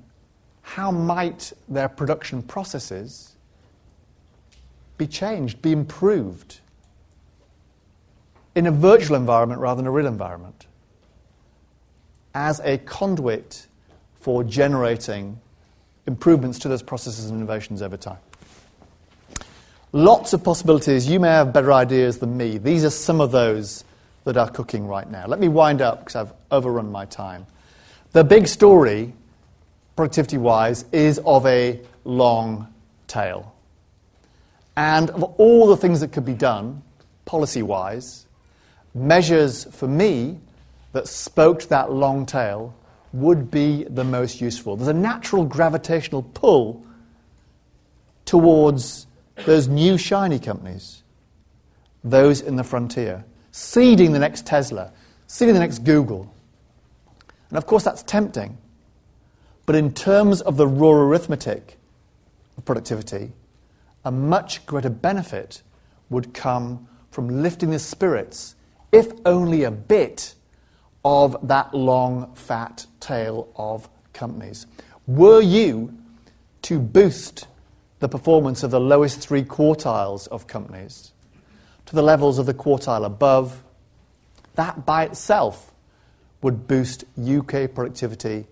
how 0.63 0.93
might 0.93 1.53
their 1.69 1.89
production 1.89 2.41
processes 2.41 3.35
be 4.97 5.09
changed, 5.09 5.61
be 5.61 5.73
improved 5.73 6.61
in 8.55 8.69
a 8.69 8.71
virtual 8.71 9.17
environment 9.17 9.61
rather 9.61 9.79
than 9.79 9.87
a 9.89 9.91
real 9.91 10.07
environment 10.07 10.67
as 12.33 12.61
a 12.61 12.79
conduit 12.79 13.67
for 14.15 14.45
generating 14.45 15.37
improvements 16.07 16.61
to 16.61 16.69
those 16.69 16.83
processes 16.83 17.29
and 17.29 17.39
innovations 17.39 17.83
over 17.83 17.97
time. 17.97 18.19
Lots 19.95 20.33
of 20.33 20.43
possibilities. 20.43 21.07
You 21.07 21.21
may 21.21 21.29
have 21.29 21.53
better 21.53 21.71
ideas 21.71 22.19
than 22.19 22.35
me. 22.35 22.57
These 22.57 22.83
are 22.85 22.91
some 22.91 23.21
of 23.21 23.31
those 23.31 23.85
that 24.25 24.39
are 24.39 24.49
cooking 24.49 24.87
right 24.87 25.09
now. 25.11 25.27
Let 25.27 25.39
me 25.39 25.49
wind 25.49 25.83
up 25.83 26.01
because 26.01 26.17
I've 26.17 26.33
overrun 26.51 26.91
my 26.91 27.05
time. 27.05 27.47
The 28.13 28.25
big 28.25 28.49
story, 28.49 29.13
productivity 29.95 30.39
wise, 30.39 30.87
is 30.93 31.19
of 31.27 31.45
a 31.45 31.79
long 32.05 32.73
tail. 33.07 33.55
And 34.79 35.11
of 35.11 35.23
all 35.23 35.67
the 35.67 35.77
things 35.77 36.01
that 36.01 36.13
could 36.13 36.25
be 36.25 36.33
done, 36.35 36.83
policy 37.27 37.63
wise, 37.63 38.27
measures 38.95 39.65
for 39.65 39.89
me 39.89 40.41
that 40.93 41.07
spoke 41.07 41.61
to 41.61 41.69
that 41.69 41.93
long 41.93 42.25
tail 42.25 42.75
would 43.13 43.51
be 43.51 43.85
the 43.85 44.05
most 44.05 44.41
useful. 44.41 44.77
There's 44.77 44.89
a 44.89 44.95
natural 44.95 45.45
gravitational 45.45 46.23
pull 46.23 46.87
towards 48.25 49.07
those 49.45 49.69
new 49.69 49.99
shiny 49.99 50.39
companies, 50.39 51.03
those 52.05 52.41
in 52.41 52.57
the 52.57 52.65
frontier, 52.65 53.25
seeding 53.51 54.13
the 54.13 54.19
next 54.19 54.47
Tesla, 54.47 54.93
seeding 55.27 55.55
the 55.55 55.61
next 55.61 55.81
Google. 55.81 56.33
And 57.49 57.59
of 57.59 57.67
course, 57.67 57.85
that's 57.85 58.03
tempting. 58.03 58.59
But 59.67 59.77
in 59.77 59.93
terms 59.93 60.41
of 60.41 60.57
the 60.57 60.67
raw 60.67 60.91
arithmetic 60.91 61.79
of 62.57 62.65
productivity, 62.65 63.33
a 64.05 64.11
much 64.11 64.67
greater 64.67 64.91
benefit 64.91 65.63
would 66.11 66.35
come 66.35 66.89
from 67.11 67.43
lifting 67.43 67.71
the 67.71 67.79
spirits, 67.79 68.57
if 68.91 69.13
only 69.25 69.65
a 69.65 69.71
bit, 69.71 70.35
of 71.05 71.37
that 71.49 71.75
long, 71.75 72.33
fat 72.35 72.87
tail 73.01 73.49
of 73.57 73.89
companies. 74.13 74.67
Were 75.07 75.41
you 75.41 75.93
to 76.63 76.79
boost 76.79 77.49
the 78.03 78.09
performance 78.09 78.65
of 78.65 78.73
the 78.73 78.81
lowest 78.81 79.21
three 79.21 79.45
quartiles 79.45 80.27
of 80.27 80.49
companies 80.49 81.13
to 81.87 81.95
the 81.95 82.03
levels 82.03 82.37
of 82.37 82.47
the 82.47 82.53
quartile 82.53 83.07
above, 83.07 83.63
that 84.57 84.85
by 84.85 85.05
itself 85.05 85.73
would 86.43 86.67
boost 86.67 87.05
UK 87.17 87.73
productivity 87.73 88.45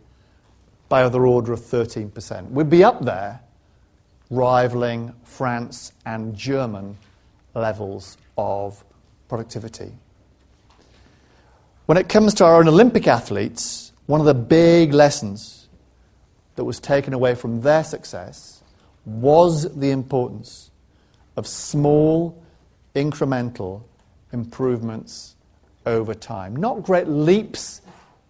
by 0.89 1.09
the 1.09 1.19
order 1.19 1.53
of 1.53 1.59
13%. 1.59 2.51
We'd 2.53 2.71
be 2.71 2.85
up 2.85 3.05
there 3.05 3.41
rivaling 4.31 5.15
France 5.25 5.93
and 6.07 6.37
German 6.37 6.97
levels 7.53 8.19
of 8.39 8.85
productivity. 9.29 9.91
When 11.87 11.99
it 11.99 12.09
comes 12.09 12.35
to 12.35 12.45
our 12.45 12.61
own 12.61 12.69
Olympic 12.69 13.09
athletes, 13.09 13.91
one 14.07 14.21
of 14.21 14.27
the 14.27 14.35
big 14.35 14.95
lessons 14.95 15.67
that 16.55 16.63
was 16.63 16.79
taken 16.79 17.13
away 17.13 17.35
from 17.35 17.63
their 17.63 17.83
success 17.83 18.60
was 19.05 19.75
the 19.77 19.91
importance 19.91 20.71
of 21.37 21.47
small, 21.47 22.43
incremental 22.95 23.83
improvements 24.33 25.37
over 25.87 26.15
time. 26.15 26.55
Not 26.57 26.83
great 26.83 27.09
leaps 27.09 27.83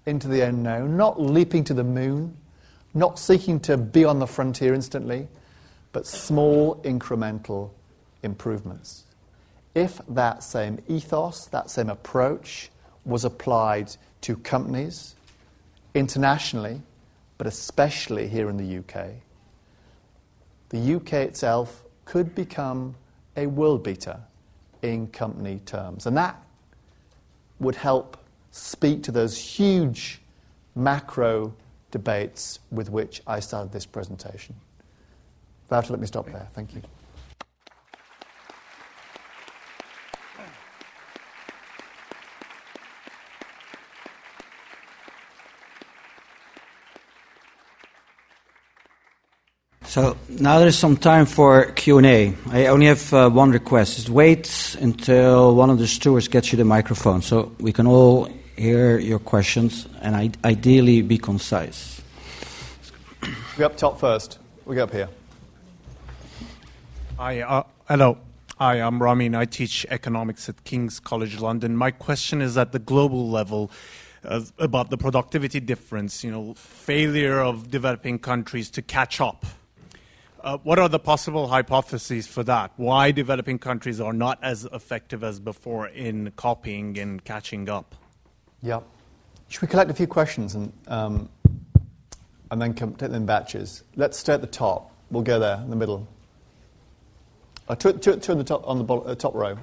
into 0.07 0.29
the 0.29 0.43
unknown, 0.43 0.97
not 0.97 1.21
leaping 1.21 1.65
to 1.65 1.75
the 1.75 1.85
moon, 1.85 2.37
not 2.95 3.19
seeking 3.19 3.61
to 3.61 3.77
be 3.77 4.05
on 4.05 4.19
the 4.19 4.27
frontier 4.27 4.75
instantly, 4.75 5.29
but 5.93 6.07
small, 6.07 6.77
incremental 6.83 7.71
improvements. 8.23 9.05
If 9.75 10.01
that 10.09 10.43
same 10.43 10.79
ethos, 10.89 11.47
that 11.47 11.71
same 11.71 11.91
approach, 11.91 12.71
was 13.05 13.25
applied 13.25 13.97
to 14.23 14.37
companies 14.37 15.15
internationally, 15.95 16.83
but 17.39 17.47
especially 17.47 18.29
here 18.29 18.51
in 18.51 18.57
the 18.57 18.79
UK, 18.79 19.11
the 20.71 20.95
UK 20.97 21.13
itself 21.15 21.85
could 22.05 22.35
become 22.35 22.95
a 23.37 23.47
world 23.47 23.83
beater 23.83 24.19
in 24.83 25.07
company 25.09 25.61
terms. 25.67 26.07
And 26.07 26.17
that 26.17 26.41
would 27.59 27.77
help 27.77 28.17
speak 28.51 29.03
to 29.05 29.13
those 29.13 29.37
huge 29.37 30.21
macro 30.75 31.55
debates 31.91 32.61
with 32.71 32.91
which 32.91 33.23
I 33.27 33.41
started 33.41 33.73
this 33.73 33.87
presentation. 33.87 34.55
Wouter, 35.69 35.93
let 35.93 36.01
me 36.01 36.07
stop 36.07 36.27
there. 36.27 36.49
Thank 36.55 36.75
you. 36.75 36.83
So 49.91 50.17
now 50.29 50.61
there's 50.61 50.79
some 50.79 50.97
time 50.97 51.27
for 51.27 51.65
Q&A. 51.73 52.33
I 52.53 52.67
only 52.67 52.87
have 52.87 53.13
uh, 53.13 53.29
one 53.29 53.51
request. 53.51 53.97
Just 53.97 54.09
wait 54.09 54.77
until 54.81 55.57
one 55.57 55.69
of 55.69 55.79
the 55.79 55.89
stewards 55.89 56.29
gets 56.29 56.53
you 56.53 56.57
the 56.57 56.65
microphone 56.65 57.23
so 57.23 57.51
we 57.59 57.73
can 57.73 57.89
all 57.89 58.29
hear 58.57 59.01
your 59.01 59.19
questions 59.19 59.89
and 60.01 60.15
I- 60.15 60.31
ideally 60.45 61.03
be 61.03 61.19
concise. 61.19 62.01
We 63.59 63.65
up 63.65 63.77
top 63.77 63.99
first. 63.99 64.39
We 64.65 64.77
go 64.77 64.85
up 64.85 64.93
here. 64.93 65.09
Hi, 67.19 67.41
uh, 67.41 67.65
hello. 67.89 68.17
Hi, 68.61 68.77
I'm 68.77 69.03
Ramin. 69.03 69.35
I 69.35 69.45
teach 69.45 69.85
economics 69.91 70.49
at 70.49 70.63
King's 70.63 71.01
College 71.01 71.41
London. 71.41 71.77
My 71.77 71.91
question 71.91 72.41
is 72.41 72.57
at 72.57 72.71
the 72.71 72.79
global 72.79 73.29
level 73.29 73.73
uh, 74.25 74.43
about 74.61 74.91
the 74.91 74.97
productivity 74.97 75.59
difference, 75.59 76.23
you 76.23 76.31
know, 76.31 76.55
failure 76.55 77.41
of 77.41 77.73
developing 77.73 78.21
countries 78.21 78.71
to 78.71 78.83
catch 78.83 79.21
up 79.21 79.45
uh, 80.43 80.59
what 80.59 80.79
are 80.79 80.89
the 80.89 80.99
possible 80.99 81.49
hypotheses 81.49 82.27
for 82.27 82.43
that? 82.45 82.73
Why 82.77 83.11
developing 83.11 83.59
countries 83.59 84.01
are 84.01 84.13
not 84.13 84.39
as 84.43 84.67
effective 84.73 85.23
as 85.23 85.41
before 85.41 85.89
in 85.89 86.33
copying 86.37 86.99
and 86.99 87.25
catching 87.25 87.69
up? 87.69 87.95
Yeah. 88.63 88.81
Should 89.49 89.63
we 89.63 89.69
collect 89.69 89.91
a 89.91 89.95
few 89.95 90.07
questions 90.07 90.55
and, 90.55 90.73
um, 90.89 91.29
and 92.51 92.61
then 92.61 92.75
come, 92.75 92.91
take 92.91 93.11
them 93.11 93.15
in 93.15 93.27
batches? 93.27 93.83
Let's 93.97 94.19
start 94.19 94.37
at 94.37 94.41
the 94.43 94.47
top. 94.47 94.93
We'll 95.11 95.23
go 95.23 95.39
there 95.39 95.57
in 95.57 95.71
the 95.71 95.77
middle. 95.77 96.07
Uh, 97.69 97.75
two, 97.75 97.93
two, 97.95 98.17
two 98.17 98.33
on 98.33 98.39
the 98.39 98.45
top, 98.45 98.67
on 98.67 98.79
the 98.79 98.85
bottom, 98.85 99.11
uh, 99.11 99.15
top 99.15 99.35
row. 99.35 99.59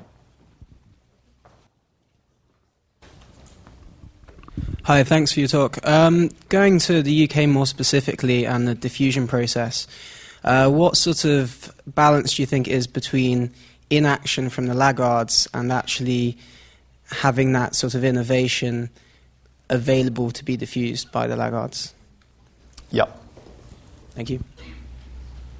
Hi, 4.83 5.03
thanks 5.03 5.33
for 5.33 5.41
your 5.41 5.49
talk. 5.49 5.85
Um, 5.85 6.31
going 6.47 6.79
to 6.79 7.01
the 7.01 7.29
UK 7.29 7.47
more 7.49 7.65
specifically 7.65 8.45
and 8.45 8.67
the 8.67 8.75
diffusion 8.75 9.27
process. 9.27 9.87
Uh, 10.47 10.69
what 10.69 10.95
sort 10.95 11.25
of 11.25 11.73
balance 11.87 12.35
do 12.35 12.41
you 12.41 12.45
think 12.45 12.69
is 12.69 12.87
between 12.87 13.51
inaction 13.89 14.49
from 14.49 14.67
the 14.67 14.73
laggards 14.73 15.45
and 15.53 15.73
actually 15.73 16.37
having 17.11 17.51
that 17.51 17.75
sort 17.75 17.93
of 17.93 18.05
innovation 18.05 18.89
available 19.69 20.31
to 20.31 20.45
be 20.45 20.55
diffused 20.55 21.11
by 21.11 21.27
the 21.27 21.35
laggards? 21.35 21.93
Yeah. 22.91 23.07
Thank 24.11 24.29
you. 24.29 24.41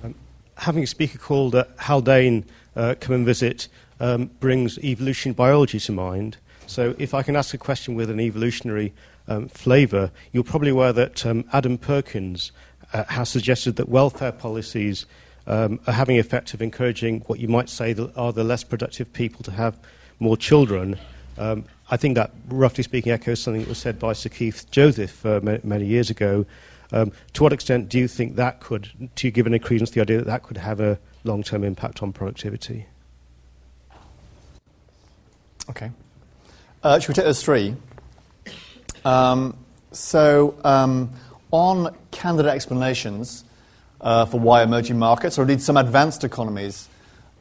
Um, 0.05 0.15
having 0.55 0.83
a 0.83 0.87
speaker 0.87 1.17
called 1.17 1.53
uh, 1.53 1.65
Haldane 1.79 2.45
uh, 2.77 2.95
come 2.97 3.13
and 3.13 3.25
visit 3.25 3.67
um, 3.99 4.27
brings 4.39 4.79
evolution 4.79 5.33
biology 5.33 5.81
to 5.81 5.91
mind. 5.91 6.37
So, 6.65 6.95
if 6.97 7.13
I 7.13 7.23
can 7.23 7.35
ask 7.35 7.53
a 7.53 7.57
question 7.57 7.95
with 7.95 8.09
an 8.09 8.21
evolutionary 8.21 8.93
um, 9.27 9.49
flavour, 9.49 10.11
you're 10.31 10.45
probably 10.45 10.69
aware 10.69 10.93
that 10.93 11.25
um, 11.25 11.43
Adam 11.51 11.77
Perkins 11.77 12.53
uh, 12.93 13.03
has 13.05 13.29
suggested 13.29 13.75
that 13.75 13.89
welfare 13.89 14.31
policies 14.31 15.05
um, 15.47 15.79
are 15.87 15.93
having 15.93 16.15
the 16.15 16.19
effect 16.19 16.53
of 16.53 16.61
encouraging 16.61 17.21
what 17.27 17.39
you 17.39 17.47
might 17.47 17.69
say 17.69 17.95
are 18.15 18.33
the 18.33 18.43
less 18.43 18.63
productive 18.63 19.11
people 19.13 19.43
to 19.43 19.51
have 19.51 19.77
more 20.19 20.37
children. 20.37 20.97
Um, 21.37 21.65
I 21.89 21.97
think 21.97 22.15
that, 22.15 22.31
roughly 22.49 22.83
speaking, 22.83 23.11
echoes 23.11 23.39
something 23.39 23.61
that 23.61 23.69
was 23.69 23.77
said 23.77 23.99
by 23.99 24.13
Sir 24.13 24.29
Keith 24.29 24.69
Joseph 24.71 25.25
uh, 25.25 25.39
many 25.63 25.85
years 25.85 26.09
ago. 26.09 26.45
Um, 26.91 27.11
to 27.33 27.43
what 27.43 27.53
extent 27.53 27.89
do 27.89 27.99
you 27.99 28.07
think 28.07 28.35
that 28.35 28.59
could, 28.59 28.89
do 29.15 29.27
you 29.27 29.31
give 29.31 29.45
any 29.45 29.59
credence 29.59 29.89
to 29.91 29.95
the 29.95 30.01
idea 30.01 30.17
that 30.17 30.27
that 30.27 30.43
could 30.43 30.57
have 30.57 30.79
a 30.79 30.99
long 31.23 31.43
term 31.43 31.63
impact 31.63 32.01
on 32.01 32.11
productivity? 32.11 32.85
Okay. 35.69 35.91
Uh, 36.83 36.99
should 36.99 37.09
we 37.09 37.13
take 37.13 37.25
those 37.25 37.43
three? 37.43 37.75
Um, 39.03 39.57
so, 39.91 40.55
um, 40.63 41.11
on 41.51 41.95
candidate 42.11 42.53
explanations 42.53 43.43
uh, 44.01 44.25
for 44.25 44.39
why 44.39 44.63
emerging 44.63 44.99
markets, 44.99 45.37
or 45.37 45.43
indeed 45.43 45.61
some 45.61 45.77
advanced 45.77 46.23
economies, 46.23 46.87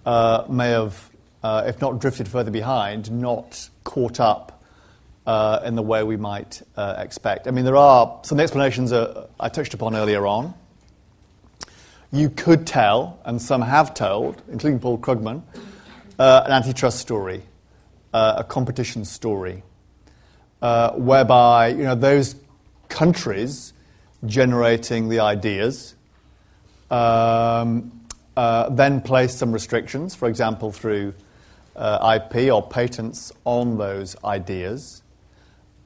uh, 0.04 0.44
may 0.48 0.70
have, 0.70 1.10
uh, 1.42 1.64
if 1.66 1.80
not 1.80 1.98
drifted 1.98 2.28
further 2.28 2.50
behind, 2.50 3.10
not 3.10 3.68
caught 3.84 4.20
up 4.20 4.62
uh, 5.26 5.60
in 5.64 5.74
the 5.74 5.82
way 5.82 6.02
we 6.02 6.16
might 6.16 6.62
uh, 6.76 6.94
expect. 6.98 7.48
I 7.48 7.50
mean, 7.50 7.64
there 7.64 7.76
are 7.76 8.20
some 8.22 8.38
explanations 8.38 8.92
uh, 8.92 9.26
I 9.40 9.48
touched 9.48 9.74
upon 9.74 9.96
earlier 9.96 10.26
on. 10.26 10.54
You 12.12 12.30
could 12.30 12.66
tell, 12.66 13.18
and 13.24 13.42
some 13.42 13.60
have 13.62 13.92
told, 13.92 14.40
including 14.48 14.78
Paul 14.78 14.98
Krugman, 14.98 15.42
an 16.18 16.52
antitrust 16.52 17.00
story, 17.00 17.42
a 18.14 18.44
competition 18.48 19.04
story 19.04 19.62
whereby 20.60 21.68
you 21.68 21.82
know 21.82 21.96
those 21.96 22.36
countries 22.88 23.74
generating 24.26 25.08
the 25.08 25.20
ideas 25.20 25.96
um, 26.90 27.92
uh, 28.36 28.68
then 28.68 29.00
place 29.00 29.34
some 29.34 29.52
restrictions, 29.52 30.14
for 30.14 30.28
example, 30.28 30.70
through 30.70 31.14
uh, 31.74 32.18
IP 32.20 32.52
or 32.52 32.66
patents 32.66 33.32
on 33.44 33.78
those 33.78 34.16
ideas 34.24 35.02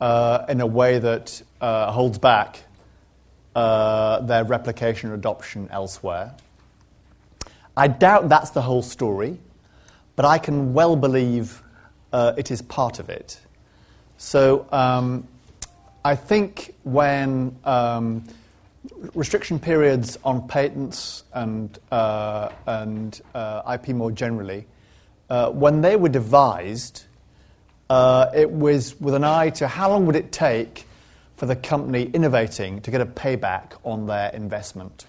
uh, 0.00 0.44
in 0.48 0.60
a 0.60 0.66
way 0.66 0.98
that 0.98 1.42
uh, 1.60 1.90
holds 1.92 2.18
back 2.18 2.64
uh, 3.54 4.20
their 4.20 4.44
replication 4.44 5.10
or 5.10 5.14
adoption 5.14 5.68
elsewhere. 5.70 6.34
I 7.76 7.88
doubt 7.88 8.28
that's 8.28 8.50
the 8.50 8.62
whole 8.62 8.82
story, 8.82 9.38
but 10.16 10.24
I 10.24 10.38
can 10.38 10.74
well 10.74 10.96
believe 10.96 11.62
it 12.12 12.50
is 12.50 12.62
part 12.62 12.98
of 12.98 13.08
it. 13.08 13.40
So 14.18 14.66
um, 14.72 15.26
I 16.04 16.16
think 16.16 16.74
when 16.82 17.58
um, 17.64 18.24
restriction 19.14 19.58
periods 19.58 20.18
on 20.24 20.48
patents 20.48 21.24
and, 21.34 21.78
uh, 21.92 22.50
and 22.66 23.20
uh, 23.34 23.76
IP 23.78 23.94
more 23.94 24.10
generally, 24.10 24.66
uh, 25.28 25.50
when 25.50 25.82
they 25.82 25.96
were 25.96 26.08
devised, 26.08 27.04
uh, 27.90 28.30
it 28.34 28.50
was 28.50 28.98
with 29.00 29.14
an 29.14 29.24
eye 29.24 29.50
to 29.50 29.68
how 29.68 29.90
long 29.90 30.06
would 30.06 30.16
it 30.16 30.32
take 30.32 30.86
for 31.36 31.46
the 31.46 31.56
company 31.56 32.04
innovating 32.04 32.80
to 32.82 32.90
get 32.90 33.00
a 33.00 33.06
payback 33.06 33.72
on 33.84 34.06
their 34.06 34.30
investment, 34.30 35.06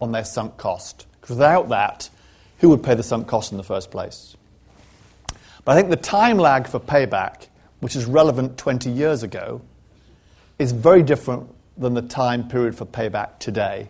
on 0.00 0.12
their 0.12 0.24
sunk 0.24 0.56
cost. 0.56 1.06
Because 1.20 1.36
without 1.36 1.68
that, 1.68 2.10
who 2.58 2.70
would 2.70 2.82
pay 2.82 2.94
the 2.94 3.02
sunk 3.02 3.28
cost 3.28 3.52
in 3.52 3.58
the 3.58 3.64
first 3.64 3.90
place? 3.90 4.36
But 5.64 5.72
I 5.72 5.74
think 5.76 5.90
the 5.90 5.96
time 5.96 6.38
lag 6.38 6.66
for 6.66 6.80
payback 6.80 7.46
which 7.80 7.96
is 7.96 8.06
relevant 8.06 8.56
20 8.56 8.88
years 8.88 9.22
ago, 9.22 9.60
is 10.58 10.72
very 10.72 11.02
different 11.02 11.48
than 11.76 11.94
the 11.94 12.02
time 12.02 12.48
period 12.48 12.76
for 12.76 12.86
payback 12.86 13.38
today. 13.38 13.88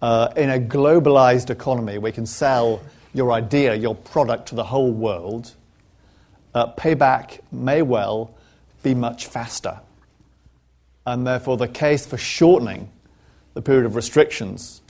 Uh, 0.00 0.32
in 0.36 0.50
a 0.50 0.58
globalized 0.58 1.50
economy 1.50 1.98
we 1.98 2.12
can 2.12 2.26
sell 2.26 2.80
your 3.14 3.32
idea, 3.32 3.74
your 3.74 3.94
product 3.94 4.48
to 4.48 4.54
the 4.54 4.64
whole 4.64 4.90
world, 4.90 5.52
uh, 6.54 6.72
payback 6.74 7.40
may 7.50 7.82
well 7.82 8.34
be 8.82 8.94
much 8.94 9.26
faster. 9.26 9.80
And 11.06 11.26
therefore, 11.26 11.56
the 11.56 11.68
case 11.68 12.06
for 12.06 12.16
shortening 12.16 12.88
the 13.54 13.62
period 13.62 13.86
of 13.86 13.96
restrictions 13.96 14.80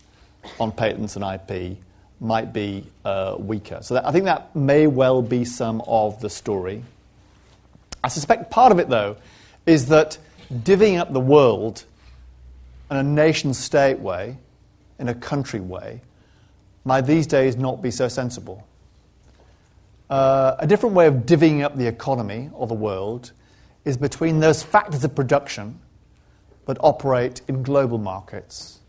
on 0.60 0.72
patents 0.72 1.16
and 1.16 1.24
IP 1.24 1.78
might 2.20 2.52
be 2.52 2.86
uh, 3.04 3.36
weaker. 3.38 3.78
So 3.82 3.94
that, 3.94 4.06
I 4.06 4.12
think 4.12 4.26
that 4.26 4.54
may 4.54 4.86
well 4.86 5.22
be 5.22 5.44
some 5.44 5.82
of 5.86 6.20
the 6.20 6.30
story. 6.30 6.82
I 8.04 8.08
suspect 8.08 8.50
part 8.50 8.72
of 8.72 8.78
it, 8.78 8.88
though, 8.88 9.16
is 9.66 9.86
that 9.86 10.18
divvying 10.52 10.98
up 10.98 11.12
the 11.12 11.20
world 11.20 11.84
in 12.90 12.96
a 12.96 13.02
nation 13.02 13.54
state 13.54 13.98
way, 13.98 14.36
in 14.98 15.08
a 15.08 15.14
country 15.14 15.60
way, 15.60 16.00
might 16.84 17.02
these 17.02 17.26
days 17.26 17.56
not 17.56 17.80
be 17.80 17.90
so 17.90 18.08
sensible. 18.08 18.66
Uh, 20.10 20.56
a 20.58 20.66
different 20.66 20.94
way 20.94 21.06
of 21.06 21.14
divvying 21.26 21.62
up 21.62 21.76
the 21.76 21.86
economy 21.86 22.50
or 22.52 22.66
the 22.66 22.74
world 22.74 23.32
is 23.84 23.96
between 23.96 24.40
those 24.40 24.62
factors 24.62 25.02
of 25.04 25.14
production 25.14 25.80
that 26.66 26.76
operate 26.80 27.40
in 27.48 27.62
global 27.62 27.98
markets 27.98 28.80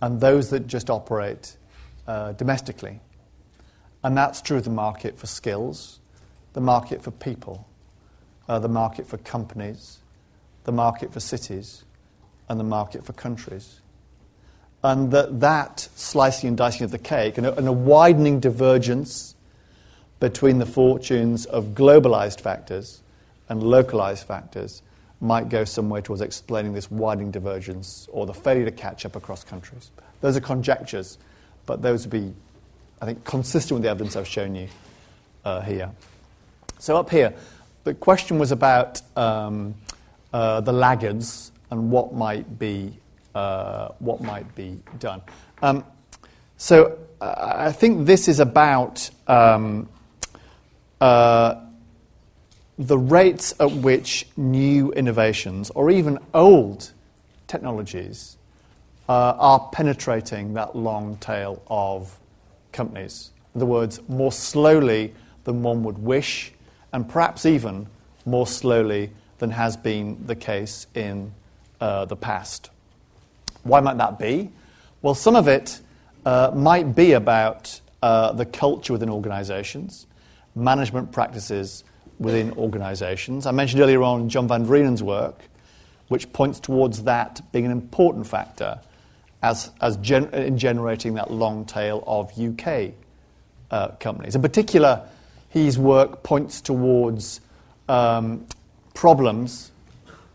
and 0.00 0.20
those 0.20 0.50
that 0.50 0.66
just 0.66 0.88
operate 0.88 1.56
uh, 2.06 2.32
domestically. 2.32 3.00
And 4.02 4.16
that's 4.16 4.40
true 4.40 4.58
of 4.58 4.64
the 4.64 4.70
market 4.70 5.18
for 5.18 5.26
skills, 5.26 5.98
the 6.52 6.60
market 6.60 7.02
for 7.02 7.10
people 7.10 7.66
uh, 8.50 8.58
the 8.58 8.68
market 8.68 9.06
for 9.06 9.16
companies, 9.18 10.00
the 10.64 10.72
market 10.72 11.12
for 11.12 11.20
cities, 11.20 11.84
and 12.48 12.58
the 12.58 12.64
market 12.64 13.04
for 13.04 13.12
countries. 13.12 13.80
And 14.82 15.10
that, 15.12 15.40
that 15.40 15.88
slicing 15.94 16.48
and 16.48 16.56
dicing 16.56 16.84
of 16.84 16.90
the 16.90 16.98
cake 16.98 17.38
and 17.38 17.46
a, 17.46 17.56
and 17.56 17.68
a 17.68 17.72
widening 17.72 18.40
divergence 18.40 19.34
between 20.20 20.58
the 20.58 20.66
fortunes 20.66 21.46
of 21.46 21.68
globalized 21.68 22.40
factors 22.40 23.02
and 23.48 23.62
localized 23.62 24.26
factors 24.26 24.82
might 25.20 25.48
go 25.48 25.64
some 25.64 25.90
way 25.90 26.00
towards 26.00 26.22
explaining 26.22 26.72
this 26.72 26.90
widening 26.90 27.30
divergence 27.30 28.08
or 28.10 28.24
the 28.26 28.34
failure 28.34 28.64
to 28.64 28.70
catch 28.70 29.04
up 29.04 29.16
across 29.16 29.44
countries. 29.44 29.90
Those 30.20 30.36
are 30.36 30.40
conjectures, 30.40 31.18
but 31.66 31.82
those 31.82 32.06
would 32.06 32.10
be, 32.10 32.34
I 33.02 33.06
think, 33.06 33.24
consistent 33.24 33.76
with 33.76 33.82
the 33.82 33.90
evidence 33.90 34.16
I've 34.16 34.26
shown 34.26 34.54
you 34.54 34.68
uh, 35.44 35.60
here. 35.60 35.90
So, 36.78 36.96
up 36.96 37.10
here, 37.10 37.34
the 37.84 37.92
question 37.92 38.38
was 38.38 38.50
about 38.52 39.02
um, 39.16 39.74
uh, 40.32 40.60
the 40.60 40.72
laggards 40.72 41.52
and 41.70 41.90
what 41.90 42.14
might 42.14 42.58
be, 42.58 42.92
uh, 43.34 43.88
what 43.98 44.20
might 44.20 44.54
be 44.54 44.80
done. 44.98 45.22
Um, 45.62 45.84
so 46.56 46.98
uh, 47.20 47.34
I 47.38 47.72
think 47.72 48.06
this 48.06 48.28
is 48.28 48.40
about 48.40 49.08
um, 49.26 49.88
uh, 51.00 51.54
the 52.78 52.98
rates 52.98 53.54
at 53.60 53.70
which 53.70 54.26
new 54.36 54.92
innovations 54.92 55.70
or 55.70 55.90
even 55.90 56.18
old 56.34 56.92
technologies 57.46 58.36
uh, 59.08 59.34
are 59.38 59.68
penetrating 59.72 60.54
that 60.54 60.76
long 60.76 61.16
tail 61.16 61.62
of 61.66 62.18
companies. 62.72 63.30
In 63.54 63.60
other 63.60 63.66
words, 63.66 64.00
more 64.08 64.32
slowly 64.32 65.12
than 65.44 65.62
one 65.62 65.82
would 65.84 65.98
wish 65.98 66.52
and 66.92 67.08
perhaps 67.08 67.44
even 67.44 67.86
more 68.24 68.46
slowly 68.46 69.10
than 69.40 69.50
has 69.50 69.76
been 69.76 70.24
the 70.26 70.36
case 70.36 70.86
in 70.94 71.32
uh, 71.80 72.04
the 72.04 72.16
past. 72.16 72.70
Why 73.64 73.80
might 73.80 73.98
that 73.98 74.18
be? 74.18 74.50
Well, 75.02 75.14
some 75.14 75.34
of 75.34 75.48
it 75.48 75.80
uh, 76.24 76.52
might 76.54 76.94
be 76.94 77.12
about 77.12 77.80
uh, 78.02 78.32
the 78.32 78.46
culture 78.46 78.92
within 78.92 79.10
organizations, 79.10 80.06
management 80.54 81.10
practices 81.10 81.84
within 82.18 82.52
organizations. 82.52 83.46
I 83.46 83.50
mentioned 83.50 83.82
earlier 83.82 84.02
on 84.02 84.28
John 84.28 84.46
Van 84.46 84.66
Reenen's 84.66 85.02
work, 85.02 85.40
which 86.08 86.32
points 86.32 86.60
towards 86.60 87.04
that 87.04 87.40
being 87.50 87.64
an 87.64 87.70
important 87.70 88.26
factor 88.26 88.80
as, 89.42 89.70
as 89.80 89.96
gen- 89.98 90.32
in 90.34 90.58
generating 90.58 91.14
that 91.14 91.30
long 91.30 91.64
tail 91.64 92.04
of 92.06 92.38
UK 92.38 92.92
uh, 93.70 93.88
companies. 94.00 94.34
In 94.34 94.42
particular, 94.42 95.08
his 95.48 95.78
work 95.78 96.22
points 96.22 96.60
towards 96.60 97.40
um, 97.88 98.46
problems, 99.00 99.72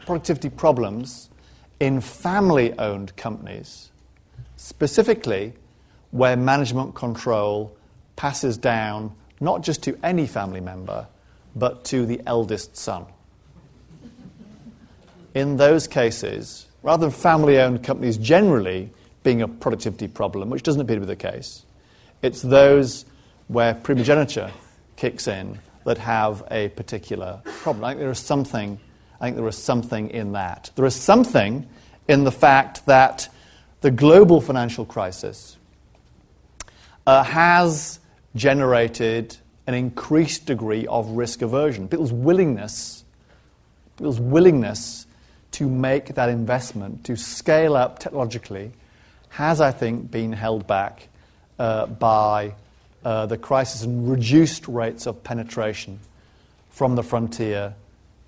productivity 0.08 0.50
problems, 0.50 1.30
in 1.80 2.02
family 2.02 2.74
owned 2.80 3.16
companies, 3.16 3.92
specifically 4.56 5.54
where 6.10 6.36
management 6.36 6.96
control 6.96 7.78
passes 8.16 8.58
down 8.58 9.16
not 9.40 9.62
just 9.62 9.84
to 9.84 9.96
any 10.02 10.26
family 10.26 10.60
member, 10.60 11.06
but 11.56 11.86
to 11.86 12.08
the 12.08 12.20
eldest 12.26 12.76
son. 12.76 13.06
In 15.36 15.58
those 15.58 15.86
cases, 15.86 16.66
rather 16.82 17.06
than 17.06 17.12
family 17.12 17.60
owned 17.60 17.84
companies 17.84 18.18
generally 18.18 18.90
being 19.22 19.44
a 19.44 19.48
productivity 19.48 20.08
problem, 20.08 20.50
which 20.50 20.64
doesn't 20.64 20.82
appear 20.82 20.96
to 20.96 21.02
be 21.02 21.06
the 21.06 21.16
case, 21.16 21.68
it's 22.24 22.42
those 22.42 23.06
where 23.48 23.76
primogeniture 23.76 24.50
kicks 24.96 25.28
in 25.28 25.60
that 25.86 25.98
have 25.98 26.44
a 26.52 26.70
particular 26.70 27.42
problem. 27.46 27.86
I 27.86 27.92
think 27.92 28.00
there 28.00 28.10
is 28.10 28.20
something, 28.20 28.80
I 29.22 29.26
think 29.26 29.38
there 29.38 29.48
is 29.48 29.58
something 29.58 30.10
in 30.10 30.34
that. 30.34 30.72
There 30.76 30.86
is 30.86 30.96
something 30.96 31.68
in 32.08 32.24
the 32.24 32.32
fact 32.32 32.86
that 32.86 33.30
the 33.82 33.92
global 33.92 34.42
financial 34.42 34.86
crisis 34.86 35.58
uh, 37.08 37.24
has 37.24 38.00
generated 38.36 39.38
an 39.68 39.74
increased 39.74 40.46
degree 40.46 40.86
of 40.88 41.10
risk 41.10 41.42
aversion. 41.42 41.88
People's 41.88 42.14
willingness, 42.14 43.04
people's 43.98 44.20
willingness 44.20 45.06
to 45.52 45.70
make 45.70 46.16
that 46.16 46.30
investment, 46.30 47.04
to 47.06 47.16
scale 47.16 47.76
up 47.76 48.00
technologically, 48.00 48.72
has, 49.30 49.62
I 49.62 49.72
think, 49.72 50.12
been 50.12 50.34
held 50.34 50.68
back 50.68 51.08
uh, 51.58 51.86
by 51.86 52.56
uh, 53.06 53.28
the 53.28 53.38
crisis 53.38 53.84
and 53.84 54.10
reduced 54.10 54.68
rates 54.68 55.06
of 55.06 55.24
penetration 55.24 56.00
from 56.72 56.96
the 56.96 57.04
frontier 57.04 57.76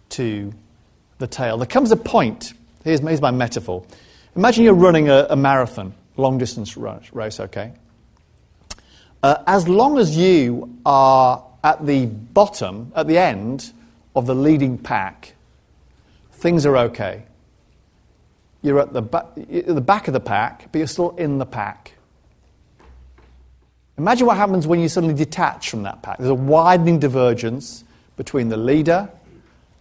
to 0.10 0.54
the 1.18 1.28
tail. 1.28 1.58
There 1.58 1.66
comes 1.66 1.92
a 1.92 1.98
point, 1.98 2.54
here's, 2.84 3.02
here's 3.02 3.22
my 3.22 3.32
metaphor. 3.32 3.84
Imagine 4.36 4.64
you're 4.64 4.76
running 4.76 5.10
a, 5.10 5.28
a 5.32 5.36
marathon, 5.36 5.96
long 6.16 6.38
distance 6.38 6.78
race, 6.78 7.40
okay? 7.40 7.74
Uh, 9.24 9.44
as 9.48 9.68
long 9.68 9.98
as 9.98 10.16
you 10.16 10.78
are 10.86 11.44
at 11.64 11.84
the 11.86 12.06
bottom, 12.06 12.92
at 12.96 13.08
the 13.08 13.18
end 13.18 13.74
of 14.16 14.28
the 14.28 14.36
leading 14.36 14.78
pack, 14.78 15.34
things 16.34 16.68
are 16.68 16.78
okay. 16.78 17.24
You're 18.62 18.80
at 18.80 18.94
the, 18.94 19.02
ba- 19.02 19.28
at 19.36 19.66
the 19.66 19.82
back 19.82 20.08
of 20.08 20.14
the 20.14 20.20
pack, 20.20 20.72
but 20.72 20.78
you're 20.78 20.88
still 20.88 21.16
in 21.18 21.40
the 21.40 21.46
pack. 21.48 21.97
Imagine 23.98 24.28
what 24.28 24.38
happens 24.38 24.68
when 24.68 24.80
you 24.80 24.90
suddenly 24.90 25.16
detach 25.16 25.70
from 25.70 25.84
that 25.84 26.04
pack. 26.04 26.20
There's 26.20 26.30
a 26.30 26.36
widening 26.36 27.00
divergence 27.00 27.84
between 28.16 28.50
the 28.50 28.58
leader 28.58 29.10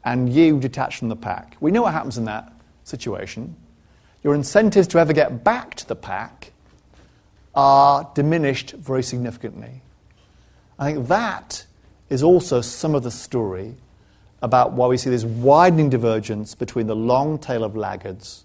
and 0.04 0.32
you 0.32 0.58
detached 0.58 0.98
from 0.98 1.08
the 1.08 1.16
pack. 1.16 1.56
We 1.60 1.70
know 1.70 1.82
what 1.82 1.92
happens 1.92 2.16
in 2.16 2.24
that 2.24 2.52
situation. 2.84 3.56
Your 4.22 4.34
incentives 4.34 4.88
to 4.88 4.98
ever 4.98 5.12
get 5.12 5.44
back 5.44 5.74
to 5.74 5.86
the 5.86 5.96
pack 5.96 6.52
are 7.54 8.10
diminished 8.14 8.72
very 8.72 9.02
significantly. 9.02 9.82
I 10.78 10.92
think 10.92 11.08
that 11.08 11.66
is 12.08 12.22
also 12.22 12.60
some 12.60 12.94
of 12.94 13.02
the 13.02 13.10
story 13.10 13.74
about 14.42 14.72
why 14.72 14.86
we 14.86 14.96
see 14.96 15.10
this 15.10 15.24
widening 15.24 15.90
divergence 15.90 16.54
between 16.54 16.86
the 16.86 16.96
long 16.96 17.38
tail 17.38 17.64
of 17.64 17.76
laggards 17.76 18.44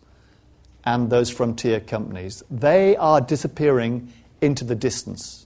and 0.83 1.09
those 1.09 1.29
frontier 1.29 1.79
companies. 1.79 2.43
They 2.49 2.95
are 2.95 3.21
disappearing 3.21 4.11
into 4.41 4.63
the 4.63 4.75
distance, 4.75 5.45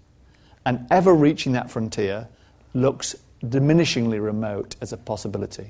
and 0.66 0.88
ever 0.92 1.14
reaching 1.14 1.54
that 1.54 1.70
frontier 1.70 2.28
looks 2.74 3.16
diminishingly 3.44 4.24
remote 4.24 4.76
as 4.82 4.92
a 4.92 4.98
possibility. 4.98 5.68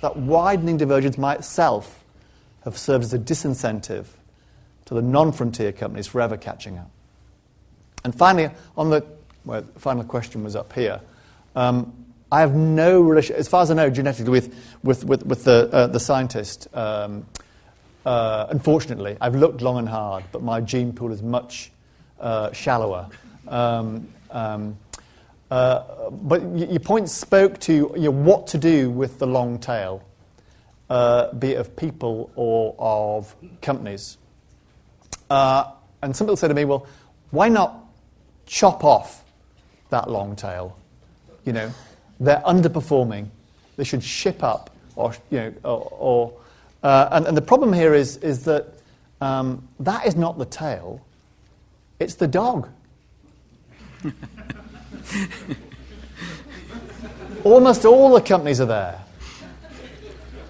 That 0.00 0.16
widening 0.16 0.76
divergence 0.76 1.16
might 1.16 1.38
itself 1.38 2.02
have 2.64 2.76
served 2.76 3.04
as 3.04 3.14
a 3.14 3.18
disincentive 3.18 4.06
to 4.86 4.94
the 4.94 5.02
non 5.02 5.32
frontier 5.32 5.72
companies 5.72 6.06
forever 6.06 6.36
catching 6.36 6.78
up. 6.78 6.90
And 8.04 8.14
finally, 8.14 8.50
on 8.76 8.90
the 8.90 9.04
well, 9.44 9.62
the 9.62 9.80
final 9.80 10.04
question 10.04 10.44
was 10.44 10.56
up 10.56 10.72
here. 10.72 11.00
Um, 11.54 11.92
I 12.30 12.40
have 12.40 12.54
no 12.54 13.00
relation, 13.00 13.36
as 13.36 13.48
far 13.48 13.62
as 13.62 13.70
I 13.70 13.74
know, 13.74 13.90
genetically 13.90 14.30
with, 14.30 14.54
with, 14.82 15.04
with, 15.04 15.26
with 15.26 15.44
the, 15.44 15.68
uh, 15.72 15.86
the 15.88 16.00
scientist. 16.00 16.66
Um, 16.74 17.26
uh, 18.06 18.46
unfortunately, 18.48 19.16
I've 19.20 19.34
looked 19.34 19.60
long 19.60 19.78
and 19.78 19.88
hard, 19.88 20.24
but 20.32 20.42
my 20.42 20.60
gene 20.60 20.92
pool 20.92 21.12
is 21.12 21.22
much 21.22 21.70
uh, 22.20 22.52
shallower. 22.52 23.08
Um, 23.52 24.08
um, 24.30 24.78
uh, 25.50 26.10
but 26.10 26.42
your 26.56 26.80
point 26.80 27.10
spoke 27.10 27.60
to 27.60 27.72
you 27.72 28.04
know, 28.04 28.10
what 28.10 28.46
to 28.48 28.58
do 28.58 28.90
with 28.90 29.18
the 29.18 29.26
long 29.26 29.58
tail, 29.58 30.02
uh, 30.88 31.32
be 31.34 31.50
it 31.50 31.58
of 31.58 31.76
people 31.76 32.32
or 32.34 32.74
of 32.78 33.36
companies. 33.60 34.16
Uh, 35.28 35.70
and 36.02 36.16
some 36.16 36.26
people 36.26 36.36
say 36.36 36.48
to 36.48 36.54
me, 36.54 36.64
well, 36.64 36.86
why 37.30 37.50
not 37.50 37.84
chop 38.46 38.82
off 38.82 39.24
that 39.90 40.08
long 40.08 40.34
tail? 40.36 40.78
You 41.44 41.52
know, 41.52 41.70
they're 42.18 42.42
underperforming. 42.46 43.28
They 43.76 43.84
should 43.84 44.02
ship 44.02 44.42
up, 44.42 44.70
or 44.96 45.14
you 45.30 45.38
know, 45.38 45.54
or. 45.64 45.92
or 45.98 46.32
uh, 46.82 47.08
and, 47.12 47.26
and, 47.26 47.36
the 47.36 47.42
problem 47.42 47.72
here 47.72 47.94
is 47.94 48.16
is 48.18 48.44
that 48.44 48.66
um, 49.20 49.68
that 49.78 50.04
is 50.04 50.16
not 50.16 50.36
the 50.36 50.44
tail; 50.44 51.00
it's 52.00 52.14
the 52.14 52.26
dog. 52.26 52.68
Almost 57.44 57.84
all 57.84 58.12
the 58.12 58.20
companies 58.20 58.60
are 58.60 58.66
there. 58.66 59.00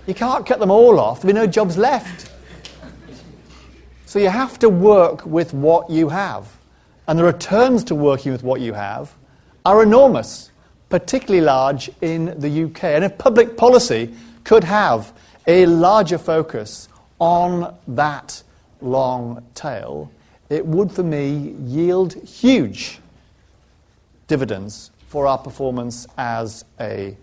You 0.07 0.14
can't 0.14 0.44
cut 0.44 0.59
them 0.59 0.70
all 0.70 0.98
off, 0.98 1.22
there'll 1.22 1.34
be 1.34 1.40
no 1.40 1.46
jobs 1.46 1.76
left. 1.76 2.30
So 4.07 4.18
you 4.18 4.28
have 4.28 4.59
to 4.59 4.68
work 4.68 5.24
with 5.24 5.55
what 5.55 5.88
you 5.88 6.11
have. 6.11 6.59
And 7.09 7.18
the 7.18 7.24
returns 7.24 7.82
to 7.84 7.94
working 7.94 8.32
with 8.32 8.42
what 8.42 8.61
you 8.61 8.74
have 8.74 9.14
are 9.64 9.82
enormous, 9.82 10.50
particularly 10.88 11.44
large 11.44 11.90
in 12.00 12.38
the 12.38 12.64
UK. 12.64 12.84
And 12.84 13.05
if 13.05 13.16
public 13.16 13.57
policy 13.57 14.14
could 14.44 14.64
have 14.64 15.12
a 15.46 15.66
larger 15.66 16.18
focus 16.18 16.88
on 17.18 17.74
that 17.88 18.42
long 18.80 19.42
tail, 19.55 20.11
it 20.50 20.66
would, 20.66 20.92
for 20.92 21.03
me, 21.03 21.55
yield 21.64 22.14
huge 22.28 23.00
dividends 24.33 24.91
for 25.09 25.26
our 25.26 25.37
performance 25.37 26.07
as 26.16 26.64
a 26.80 27.14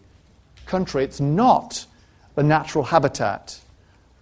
country. 0.68 1.04
It's 1.04 1.20
not 1.20 1.88
the 2.36 2.44
natural 2.44 2.84
habitat 2.84 3.60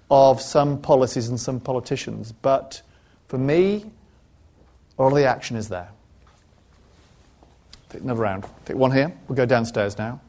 of 0.09 0.39
some 0.39 0.81
policies 0.81 1.27
and 1.27 1.37
some 1.37 1.59
politicians, 1.59 2.31
but 2.31 2.81
for 3.27 3.37
me, 3.37 3.91
all 4.95 5.09
the 5.09 5.25
action 5.25 5.57
is 5.57 5.67
there. 5.67 5.89
Take 7.89 8.03
another 8.03 8.21
round. 8.21 8.45
Take 8.63 8.77
one 8.77 8.93
here. 8.93 9.11
We'll 9.27 9.35
go 9.35 9.45
downstairs 9.45 9.97
now. 9.97 10.21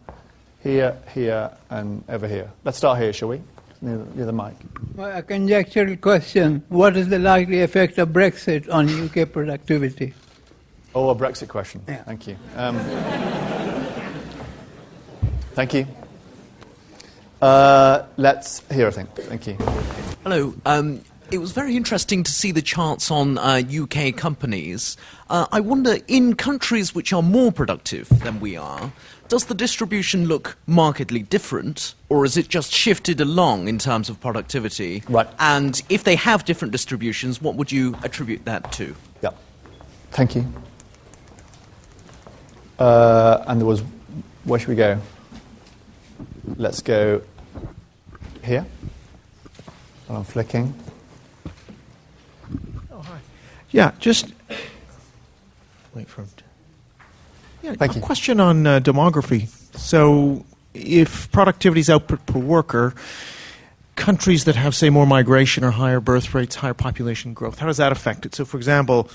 Here, 0.64 0.96
here, 1.14 1.52
and 1.70 2.02
over 2.08 2.26
here. 2.26 2.50
Let's 2.64 2.78
start 2.78 2.98
here, 2.98 3.12
shall 3.12 3.28
we? 3.28 3.40
Near, 3.82 4.04
near 4.16 4.26
the 4.26 4.32
mic. 4.32 4.54
Well, 4.96 5.16
a 5.16 5.22
conjectural 5.22 5.96
question. 5.98 6.64
What 6.70 6.96
is 6.96 7.06
the 7.06 7.20
likely 7.20 7.62
effect 7.62 7.98
of 7.98 8.08
Brexit 8.08 8.68
on 8.68 8.88
UK 8.88 9.30
productivity? 9.30 10.12
Oh, 10.94 11.10
a 11.10 11.14
Brexit 11.14 11.48
question. 11.48 11.82
Yeah. 11.86 12.02
Thank 12.04 12.26
you. 12.26 12.36
Um, 12.56 12.78
thank 15.52 15.74
you. 15.74 15.86
Uh, 17.40 18.04
let's 18.16 18.62
hear 18.70 18.88
a 18.88 18.92
thing. 18.92 19.06
Thank 19.14 19.46
you. 19.46 19.54
Hello. 20.24 20.54
Um, 20.66 21.02
it 21.30 21.38
was 21.38 21.52
very 21.52 21.76
interesting 21.76 22.22
to 22.24 22.30
see 22.30 22.52
the 22.52 22.62
charts 22.62 23.10
on 23.10 23.36
uh, 23.36 23.60
UK 23.70 24.16
companies. 24.16 24.96
Uh, 25.28 25.46
I 25.52 25.60
wonder, 25.60 25.98
in 26.08 26.34
countries 26.34 26.94
which 26.94 27.12
are 27.12 27.22
more 27.22 27.52
productive 27.52 28.08
than 28.20 28.40
we 28.40 28.56
are, 28.56 28.90
does 29.28 29.44
the 29.44 29.54
distribution 29.54 30.24
look 30.24 30.56
markedly 30.66 31.20
different, 31.22 31.94
or 32.08 32.24
is 32.24 32.38
it 32.38 32.48
just 32.48 32.72
shifted 32.72 33.20
along 33.20 33.68
in 33.68 33.78
terms 33.78 34.08
of 34.08 34.18
productivity? 34.20 35.02
Right. 35.06 35.28
And 35.38 35.80
if 35.90 36.04
they 36.04 36.16
have 36.16 36.46
different 36.46 36.72
distributions, 36.72 37.42
what 37.42 37.56
would 37.56 37.70
you 37.70 37.94
attribute 38.02 38.46
that 38.46 38.72
to? 38.72 38.96
Yeah. 39.20 39.30
Thank 40.12 40.34
you. 40.34 40.50
Uh, 42.78 43.44
and 43.46 43.60
there 43.60 43.66
was, 43.66 43.82
where 44.44 44.58
should 44.60 44.68
we 44.68 44.76
go? 44.76 45.00
Let's 46.56 46.80
go 46.80 47.22
here. 48.44 48.66
I'm 50.08 50.24
flicking. 50.24 50.72
Oh, 52.90 53.00
hi. 53.00 53.18
Yeah, 53.70 53.92
just 53.98 54.32
wait 55.94 56.08
for 56.08 56.22
him. 56.22 56.28
To, 56.36 56.44
yeah, 57.62 57.74
Thank 57.74 57.92
a 57.92 57.94
you. 57.96 58.00
question 58.00 58.40
on 58.40 58.66
uh, 58.66 58.80
demography. 58.80 59.48
So, 59.76 60.46
if 60.72 61.30
productivity 61.32 61.80
is 61.80 61.90
output 61.90 62.24
per 62.26 62.38
worker, 62.38 62.94
countries 63.96 64.44
that 64.44 64.54
have, 64.54 64.74
say, 64.74 64.88
more 64.88 65.06
migration 65.06 65.64
or 65.64 65.72
higher 65.72 66.00
birth 66.00 66.34
rates, 66.34 66.56
higher 66.56 66.74
population 66.74 67.34
growth, 67.34 67.58
how 67.58 67.66
does 67.66 67.76
that 67.76 67.92
affect 67.92 68.24
it? 68.24 68.34
So, 68.34 68.44
for 68.44 68.56
example, 68.56 69.10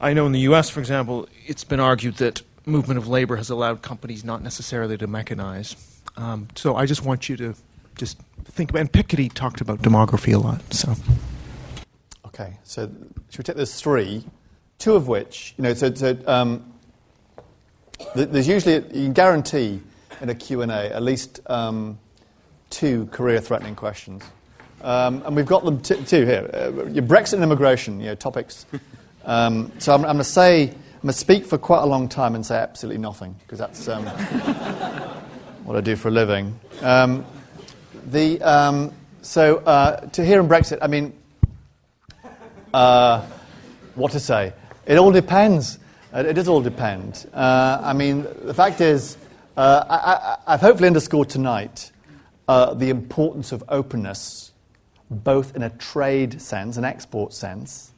I 0.00 0.14
know 0.14 0.24
in 0.24 0.32
the 0.32 0.40
U.S., 0.40 0.70
for 0.70 0.80
example, 0.80 1.28
it's 1.46 1.64
been 1.64 1.80
argued 1.80 2.16
that 2.16 2.42
movement 2.66 2.98
of 2.98 3.08
labor 3.08 3.36
has 3.36 3.50
allowed 3.50 3.82
companies 3.82 4.24
not 4.24 4.42
necessarily 4.42 4.96
to 4.98 5.06
mechanize. 5.06 5.76
Um, 6.16 6.48
so 6.54 6.76
I 6.76 6.86
just 6.86 7.04
want 7.04 7.28
you 7.28 7.36
to 7.36 7.54
just 7.96 8.18
think 8.44 8.70
about. 8.70 8.80
And 8.80 8.92
Piketty 8.92 9.32
talked 9.32 9.60
about 9.60 9.82
demography 9.82 10.34
a 10.34 10.38
lot. 10.38 10.60
So. 10.72 10.94
Okay, 12.26 12.58
so 12.64 12.90
should 13.30 13.38
we 13.38 13.44
take 13.44 13.56
those 13.56 13.80
three, 13.80 14.24
two 14.78 14.94
of 14.94 15.06
which, 15.06 15.54
you 15.56 15.62
know, 15.62 15.74
so, 15.74 15.94
so 15.94 16.18
um, 16.26 16.72
there's 18.14 18.48
usually, 18.48 18.74
you 18.74 19.04
can 19.04 19.12
guarantee 19.12 19.80
in 20.20 20.28
a 20.28 20.34
Q&A 20.34 20.66
at 20.66 21.02
least 21.02 21.40
um, 21.46 21.98
two 22.70 23.06
career-threatening 23.06 23.76
questions. 23.76 24.24
Um, 24.82 25.22
and 25.24 25.36
we've 25.36 25.46
got 25.46 25.64
them 25.64 25.80
t- 25.80 26.02
two 26.04 26.26
here. 26.26 26.50
Uh, 26.52 26.70
Brexit 27.00 27.34
and 27.34 27.42
immigration, 27.42 28.00
you 28.00 28.06
know, 28.06 28.14
topics. 28.14 28.66
Um, 29.24 29.72
so 29.78 29.94
I'm, 29.94 30.00
I'm 30.00 30.16
going 30.16 30.18
to 30.18 30.24
say 30.24 30.74
To 31.04 31.12
speak 31.12 31.44
for 31.44 31.58
quite 31.58 31.82
a 31.82 31.86
long 31.86 32.08
time 32.08 32.34
and 32.34 32.44
say 32.44 32.56
absolutely 32.56 33.00
nothing, 33.00 33.36
because 33.40 33.58
that's 33.58 33.88
um, 33.88 34.06
what 35.64 35.76
I 35.76 35.82
do 35.82 35.96
for 35.96 36.08
a 36.08 36.10
living. 36.10 36.58
Um, 36.80 37.26
the, 38.06 38.40
um, 38.40 38.90
so, 39.20 39.58
uh, 39.58 40.00
to 40.08 40.24
hear 40.24 40.40
in 40.40 40.48
Brexit, 40.48 40.78
I 40.80 40.86
mean, 40.86 41.12
uh, 42.72 43.20
what 43.94 44.12
to 44.12 44.20
say? 44.20 44.54
It 44.86 44.96
all 44.96 45.12
depends. 45.12 45.78
Uh, 46.12 46.24
it 46.26 46.32
does 46.32 46.48
all 46.48 46.62
depend. 46.62 47.28
Uh, 47.34 47.80
I 47.82 47.92
mean, 47.92 48.26
the 48.42 48.54
fact 48.54 48.80
is, 48.80 49.18
uh, 49.58 50.38
I, 50.46 50.52
have 50.52 50.62
hopefully 50.62 50.86
underscored 50.86 51.28
tonight 51.28 51.92
uh, 52.48 52.74
the 52.74 52.88
importance 52.88 53.52
of 53.52 53.62
openness, 53.68 54.52
both 55.10 55.54
in 55.54 55.62
a 55.62 55.70
trade 55.70 56.40
sense, 56.40 56.78
an 56.78 56.84
export 56.84 57.34
sense, 57.34 57.92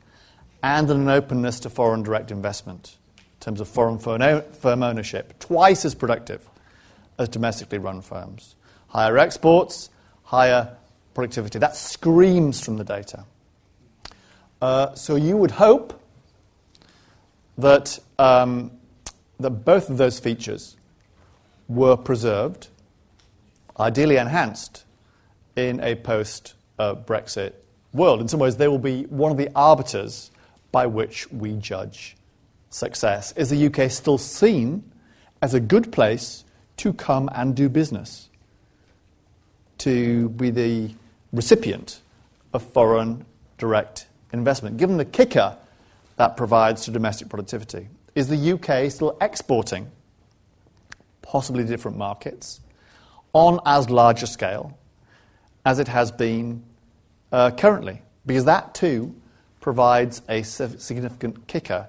and 0.62 0.90
an 0.90 1.08
openness 1.08 1.60
to 1.60 1.70
foreign 1.70 2.02
direct 2.02 2.30
investment 2.30 2.95
in 2.95 2.95
terms 3.46 3.60
of 3.60 3.68
foreign 3.68 3.96
firm 3.96 4.82
ownership, 4.82 5.38
twice 5.38 5.84
as 5.84 5.94
productive 5.94 6.50
as 7.16 7.28
domestically 7.28 7.78
run 7.78 8.02
firms. 8.02 8.56
Higher 8.88 9.16
exports, 9.18 9.88
higher 10.24 10.76
productivity. 11.14 11.60
That 11.60 11.76
screams 11.76 12.60
from 12.60 12.76
the 12.76 12.82
data. 12.82 13.24
Uh, 14.60 14.94
so 14.94 15.14
you 15.14 15.36
would 15.36 15.52
hope 15.52 16.02
that, 17.56 18.00
um, 18.18 18.72
that 19.38 19.50
both 19.50 19.90
of 19.90 19.96
those 19.96 20.18
features 20.18 20.76
were 21.68 21.96
preserved, 21.96 22.66
ideally 23.78 24.16
enhanced, 24.16 24.84
in 25.54 25.78
a 25.80 25.94
post 25.94 26.54
Brexit 26.80 27.52
world. 27.92 28.20
In 28.20 28.26
some 28.26 28.40
ways, 28.40 28.56
they 28.56 28.66
will 28.66 28.78
be 28.78 29.04
one 29.04 29.30
of 29.30 29.38
the 29.38 29.50
arbiters 29.54 30.32
by 30.72 30.86
which 30.86 31.30
we 31.30 31.54
judge 31.54 32.16
success. 32.70 33.32
Is 33.32 33.50
the 33.50 33.66
UK 33.66 33.90
still 33.90 34.18
seen 34.18 34.84
as 35.42 35.54
a 35.54 35.60
good 35.60 35.92
place 35.92 36.44
to 36.78 36.92
come 36.92 37.28
and 37.34 37.54
do 37.54 37.68
business? 37.68 38.28
To 39.78 40.28
be 40.30 40.50
the 40.50 40.94
recipient 41.32 42.00
of 42.52 42.62
foreign 42.62 43.24
direct 43.58 44.06
investment? 44.32 44.76
Given 44.76 44.96
the 44.96 45.04
kicker 45.04 45.56
that 46.16 46.36
provides 46.36 46.84
to 46.84 46.90
domestic 46.90 47.28
productivity, 47.28 47.88
is 48.14 48.28
the 48.28 48.52
UK 48.52 48.90
still 48.90 49.16
exporting, 49.20 49.90
possibly 51.20 51.64
different 51.64 51.98
markets, 51.98 52.60
on 53.32 53.60
as 53.66 53.90
large 53.90 54.22
a 54.22 54.26
scale 54.26 54.76
as 55.66 55.78
it 55.78 55.88
has 55.88 56.10
been 56.10 56.62
uh, 57.32 57.50
currently? 57.50 58.00
Because 58.24 58.46
that 58.46 58.74
too 58.74 59.14
provides 59.60 60.22
a 60.28 60.42
significant 60.42 61.46
kicker 61.46 61.88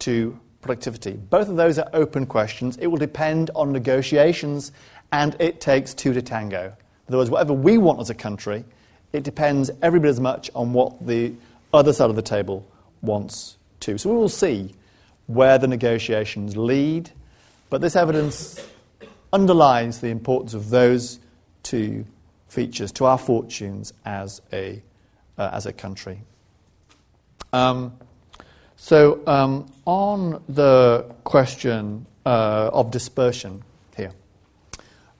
to 0.00 0.38
productivity. 0.60 1.12
Both 1.12 1.48
of 1.48 1.56
those 1.56 1.78
are 1.78 1.88
open 1.92 2.26
questions. 2.26 2.76
It 2.78 2.88
will 2.88 2.98
depend 2.98 3.50
on 3.54 3.72
negotiations, 3.72 4.72
and 5.12 5.36
it 5.40 5.60
takes 5.60 5.94
two 5.94 6.12
to 6.12 6.22
tango. 6.22 6.64
In 7.08 7.14
other 7.14 7.18
words, 7.18 7.30
whatever 7.30 7.52
we 7.52 7.78
want 7.78 8.00
as 8.00 8.10
a 8.10 8.14
country, 8.14 8.64
it 9.12 9.22
depends 9.22 9.70
every 9.80 10.00
bit 10.00 10.08
as 10.08 10.20
much 10.20 10.50
on 10.54 10.72
what 10.72 11.06
the 11.06 11.32
other 11.72 11.92
side 11.92 12.10
of 12.10 12.16
the 12.16 12.22
table 12.22 12.66
wants 13.00 13.56
to. 13.80 13.96
So 13.98 14.10
we 14.10 14.16
will 14.16 14.28
see 14.28 14.74
where 15.26 15.58
the 15.58 15.68
negotiations 15.68 16.56
lead, 16.56 17.10
but 17.70 17.80
this 17.80 17.96
evidence 17.96 18.64
underlines 19.32 20.00
the 20.00 20.08
importance 20.08 20.54
of 20.54 20.70
those 20.70 21.20
two 21.62 22.04
features 22.48 22.92
to 22.92 23.04
our 23.04 23.18
fortunes 23.18 23.92
as 24.04 24.40
a, 24.52 24.82
uh, 25.36 25.50
as 25.52 25.66
a 25.66 25.72
country. 25.72 26.22
Um, 27.52 27.92
so, 28.80 29.20
um, 29.26 29.66
on 29.86 30.40
the 30.48 31.04
question 31.24 32.06
uh, 32.24 32.70
of 32.72 32.92
dispersion 32.92 33.64
here, 33.96 34.12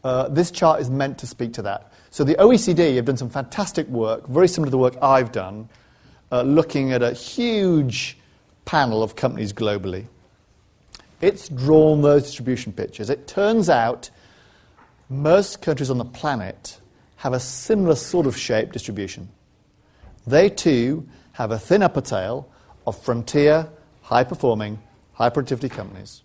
uh, 0.05 0.29
this 0.29 0.53
chart 0.53 0.81
is 0.81 0.89
meant 0.89 1.19
to 1.19 1.27
speak 1.27 1.55
to 1.55 1.63
that. 1.63 1.93
So, 2.11 2.23
the 2.23 2.37
OECD 2.37 2.95
have 2.95 3.05
done 3.05 3.17
some 3.17 3.29
fantastic 3.29 3.89
work, 3.89 4.29
very 4.29 4.47
similar 4.47 4.69
to 4.69 4.71
the 4.71 4.79
work 4.79 4.97
I've 5.03 5.33
done, 5.33 5.69
uh, 6.31 6.43
looking 6.43 6.93
at 6.93 7.03
a 7.03 7.13
huge 7.13 8.17
panel 8.65 9.03
of 9.03 9.17
companies 9.17 9.53
globally. 9.53 10.07
It's 11.21 11.49
drawn 11.49 12.01
those 12.01 12.23
distribution 12.23 12.73
pictures. 12.73 13.11
It 13.11 13.27
turns 13.27 13.69
out 13.69 14.09
most 15.09 15.63
countries 15.63 15.91
on 15.91 15.99
the 15.99 16.05
planet 16.05 16.79
have 17.17 17.33
a 17.33 17.41
similar 17.41 17.97
sort 17.97 18.29
of 18.29 18.37
shape 18.37 18.71
distribution. 18.71 19.29
They 20.29 20.49
too 20.49 21.09
have 21.33 21.51
a 21.51 21.59
thin 21.59 21.83
upper 21.83 22.03
tail 22.03 22.49
of 22.89 22.99
frontier, 22.99 23.69
high 24.01 24.25
performing, 24.25 24.79
high 25.13 25.29
productivity 25.29 25.69
companies, 25.69 26.23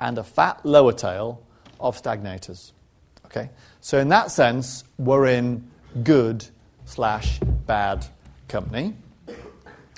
and 0.00 0.16
a 0.16 0.24
fat 0.24 0.64
lower 0.64 0.92
tail 0.92 1.42
of 1.78 2.00
stagnators. 2.00 2.72
Okay? 3.26 3.50
So, 3.82 3.98
in 3.98 4.08
that 4.08 4.30
sense, 4.30 4.84
we're 4.96 5.26
in 5.26 5.70
good 6.02 6.46
slash 6.86 7.38
bad 7.66 8.06
company. 8.48 8.94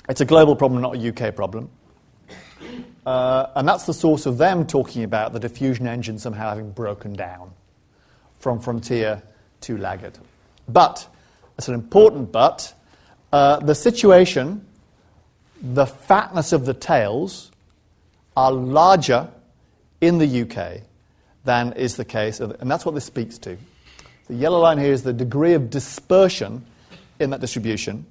It's 0.09 0.19
a 0.19 0.25
global 0.25 0.57
problem, 0.57 0.81
not 0.81 0.97
a 0.97 1.09
UK 1.09 1.33
problem. 1.33 1.69
Uh, 3.05 3.47
and 3.55 3.65
that's 3.65 3.85
the 3.85 3.93
source 3.93 4.25
of 4.25 4.37
them 4.37 4.67
talking 4.67 5.03
about 5.03 5.31
the 5.31 5.39
diffusion 5.39 5.87
engine 5.87 6.19
somehow 6.19 6.49
having 6.49 6.71
broken 6.71 7.13
down 7.13 7.51
from 8.39 8.59
frontier 8.59 9.23
to 9.61 9.77
laggard. 9.77 10.19
But, 10.67 11.07
it's 11.57 11.69
an 11.69 11.73
important 11.73 12.33
but, 12.33 12.73
uh, 13.31 13.59
the 13.59 13.75
situation 13.75 14.65
the 15.63 15.85
fatness 15.85 16.51
of 16.51 16.65
the 16.65 16.73
tails 16.73 17.49
are 18.35 18.51
larger 18.51 19.29
in 20.01 20.17
the 20.17 20.41
UK 20.41 20.81
than 21.45 21.71
is 21.73 21.95
the 21.95 22.05
case, 22.05 22.41
and 22.41 22.69
that's 22.69 22.85
what 22.85 22.93
this 22.93 23.05
speaks 23.05 23.37
to. 23.37 23.57
The 24.27 24.35
yellow 24.35 24.59
line 24.59 24.77
here 24.77 24.91
is 24.91 25.03
the 25.03 25.13
degree 25.13 25.53
of 25.53 25.69
dispersion 25.69 26.65
in 27.19 27.29
that 27.29 27.39
distribution 27.39 28.05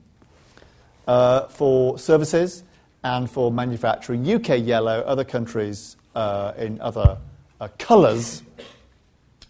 uh, 1.06 1.46
for 1.48 1.98
services 1.98 2.62
and 3.04 3.30
for 3.30 3.50
manufacturing. 3.50 4.30
UK 4.30 4.60
yellow, 4.60 5.00
other 5.00 5.24
countries 5.24 5.96
uh, 6.14 6.52
in 6.56 6.80
other 6.80 7.18
uh, 7.60 7.68
colours. 7.78 8.42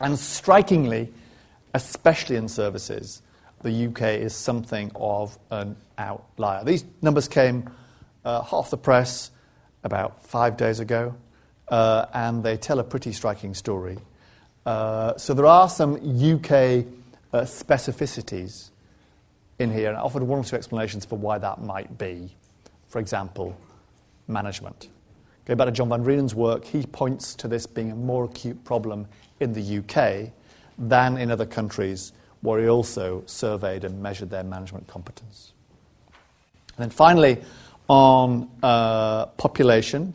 And 0.01 0.19
strikingly, 0.19 1.13
especially 1.75 2.37
in 2.37 2.49
services, 2.49 3.23
the 3.63 3.87
UK 3.87 4.21
is 4.21 4.35
something 4.35 4.91
of 4.97 5.39
an 5.51 5.77
outlier. 5.99 6.65
These 6.65 6.85
numbers 7.01 7.29
came 7.29 7.71
uh, 8.25 8.45
off 8.51 8.71
the 8.71 8.77
press 8.77 9.31
about 9.85 10.25
five 10.27 10.57
days 10.57 10.81
ago, 10.81 11.15
uh, 11.69 12.07
and 12.15 12.43
they 12.43 12.57
tell 12.57 12.79
a 12.79 12.85
pretty 12.85 13.13
striking 13.13 13.55
story. 13.55 13.99
Uh, 14.65 15.17
so 15.17 15.35
there 15.35 15.47
are 15.47 15.69
some 15.69 15.95
UK 15.97 16.53
uh, 17.33 17.43
specificities 17.43 18.71
in 19.59 19.73
here, 19.73 19.89
and 19.89 19.97
I 19.97 20.01
offered 20.01 20.23
one 20.23 20.39
or 20.39 20.45
two 20.45 20.57
explanations 20.57 21.05
for 21.05 21.19
why 21.19 21.39
that 21.39 21.61
might 21.61 21.99
be. 21.99 22.35
For 22.89 22.99
example, 22.99 23.57
management. 24.29 24.89
Going 25.45 25.57
back 25.57 25.67
to 25.67 25.73
John 25.73 25.89
Van 25.89 26.05
Reenen's 26.05 26.35
work, 26.35 26.65
he 26.65 26.85
points 26.87 27.35
to 27.37 27.49
this 27.49 27.67
being 27.67 27.91
a 27.91 27.97
more 27.97 28.25
acute 28.25 28.63
problem 28.65 29.09
in 29.41 29.53
the 29.53 29.79
UK 29.79 30.33
than 30.79 31.17
in 31.17 31.31
other 31.31 31.47
countries 31.47 32.13
where 32.43 32.61
he 32.61 32.69
also 32.69 33.23
surveyed 33.27 33.85
and 33.85 34.01
measured 34.03 34.31
their 34.31 34.45
management 34.45 34.87
competence. 34.87 35.53
And 36.77 36.85
then 36.85 36.91
finally, 36.91 37.39
on 37.89 38.49
uh, 38.63 39.27
population 39.27 40.15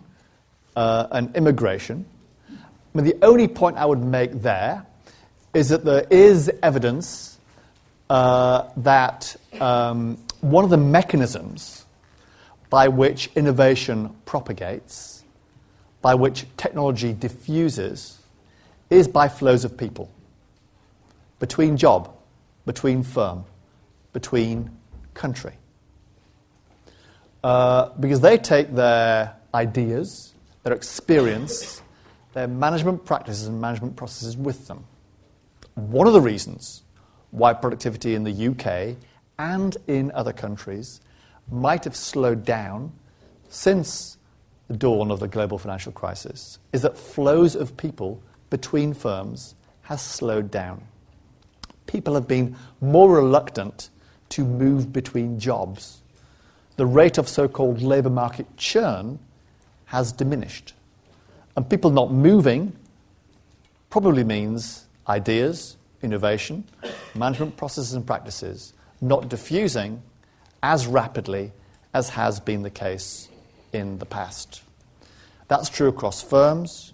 uh, 0.75 1.07
and 1.11 1.35
immigration. 1.35 2.05
I 2.49 2.53
mean, 2.93 3.05
the 3.05 3.17
only 3.25 3.47
point 3.47 3.77
I 3.77 3.85
would 3.85 4.03
make 4.03 4.31
there 4.41 4.85
is 5.53 5.69
that 5.69 5.85
there 5.85 6.05
is 6.09 6.51
evidence 6.61 7.39
uh, 8.09 8.69
that 8.77 9.35
um, 9.59 10.17
one 10.41 10.63
of 10.63 10.69
the 10.69 10.77
mechanisms 10.77 11.85
by 12.69 12.87
which 12.87 13.29
innovation 13.35 14.15
propagates, 14.25 15.23
by 16.01 16.15
which 16.15 16.45
technology 16.57 17.13
diffuses, 17.13 18.19
is 18.89 19.07
by 19.07 19.27
flows 19.27 19.65
of 19.65 19.77
people 19.77 20.09
between 21.39 21.77
job, 21.77 22.13
between 22.65 23.03
firm, 23.03 23.45
between 24.13 24.69
country. 25.13 25.53
Uh, 27.43 27.89
because 27.99 28.19
they 28.21 28.37
take 28.37 28.73
their 28.73 29.35
ideas, 29.53 30.33
their 30.63 30.73
experience, 30.73 31.81
their 32.33 32.47
management 32.47 33.05
practices 33.05 33.47
and 33.47 33.61
management 33.61 33.95
processes 33.95 34.35
with 34.35 34.67
them. 34.67 34.85
One 35.75 36.07
of 36.07 36.13
the 36.13 36.21
reasons 36.21 36.83
why 37.31 37.53
productivity 37.53 38.15
in 38.15 38.23
the 38.23 38.47
UK 38.47 38.97
and 39.37 39.77
in 39.87 40.11
other 40.11 40.33
countries 40.33 41.01
might 41.51 41.83
have 41.83 41.95
slowed 41.95 42.43
down 42.43 42.91
since 43.49 44.17
the 44.67 44.75
dawn 44.75 45.11
of 45.11 45.19
the 45.19 45.27
global 45.27 45.57
financial 45.57 45.91
crisis 45.91 46.59
is 46.73 46.81
that 46.81 46.97
flows 46.97 47.55
of 47.55 47.77
people 47.77 48.21
between 48.49 48.93
firms 48.93 49.55
has 49.83 50.01
slowed 50.01 50.51
down. 50.51 50.83
People 51.85 52.15
have 52.15 52.27
been 52.27 52.55
more 52.81 53.13
reluctant 53.13 53.89
to 54.29 54.43
move 54.43 54.91
between 54.91 55.39
jobs 55.39 56.01
the 56.77 56.85
rate 56.85 57.17
of 57.17 57.27
so 57.27 57.47
called 57.47 57.81
labour 57.81 58.09
market 58.09 58.45
churn 58.55 59.19
has 59.85 60.11
diminished. 60.11 60.73
And 61.55 61.69
people 61.69 61.91
not 61.91 62.11
moving 62.11 62.73
probably 63.89 64.23
means 64.23 64.85
ideas, 65.07 65.77
innovation, 66.01 66.63
management 67.15 67.57
processes 67.57 67.93
and 67.93 68.05
practices 68.05 68.73
not 69.01 69.29
diffusing 69.29 70.01
as 70.63 70.87
rapidly 70.87 71.51
as 71.93 72.09
has 72.09 72.39
been 72.39 72.63
the 72.63 72.69
case 72.69 73.29
in 73.73 73.97
the 73.99 74.05
past. 74.05 74.61
That's 75.47 75.69
true 75.69 75.87
across 75.87 76.21
firms. 76.21 76.93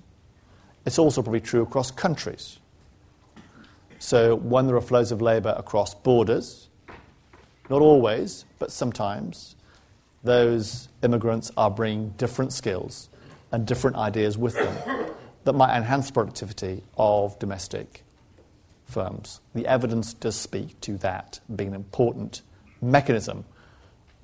It's 0.86 1.00
also 1.00 1.22
probably 1.22 1.42
true 1.42 1.62
across 1.62 1.92
countries. 1.92 2.60
So, 4.00 4.36
when 4.36 4.68
there 4.68 4.76
are 4.76 4.82
flows 4.82 5.12
of 5.12 5.22
labour 5.22 5.56
across 5.58 5.96
borders, 5.96 6.68
not 7.70 7.82
always, 7.82 8.44
but 8.60 8.70
sometimes, 8.70 9.53
those 10.24 10.88
immigrants 11.04 11.52
are 11.58 11.70
bringing 11.70 12.10
different 12.12 12.54
skills 12.54 13.10
and 13.52 13.66
different 13.66 13.98
ideas 13.98 14.38
with 14.38 14.56
them 14.56 15.14
that 15.44 15.54
might 15.54 15.76
enhance 15.76 16.10
productivity 16.10 16.84
of 16.98 17.38
domestic 17.40 18.04
firms. 18.86 19.41
The 19.54 19.68
evidence 19.68 20.14
does 20.14 20.36
speak 20.36 20.80
to 20.82 20.98
that 21.00 21.40
being 21.54 21.70
an 21.70 21.76
important 21.76 22.41
mechanism 22.82 23.45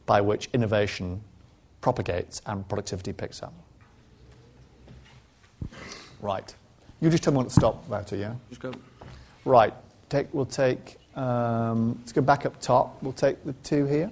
by 0.06 0.22
which 0.22 0.50
innovation 0.54 1.22
propagates 1.82 2.42
and 2.46 2.68
productivity 2.68 3.14
picks 3.14 3.44
up. 3.44 3.54
Right. 6.22 6.54
You 7.02 7.10
just 7.10 7.24
tell 7.24 7.34
me 7.34 7.38
when 7.38 7.46
to 7.48 7.52
stop, 7.52 7.88
Wouter, 7.88 8.16
yeah? 8.16 8.34
Just 8.50 8.62
go. 8.62 8.74
Right. 9.46 9.74
Take, 10.10 10.34
we'll 10.34 10.46
take, 10.46 10.98
um, 11.16 11.98
let's 12.00 12.12
go 12.12 12.22
back 12.22 12.46
up 12.46 12.60
top. 12.60 13.02
We'll 13.02 13.14
take 13.14 13.44
the 13.46 13.54
two 13.64 13.86
here. 13.86 14.12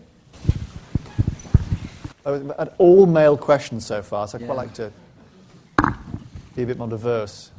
Had 2.28 2.74
all 2.78 3.06
male 3.06 3.38
questions 3.38 3.86
so 3.86 4.02
far, 4.02 4.28
so 4.28 4.38
I'd 4.38 4.42
Yeah. 4.42 4.48
quite 4.48 4.58
like 4.58 4.74
to 4.74 4.92
be 6.58 6.64
a 6.64 6.66
bit 6.66 6.78
more 6.78 6.90
diverse. 6.90 7.52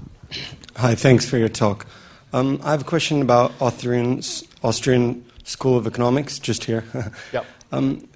Hi, 0.77 0.95
thanks 0.95 1.25
for 1.25 1.39
your 1.39 1.49
talk. 1.49 1.87
Um, 2.35 2.61
I 2.63 2.73
have 2.73 2.83
a 2.83 2.85
question 2.85 3.23
about 3.23 3.53
Austrian, 3.63 4.21
Austrian 4.63 5.25
School 5.45 5.79
of 5.79 5.87
Economics, 5.87 6.39
just 6.39 6.65
here. 6.65 6.85
Yep. 7.33 7.47
um, 7.73 8.09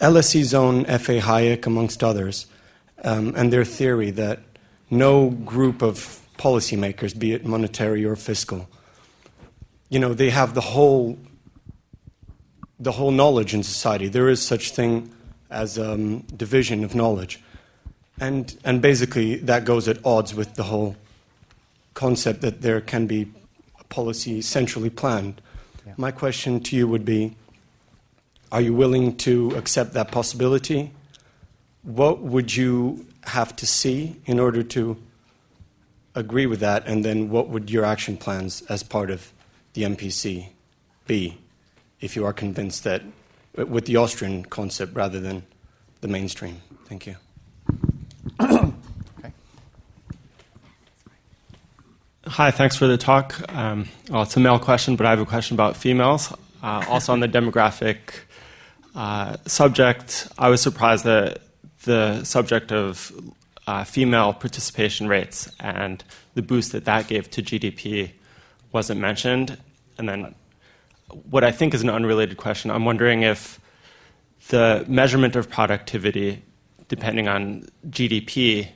LSE's 0.00 0.54
own 0.54 0.86
F.A. 0.86 1.20
Hayek, 1.20 1.66
amongst 1.66 2.02
others, 2.02 2.46
um, 3.04 3.34
and 3.36 3.52
their 3.52 3.64
theory 3.64 4.10
that 4.12 4.40
no 4.88 5.28
group 5.28 5.82
of 5.82 6.20
policymakers, 6.38 7.18
be 7.18 7.34
it 7.34 7.44
monetary 7.44 8.02
or 8.02 8.16
fiscal, 8.16 8.66
you 9.90 9.98
know, 9.98 10.14
they 10.14 10.30
have 10.30 10.54
the 10.54 10.62
whole, 10.72 11.18
the 12.80 12.92
whole 12.92 13.10
knowledge 13.10 13.52
in 13.52 13.62
society. 13.62 14.08
There 14.08 14.30
is 14.30 14.40
such 14.40 14.70
thing 14.70 15.10
as 15.50 15.78
um, 15.78 16.20
division 16.36 16.84
of 16.84 16.94
knowledge. 16.94 17.40
And, 18.18 18.56
and 18.64 18.80
basically, 18.80 19.36
that 19.36 19.64
goes 19.64 19.88
at 19.88 20.04
odds 20.04 20.34
with 20.34 20.54
the 20.54 20.64
whole 20.64 20.96
concept 21.94 22.40
that 22.40 22.62
there 22.62 22.80
can 22.80 23.06
be 23.06 23.30
a 23.78 23.84
policy 23.84 24.40
centrally 24.42 24.90
planned. 24.90 25.40
Yeah. 25.86 25.94
My 25.96 26.10
question 26.10 26.60
to 26.60 26.76
you 26.76 26.88
would 26.88 27.04
be 27.04 27.36
Are 28.52 28.60
you 28.60 28.74
willing 28.74 29.16
to 29.18 29.50
accept 29.56 29.92
that 29.94 30.10
possibility? 30.10 30.92
What 31.82 32.20
would 32.20 32.54
you 32.54 33.06
have 33.24 33.54
to 33.56 33.66
see 33.66 34.16
in 34.24 34.40
order 34.40 34.62
to 34.62 34.96
agree 36.14 36.46
with 36.46 36.60
that? 36.60 36.86
And 36.86 37.04
then 37.04 37.28
what 37.28 37.48
would 37.48 37.70
your 37.70 37.84
action 37.84 38.16
plans 38.16 38.62
as 38.68 38.82
part 38.82 39.10
of 39.10 39.32
the 39.74 39.82
MPC 39.82 40.48
be 41.06 41.38
if 42.00 42.16
you 42.16 42.24
are 42.24 42.32
convinced 42.32 42.84
that 42.84 43.02
with 43.56 43.86
the 43.86 43.96
Austrian 43.96 44.44
concept 44.44 44.94
rather 44.94 45.20
than 45.20 45.42
the 46.00 46.08
mainstream? 46.08 46.62
Thank 46.86 47.06
you. 47.06 47.16
Okay. 48.40 49.32
Hi, 52.26 52.50
thanks 52.50 52.76
for 52.76 52.86
the 52.86 52.98
talk. 52.98 53.40
Um, 53.54 53.88
well, 54.10 54.22
it's 54.22 54.36
a 54.36 54.40
male 54.40 54.58
question, 54.58 54.96
but 54.96 55.06
I 55.06 55.10
have 55.10 55.20
a 55.20 55.26
question 55.26 55.54
about 55.54 55.76
females. 55.76 56.32
Uh, 56.62 56.84
also 56.88 57.12
on 57.12 57.20
the 57.20 57.28
demographic 57.28 57.98
uh, 58.94 59.36
subject, 59.46 60.28
I 60.38 60.48
was 60.48 60.60
surprised 60.60 61.04
that 61.04 61.42
the 61.84 62.24
subject 62.24 62.72
of 62.72 63.12
uh, 63.66 63.84
female 63.84 64.32
participation 64.32 65.08
rates 65.08 65.50
and 65.60 66.02
the 66.34 66.42
boost 66.42 66.72
that 66.72 66.84
that 66.84 67.08
gave 67.08 67.30
to 67.30 67.42
GDP 67.42 68.12
wasn't 68.72 69.00
mentioned. 69.00 69.58
And 69.98 70.08
then, 70.08 70.34
what 71.08 71.44
I 71.44 71.52
think 71.52 71.74
is 71.74 71.82
an 71.82 71.90
unrelated 71.90 72.36
question, 72.36 72.70
I'm 72.70 72.84
wondering 72.84 73.22
if 73.22 73.60
the 74.48 74.84
measurement 74.88 75.36
of 75.36 75.48
productivity, 75.48 76.42
depending 76.88 77.28
on 77.28 77.68
GDP, 77.88 78.68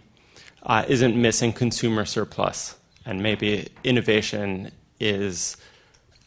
uh, 0.62 0.84
isn't 0.88 1.16
missing 1.16 1.52
consumer 1.52 2.04
surplus, 2.04 2.76
and 3.04 3.22
maybe 3.22 3.68
innovation 3.84 4.70
is 4.98 5.56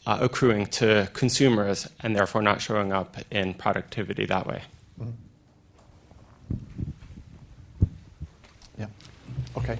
uh, 0.06 0.18
accruing 0.20 0.66
to 0.66 1.08
consumers 1.12 1.88
and 2.00 2.14
therefore 2.14 2.42
not 2.42 2.60
showing 2.60 2.92
up 2.92 3.16
in 3.30 3.54
productivity 3.54 4.26
that 4.26 4.46
way. 4.46 4.62
Yeah. 8.78 8.86
Okay. 9.56 9.78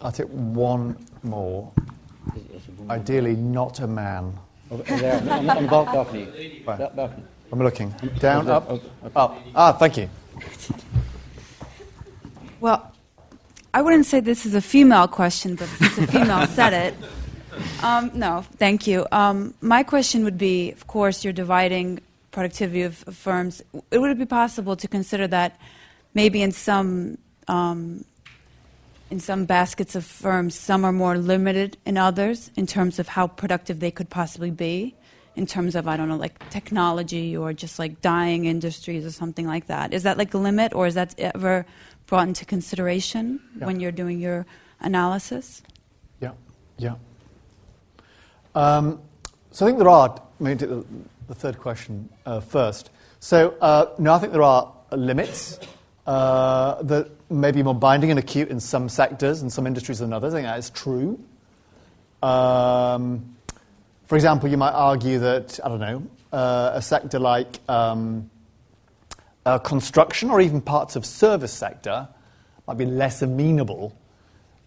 I'll 0.00 0.12
take 0.12 0.26
one 0.26 0.96
more. 1.22 1.70
Ideally, 2.90 3.36
not 3.36 3.80
a 3.80 3.86
man. 3.86 4.38
Over 4.74 4.96
there, 4.96 5.20
on, 5.20 5.50
on 5.50 5.62
the 5.62 5.68
balcony. 5.68 6.62
Right. 6.66 6.78
Ba- 6.78 6.92
balcony. 6.94 7.22
I'm 7.52 7.58
looking. 7.60 7.94
Down, 8.18 8.48
Oh, 8.48 8.52
up, 8.52 8.66
oh, 8.70 8.80
up. 9.14 9.38
Ah, 9.54 9.72
thank 9.72 9.96
you. 9.96 10.08
Well, 12.60 12.92
I 13.72 13.82
wouldn't 13.82 14.06
say 14.06 14.20
this 14.20 14.46
is 14.46 14.54
a 14.54 14.60
female 14.60 15.06
question, 15.06 15.54
but 15.54 15.68
since 15.68 15.98
a 15.98 16.06
female 16.06 16.46
said 16.58 16.72
it, 16.72 16.94
um, 17.82 18.10
no, 18.14 18.44
thank 18.56 18.86
you. 18.86 19.06
Um, 19.12 19.54
my 19.60 19.82
question 19.82 20.24
would 20.24 20.38
be 20.38 20.72
of 20.72 20.86
course, 20.86 21.22
you're 21.24 21.32
dividing 21.32 22.00
productivity 22.30 22.82
of, 22.82 23.04
of 23.06 23.16
firms. 23.16 23.62
Would 23.92 24.10
it 24.10 24.18
be 24.18 24.26
possible 24.26 24.74
to 24.76 24.88
consider 24.88 25.28
that 25.28 25.56
maybe 26.14 26.42
in 26.42 26.52
some. 26.52 27.18
Um, 27.48 28.04
in 29.10 29.20
some 29.20 29.44
baskets 29.44 29.94
of 29.94 30.04
firms, 30.04 30.54
some 30.54 30.84
are 30.84 30.92
more 30.92 31.16
limited 31.18 31.76
in 31.84 31.96
others 31.96 32.50
in 32.56 32.66
terms 32.66 32.98
of 32.98 33.08
how 33.08 33.26
productive 33.26 33.80
they 33.80 33.90
could 33.90 34.10
possibly 34.10 34.50
be, 34.50 34.94
in 35.36 35.46
terms 35.46 35.74
of, 35.74 35.86
I 35.88 35.96
don't 35.96 36.08
know, 36.08 36.16
like 36.16 36.48
technology 36.50 37.36
or 37.36 37.52
just 37.52 37.78
like 37.78 38.00
dying 38.00 38.44
industries 38.46 39.04
or 39.04 39.10
something 39.10 39.46
like 39.46 39.66
that. 39.66 39.92
Is 39.92 40.02
that 40.04 40.16
like 40.16 40.32
a 40.34 40.38
limit 40.38 40.74
or 40.74 40.86
is 40.86 40.94
that 40.94 41.14
ever 41.18 41.66
brought 42.06 42.28
into 42.28 42.44
consideration 42.44 43.40
Yeah. 43.58 43.66
when 43.66 43.80
you're 43.80 43.92
doing 43.92 44.20
your 44.20 44.46
analysis? 44.80 45.62
Yeah, 46.20 46.32
yeah. 46.78 46.94
Um, 48.54 49.00
so 49.50 49.66
I 49.66 49.68
think 49.68 49.78
there 49.78 49.88
are. 49.88 50.20
Maybe 50.40 50.58
take 50.60 50.68
the, 50.68 50.84
the 51.28 51.34
third 51.34 51.58
question 51.58 52.08
uh, 52.26 52.40
first. 52.40 52.90
So 53.20 53.54
uh, 53.60 53.86
no, 53.98 54.14
I 54.14 54.18
think 54.18 54.32
there 54.32 54.42
are 54.42 54.72
limits 54.92 55.58
uh, 56.06 56.82
that 56.82 57.10
may 57.34 57.50
be 57.50 57.62
more 57.62 57.74
binding 57.74 58.10
and 58.10 58.18
acute 58.18 58.48
in 58.48 58.60
some 58.60 58.88
sectors 58.88 59.42
and 59.42 59.52
some 59.52 59.66
industries 59.66 59.98
than 59.98 60.12
others. 60.12 60.34
I 60.34 60.38
think 60.38 60.46
that 60.46 60.58
is 60.58 60.70
true. 60.70 61.22
Um, 62.22 63.36
for 64.06 64.16
example, 64.16 64.48
you 64.48 64.56
might 64.56 64.72
argue 64.72 65.18
that 65.18 65.60
I 65.64 65.68
don't 65.68 65.80
know 65.80 66.06
uh, 66.32 66.72
a 66.74 66.82
sector 66.82 67.18
like 67.18 67.60
um, 67.68 68.30
uh, 69.46 69.58
construction 69.58 70.30
or 70.30 70.40
even 70.40 70.60
parts 70.60 70.96
of 70.96 71.06
service 71.06 71.52
sector 71.52 72.08
might 72.66 72.78
be 72.78 72.86
less 72.86 73.22
amenable 73.22 73.96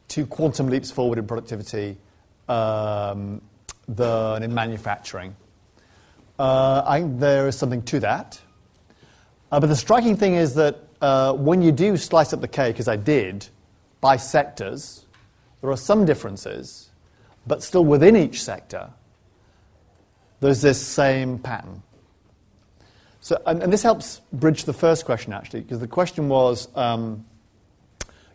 to 0.10 0.26
quantum 0.26 0.68
leaps 0.68 0.92
forward 0.92 1.18
in 1.18 1.28
productivity 1.28 1.98
um, 2.48 3.42
than 3.88 4.44
in 4.44 4.54
manufacturing. 4.54 5.36
Uh, 6.40 6.84
I 6.86 7.02
think 7.02 7.20
there 7.20 7.48
is 7.48 7.58
something 7.58 7.82
to 7.84 8.00
that. 8.00 8.40
Uh, 9.52 9.60
but 9.60 9.68
the 9.68 9.76
striking 9.76 10.16
thing 10.16 10.36
is 10.36 10.56
that 10.56 10.87
uh, 11.02 11.34
when 11.34 11.62
you 11.62 11.72
do 11.72 11.98
slice 11.98 12.34
up 12.34 12.42
the 12.42 12.48
cake, 12.48 12.80
as 12.80 12.88
I 12.88 12.96
did, 12.96 13.48
by 14.02 14.18
sectors, 14.18 15.06
there 15.62 15.70
are 15.70 15.78
some 15.78 16.06
differences, 16.06 16.90
but 17.46 17.64
still 17.64 17.86
within 17.86 18.16
each 18.16 18.42
sector, 18.42 18.90
there's 20.40 20.62
this 20.62 20.82
same 20.82 21.40
pattern. 21.40 21.82
So, 23.22 23.42
and, 23.46 23.64
and 23.64 23.74
this 23.74 23.84
helps 23.84 24.22
bridge 24.32 24.66
the 24.66 24.74
first 24.74 25.06
question, 25.06 25.34
actually, 25.34 25.62
because 25.62 25.80
the 25.80 25.88
question 25.88 26.30
was, 26.30 26.70
um, 26.76 27.26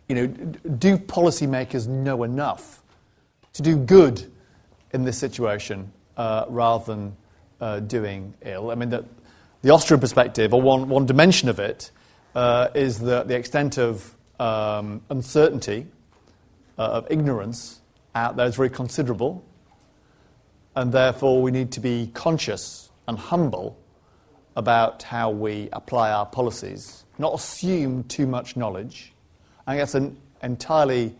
you 0.07 0.15
know, 0.15 0.27
do 0.27 0.97
policymakers 0.97 1.87
know 1.87 2.23
enough 2.23 2.83
to 3.53 3.61
do 3.61 3.77
good 3.77 4.31
in 4.91 5.03
this 5.03 5.17
situation 5.17 5.91
uh, 6.17 6.45
rather 6.49 6.85
than 6.85 7.17
uh, 7.61 7.79
doing 7.79 8.33
ill? 8.43 8.69
I 8.69 8.75
mean, 8.75 8.89
the, 8.89 9.05
the 9.61 9.71
Austrian 9.71 10.01
perspective, 10.01 10.53
or 10.53 10.61
one, 10.61 10.89
one 10.89 11.05
dimension 11.05 11.49
of 11.49 11.57
it, 11.59 11.89
uh, 12.35 12.69
is 12.73 12.99
that 12.99 13.27
the 13.27 13.35
extent 13.35 13.77
of 13.77 14.15
um, 14.39 15.01
uncertainty, 15.09 15.87
uh, 16.77 16.81
of 16.81 17.07
ignorance 17.11 17.81
out 18.15 18.35
there 18.35 18.47
is 18.47 18.55
very 18.55 18.69
considerable, 18.69 19.43
and 20.75 20.91
therefore 20.91 21.41
we 21.41 21.51
need 21.51 21.71
to 21.71 21.79
be 21.79 22.09
conscious 22.13 22.89
and 23.07 23.17
humble 23.17 23.77
about 24.55 25.03
how 25.03 25.29
we 25.29 25.69
apply 25.73 26.11
our 26.11 26.25
policies, 26.25 27.05
not 27.17 27.33
assume 27.33 28.03
too 28.05 28.27
much 28.27 28.55
knowledge. 28.55 29.13
I 29.65 29.71
think 29.71 29.81
that's 29.81 29.95
an 29.95 30.17
entirely 30.41 31.15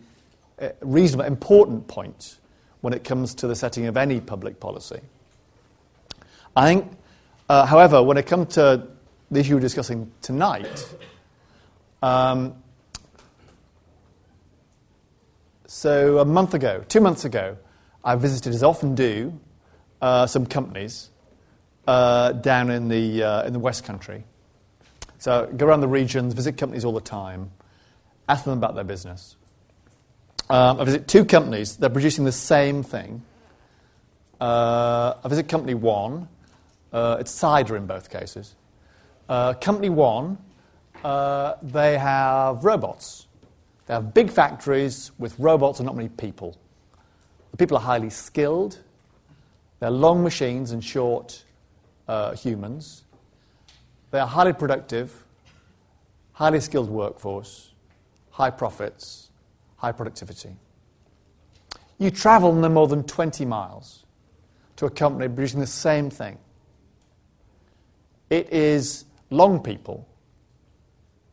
uh, 0.59 0.69
reasonable, 0.81 1.25
important 1.25 1.87
point 1.87 2.37
when 2.81 2.93
it 2.93 3.03
comes 3.03 3.33
to 3.35 3.47
the 3.47 3.55
setting 3.55 3.85
of 3.85 3.97
any 3.97 4.19
public 4.19 4.59
policy. 4.59 4.99
I 6.55 6.65
think, 6.73 6.91
uh, 7.49 7.65
however, 7.65 8.03
when 8.03 8.17
it 8.17 8.27
comes 8.27 8.55
to 8.55 8.87
the 9.33 9.39
issue 9.39 9.55
we're 9.55 9.59
discussing 9.59 10.11
tonight, 10.21 10.87
um, 12.01 12.55
so 15.67 16.19
a 16.19 16.25
month 16.25 16.53
ago, 16.53 16.83
two 16.87 17.01
months 17.01 17.25
ago, 17.25 17.57
I 18.03 18.15
visited, 18.15 18.53
as 18.53 18.63
I 18.63 18.67
often 18.67 18.95
do, 18.95 19.39
uh, 20.01 20.27
some 20.27 20.45
companies 20.45 21.09
uh, 21.87 22.33
down 22.33 22.69
in 22.69 22.87
the, 22.87 23.23
uh, 23.23 23.43
in 23.43 23.53
the 23.53 23.59
West 23.59 23.83
Country. 23.83 24.23
So 25.19 25.49
go 25.55 25.65
around 25.65 25.81
the 25.81 25.87
regions, 25.87 26.33
visit 26.33 26.57
companies 26.57 26.85
all 26.85 26.93
the 26.93 27.01
time, 27.01 27.51
ask 28.27 28.43
them 28.43 28.57
about 28.57 28.75
their 28.75 28.83
business. 28.83 29.35
Um, 30.49 30.79
I 30.79 30.83
visit 30.83 31.07
two 31.07 31.25
companies, 31.25 31.77
they're 31.77 31.89
producing 31.89 32.25
the 32.25 32.31
same 32.31 32.83
thing, 32.83 33.23
Uh, 34.41 35.15
I 35.23 35.29
visit 35.29 35.47
Company 35.47 35.73
One. 35.73 36.27
Uh, 36.91 37.15
it's 37.19 37.31
cider 37.31 37.77
in 37.77 37.85
both 37.87 38.09
cases. 38.09 38.55
Uh, 39.29 39.53
company 39.53 39.89
One, 39.89 40.37
uh, 41.03 41.55
they 41.61 41.97
have 41.97 42.63
robots. 42.63 43.27
They 43.85 43.93
have 43.93 44.13
big 44.13 44.29
factories 44.29 45.11
with 45.17 45.37
robots 45.39 45.79
and 45.79 45.85
not 45.85 45.95
many 45.95 46.09
people. 46.09 46.57
The 47.51 47.57
people 47.57 47.77
are 47.77 47.83
highly 47.83 48.09
skilled. 48.09 48.79
They're 49.79 49.91
long 49.91 50.23
machines 50.23 50.71
and 50.71 50.83
short 50.83 51.43
uh, 52.07 52.35
humans. 52.35 53.03
They 54.11 54.19
are 54.19 54.27
highly 54.27 54.53
productive, 54.53 55.25
highly 56.33 56.59
skilled 56.59 56.89
workforce, 56.89 57.71
high 58.31 58.51
profits, 58.51 59.29
high 59.77 59.91
productivity. 59.91 60.55
You 61.97 62.11
travel 62.11 62.53
no 62.53 62.69
more 62.69 62.87
than 62.87 63.03
20 63.03 63.45
miles 63.45 64.05
to 64.77 64.85
a 64.85 64.89
company 64.89 65.27
producing 65.27 65.59
the 65.59 65.67
same 65.67 66.09
thing. 66.09 66.37
It 68.29 68.51
is 68.51 69.05
long 69.33 69.61
people, 69.61 70.07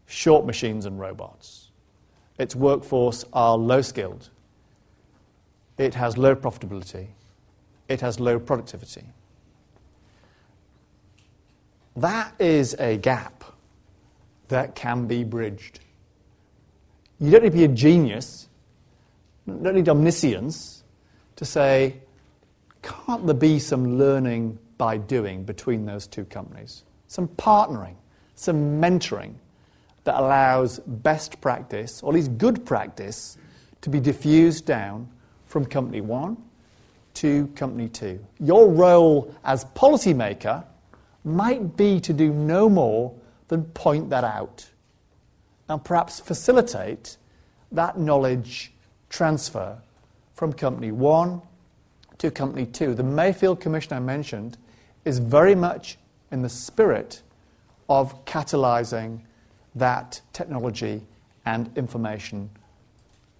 short 0.06 0.47
machines 0.47 0.86
and 0.86 0.98
robots. 0.98 1.70
Its 2.39 2.56
workforce 2.56 3.24
are 3.32 3.56
low 3.56 3.82
skilled. 3.82 4.31
It 5.78 5.94
has 5.94 6.16
low 6.16 6.35
profitability. 6.35 7.09
It 7.89 8.01
has 8.01 8.18
low 8.18 8.39
productivity. 8.39 9.05
That 11.97 12.32
is 12.39 12.74
a 12.78 12.97
gap 12.97 13.44
that 14.48 14.74
can 14.74 15.06
be 15.06 15.22
bridged. 15.24 15.81
You 17.18 17.31
don't 17.31 17.43
need 17.43 17.51
to 17.51 17.56
be 17.56 17.64
a 17.64 17.68
genius, 17.68 18.48
you 19.47 19.59
don't 19.62 19.74
need 19.74 19.89
omniscience 19.89 20.82
to 21.36 21.44
say, 21.44 21.97
can't 22.82 23.27
there 23.27 23.35
be 23.35 23.59
some 23.59 23.98
learning 23.98 24.59
by 24.78 24.97
doing 24.97 25.44
between 25.44 25.85
those 25.85 26.06
two 26.06 26.24
companies? 26.24 26.85
Some 27.11 27.27
partnering, 27.27 27.97
some 28.37 28.81
mentoring 28.81 29.35
that 30.05 30.15
allows 30.15 30.78
best 30.78 31.41
practice, 31.41 32.05
or 32.05 32.12
at 32.12 32.15
least 32.15 32.39
good 32.39 32.65
practice, 32.65 33.37
to 33.81 33.91
be 33.91 33.99
diffused 33.99 34.65
down 34.65 35.09
from 35.47 35.66
company 35.66 36.01
one 36.01 36.37
to 37.15 37.49
company 37.57 37.89
two. 37.89 38.24
Your 38.39 38.69
role 38.69 39.35
as 39.43 39.65
policymaker 39.65 40.65
might 41.24 41.77
be 41.77 41.99
to 41.99 42.12
do 42.12 42.32
no 42.32 42.69
more 42.69 43.12
than 43.49 43.65
point 43.65 44.09
that 44.11 44.23
out 44.23 44.69
and 45.69 45.82
perhaps 45.82 46.20
facilitate 46.20 47.16
that 47.73 47.99
knowledge 47.99 48.73
transfer 49.09 49.77
from 50.35 50.53
company 50.53 50.93
one 50.93 51.43
to 52.19 52.31
company 52.31 52.66
two. 52.66 52.95
The 52.95 53.03
Mayfield 53.03 53.59
Commission 53.59 53.95
I 53.95 53.99
mentioned 53.99 54.59
is 55.05 55.19
very 55.19 55.57
much 55.57 55.99
in 56.31 56.43
the 56.43 56.48
spirit 56.48 57.23
of 57.89 58.24
catalyzing 58.24 59.20
that 59.74 60.20
technology 60.32 61.02
and 61.47 61.70
information 61.77 62.51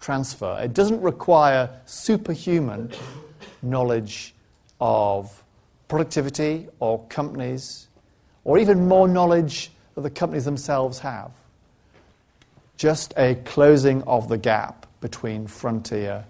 transfer. 0.01 0.59
It 0.62 0.73
doesn't 0.73 1.01
require 1.01 1.71
superhuman 1.85 2.91
knowledge 3.62 4.35
of 4.81 5.45
productivity 5.89 6.69
or 6.79 7.05
companies, 7.07 7.89
or 8.45 8.59
even 8.59 8.89
more 8.89 9.07
knowledge 9.07 9.71
that 9.95 10.03
the 10.03 10.11
companies 10.11 10.45
themselves 10.45 11.01
have. 11.01 11.33
Just 12.77 13.12
a 13.17 13.35
closing 13.45 14.03
of 14.05 14.29
the 14.29 14.39
gap 14.39 14.87
between 15.01 15.47
frontier 15.47 16.25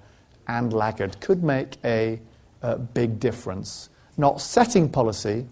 and 0.48 0.72
laggard 0.72 1.20
could 1.20 1.44
make 1.44 1.76
a, 1.84 2.20
a 2.62 2.76
big 2.76 3.20
difference. 3.20 3.88
Not 4.16 4.40
setting 4.40 4.88
policy, 4.88 5.46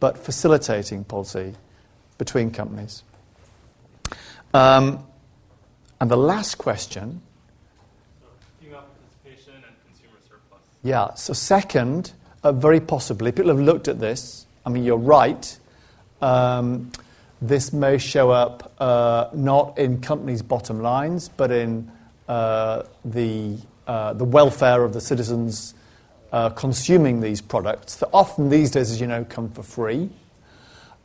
but 0.00 0.18
facilitating 0.18 1.04
policy 1.04 1.54
between 2.18 2.50
companies. 2.50 3.04
Um, 4.52 5.06
and 6.00 6.10
the 6.10 6.16
last 6.16 6.56
question. 6.56 7.20
female 8.60 8.82
participation 8.82 9.54
and 9.54 9.76
consumer 9.86 10.16
surplus. 10.28 10.60
Yeah, 10.82 11.14
so 11.14 11.32
second, 11.34 12.12
uh, 12.42 12.52
very 12.52 12.80
possibly. 12.80 13.30
People 13.30 13.50
have 13.50 13.60
looked 13.60 13.86
at 13.86 14.00
this. 14.00 14.46
I 14.64 14.70
mean, 14.70 14.84
you're 14.84 14.96
right. 14.96 15.58
Um, 16.22 16.90
this 17.42 17.72
may 17.72 17.98
show 17.98 18.30
up 18.30 18.72
uh, 18.80 19.28
not 19.34 19.78
in 19.78 20.00
companies' 20.00 20.42
bottom 20.42 20.80
lines, 20.80 21.28
but 21.28 21.50
in 21.50 21.90
uh, 22.28 22.82
the, 23.04 23.56
uh, 23.86 24.12
the 24.14 24.24
welfare 24.24 24.84
of 24.84 24.92
the 24.92 25.00
citizens 25.00 25.74
uh, 26.32 26.50
consuming 26.50 27.20
these 27.20 27.40
products 27.40 27.96
that 27.96 28.08
often 28.12 28.48
these 28.48 28.70
days, 28.70 28.90
as 28.90 29.00
you 29.00 29.06
know, 29.06 29.24
come 29.24 29.50
for 29.50 29.62
free. 29.62 30.10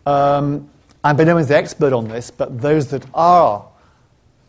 Um, 0.06 0.69
I'm 1.03 1.15
by 1.18 1.23
no 1.23 1.35
means 1.35 1.47
the 1.47 1.57
expert 1.57 1.93
on 1.93 2.07
this, 2.07 2.31
but 2.31 2.61
those 2.61 2.88
that 2.88 3.06
are 3.14 3.68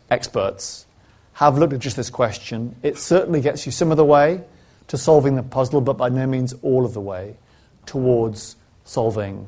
experts 0.09 0.85
have 1.33 1.57
looked 1.57 1.73
at 1.73 1.79
just 1.79 1.95
this 1.97 2.09
question. 2.09 2.75
It 2.81 2.97
certainly 2.97 3.41
gets 3.41 3.65
you 3.65 3.71
some 3.71 3.91
of 3.91 3.97
the 3.97 4.05
way 4.05 4.43
to 4.87 4.97
solving 4.97 5.35
the 5.35 5.43
puzzle, 5.43 5.81
but 5.81 5.93
by 5.93 6.09
no 6.09 6.25
means 6.25 6.53
all 6.61 6.85
of 6.85 6.93
the 6.93 7.01
way 7.01 7.37
towards 7.85 8.55
solving 8.85 9.47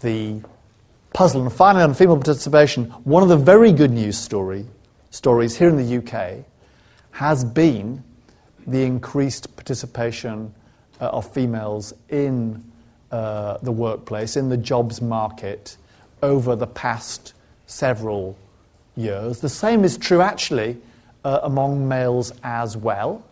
the 0.00 0.40
puzzle. 1.12 1.42
And 1.42 1.52
finally, 1.52 1.84
on 1.84 1.94
female 1.94 2.16
participation, 2.16 2.86
one 3.04 3.22
of 3.22 3.28
the 3.28 3.36
very 3.36 3.72
good 3.72 3.90
news 3.90 4.18
story, 4.18 4.66
stories 5.10 5.56
here 5.56 5.68
in 5.68 5.76
the 5.76 5.98
UK 5.98 6.44
has 7.12 7.44
been 7.44 8.02
the 8.66 8.82
increased 8.82 9.54
participation 9.56 10.54
uh, 11.00 11.06
of 11.06 11.30
females 11.32 11.92
in 12.08 12.64
uh, 13.10 13.58
the 13.62 13.72
workplace, 13.72 14.36
in 14.36 14.48
the 14.48 14.56
jobs 14.56 15.00
market 15.00 15.76
over 16.22 16.56
the 16.56 16.66
past 16.66 17.34
several 17.66 18.36
years. 18.96 19.40
The 19.40 19.48
same 19.48 19.84
is 19.84 19.98
true, 19.98 20.20
actually, 20.20 20.78
uh, 21.24 21.40
among 21.42 21.86
males 21.88 22.32
as 22.42 22.76
well. 22.76 23.24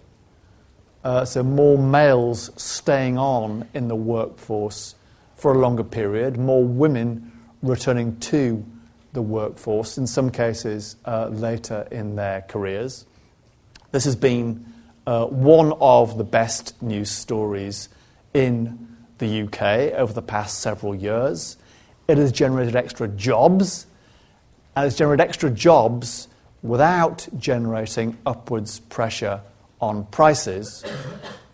Uh, 1.05 1.25
so, 1.25 1.43
more 1.43 1.79
males 1.79 2.51
staying 2.57 3.19
on 3.19 3.69
in 3.75 3.89
the 3.89 3.97
workforce 3.97 4.95
for 5.35 5.53
a 5.53 5.59
longer 5.59 5.83
period, 5.83 6.39
more 6.39 6.65
women 6.65 7.33
returning 7.63 8.17
to 8.21 8.65
the 9.13 9.23
workforce, 9.23 9.99
in 9.99 10.07
some 10.07 10.31
cases 10.31 10.97
uh, 11.05 11.27
later 11.29 11.87
in 11.91 12.15
their 12.15 12.43
careers. 12.43 13.05
This 13.91 14.05
has 14.05 14.17
been 14.17 14.72
uh, 15.07 15.27
one 15.27 15.73
of 15.81 16.19
the 16.19 16.25
best 16.25 16.81
news 16.83 17.11
stories 17.11 17.89
in 18.35 18.97
the 19.19 19.43
UK 19.43 19.95
over 19.99 20.13
the 20.13 20.23
past 20.23 20.61
several 20.61 20.95
years. 20.95 21.57
It 22.09 22.19
has 22.19 22.33
generated 22.33 22.77
extra 22.77 23.09
jobs, 23.09 23.87
and 24.75 24.87
it's 24.87 24.97
generated 24.97 25.27
extra 25.27 25.51
jobs 25.51 26.29
without 26.63 27.29
generating 27.39 28.17
upwards 28.25 28.81
pressure 28.81 29.41
on 29.81 30.05
prices 30.07 30.85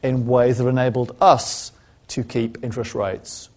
in 0.03 0.27
ways 0.27 0.59
that 0.59 0.65
have 0.65 0.73
enabled 0.73 1.17
us 1.21 1.73
to 2.09 2.23
keep 2.23 2.63
interest 2.63 2.95
rates 2.95 3.49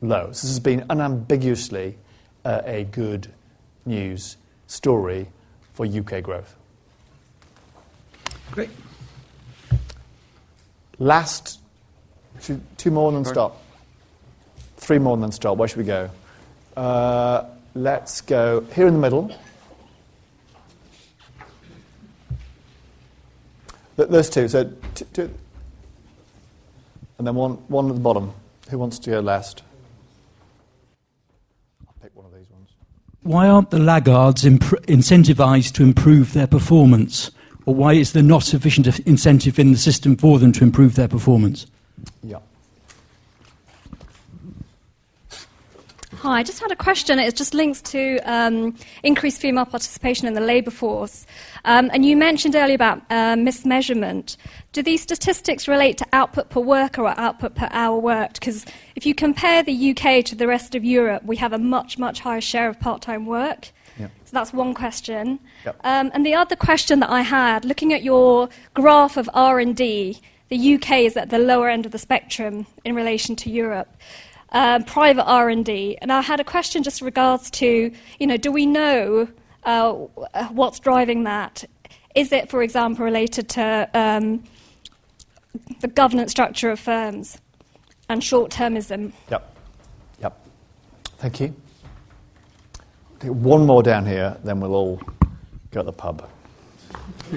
low. 0.00 0.26
So 0.26 0.28
this 0.28 0.42
has 0.42 0.60
been 0.60 0.84
unambiguously 0.90 1.96
uh, 2.44 2.62
a 2.64 2.84
good 2.84 3.28
news 3.84 4.36
story 4.66 5.28
for 5.72 5.86
UK 5.86 6.22
growth. 6.22 6.56
Great. 8.50 8.70
Last, 10.98 11.60
two, 12.40 12.60
two 12.76 12.90
more 12.90 13.08
and 13.14 13.24
then 13.24 13.32
stop. 13.32 13.62
Three 14.78 14.98
more 14.98 15.14
and 15.14 15.22
then 15.22 15.32
stop. 15.32 15.56
Where 15.56 15.68
should 15.68 15.78
we 15.78 15.84
go? 15.84 16.10
Uh, 16.76 17.44
let's 17.74 18.20
go 18.20 18.60
here 18.74 18.86
in 18.86 18.94
the 18.94 19.00
middle. 19.00 19.28
Th- 23.96 24.08
Those 24.08 24.28
two. 24.30 24.48
So, 24.48 24.64
t- 24.94 25.04
two, 25.12 25.30
and 27.18 27.26
then 27.26 27.34
one, 27.34 27.52
one 27.68 27.88
at 27.88 27.94
the 27.94 28.00
bottom. 28.00 28.32
Who 28.70 28.78
wants 28.78 28.98
to 29.00 29.10
go 29.10 29.20
last? 29.20 29.62
I'll 31.86 31.94
pick 32.02 32.14
one 32.14 32.26
of 32.26 32.34
these 32.34 32.50
ones. 32.50 32.68
Why 33.22 33.48
aren't 33.48 33.70
the 33.70 33.78
laggards 33.78 34.44
impr- 34.44 34.84
incentivized 34.86 35.72
to 35.74 35.82
improve 35.82 36.32
their 36.32 36.46
performance? 36.46 37.30
Or 37.66 37.74
why 37.74 37.94
is 37.94 38.12
there 38.12 38.22
not 38.22 38.44
sufficient 38.44 39.00
incentive 39.00 39.58
in 39.58 39.72
the 39.72 39.78
system 39.78 40.16
for 40.16 40.38
them 40.38 40.52
to 40.52 40.64
improve 40.64 40.94
their 40.94 41.08
performance? 41.08 41.66
Yeah. 42.22 42.38
Hi, 46.18 46.38
I 46.38 46.42
just 46.44 46.60
had 46.60 46.70
a 46.70 46.76
question. 46.76 47.18
It 47.18 47.36
just 47.36 47.54
links 47.54 47.82
to 47.82 48.18
um, 48.20 48.76
increased 49.02 49.40
female 49.40 49.64
participation 49.64 50.26
in 50.28 50.34
the 50.34 50.40
labour 50.40 50.70
force. 50.70 51.26
Um, 51.64 51.90
and 51.92 52.06
you 52.06 52.16
mentioned 52.16 52.54
earlier 52.54 52.76
about 52.76 52.98
uh, 53.10 53.34
mismeasurement. 53.34 54.36
Do 54.72 54.82
these 54.82 55.02
statistics 55.02 55.66
relate 55.66 55.98
to 55.98 56.06
output 56.12 56.50
per 56.50 56.60
worker 56.60 57.02
or 57.02 57.18
output 57.18 57.56
per 57.56 57.68
hour 57.70 57.98
worked? 57.98 58.40
Because 58.40 58.64
if 58.94 59.04
you 59.04 59.14
compare 59.14 59.62
the 59.62 59.90
UK 59.90 60.24
to 60.26 60.34
the 60.34 60.46
rest 60.46 60.74
of 60.74 60.84
Europe, 60.84 61.24
we 61.24 61.36
have 61.36 61.52
a 61.52 61.58
much, 61.58 61.98
much 61.98 62.20
higher 62.20 62.40
share 62.40 62.68
of 62.68 62.78
part 62.78 63.02
time 63.02 63.26
work. 63.26 63.72
Yeah. 63.98 64.08
So 64.24 64.30
that's 64.32 64.52
one 64.52 64.74
question. 64.74 65.38
Yep. 65.64 65.80
Um, 65.84 66.10
and 66.14 66.24
the 66.24 66.34
other 66.34 66.56
question 66.56 67.00
that 67.00 67.10
I 67.10 67.22
had, 67.22 67.64
looking 67.64 67.92
at 67.92 68.02
your 68.02 68.48
graph 68.74 69.16
of 69.16 69.28
R&D, 69.32 70.20
the 70.48 70.74
UK 70.74 70.90
is 71.00 71.16
at 71.16 71.30
the 71.30 71.38
lower 71.38 71.68
end 71.68 71.86
of 71.86 71.92
the 71.92 71.98
spectrum 71.98 72.66
in 72.84 72.94
relation 72.94 73.36
to 73.36 73.50
Europe. 73.50 73.88
Uh, 74.52 74.80
private 74.84 75.24
R&D, 75.24 75.98
and 76.00 76.12
I 76.12 76.20
had 76.20 76.38
a 76.38 76.44
question 76.44 76.82
just 76.82 77.00
in 77.00 77.04
regards 77.04 77.50
to, 77.52 77.90
you 78.20 78.26
know, 78.26 78.36
do 78.36 78.52
we 78.52 78.64
know 78.64 79.28
uh, 79.64 79.92
what's 80.50 80.78
driving 80.78 81.24
that? 81.24 81.64
Is 82.14 82.32
it, 82.32 82.48
for 82.48 82.62
example, 82.62 83.04
related 83.04 83.48
to 83.50 83.90
um, 83.92 84.44
the 85.80 85.88
governance 85.88 86.30
structure 86.30 86.70
of 86.70 86.78
firms 86.78 87.38
and 88.08 88.22
short-termism? 88.22 89.12
Yep. 89.30 89.56
Yep. 90.20 90.46
Thank 91.18 91.40
you. 91.40 91.54
Take 93.20 93.30
one 93.30 93.64
more 93.66 93.82
down 93.82 94.04
here, 94.04 94.36
then 94.44 94.60
we'll 94.60 94.74
all 94.74 95.00
go 95.70 95.80
to 95.80 95.82
the 95.82 95.92
pub. 95.92 96.28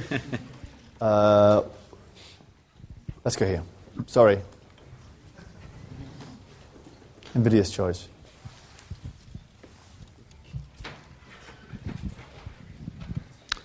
uh, 1.01 1.61
let's 3.23 3.35
go 3.37 3.45
here. 3.45 3.63
Sorry. 4.07 4.39
Invidious 7.33 7.71
choice. 7.71 8.07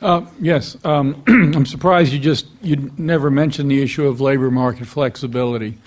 Uh, 0.04 0.26
yes, 0.38 0.76
um, 0.84 1.22
I'm 1.26 1.64
surprised 1.64 2.12
you 2.12 2.18
just 2.18 2.46
you 2.60 2.92
never 2.98 3.30
mentioned 3.30 3.70
the 3.70 3.82
issue 3.82 4.06
of 4.06 4.20
labor 4.20 4.50
market 4.50 4.86
flexibility. 4.86 5.78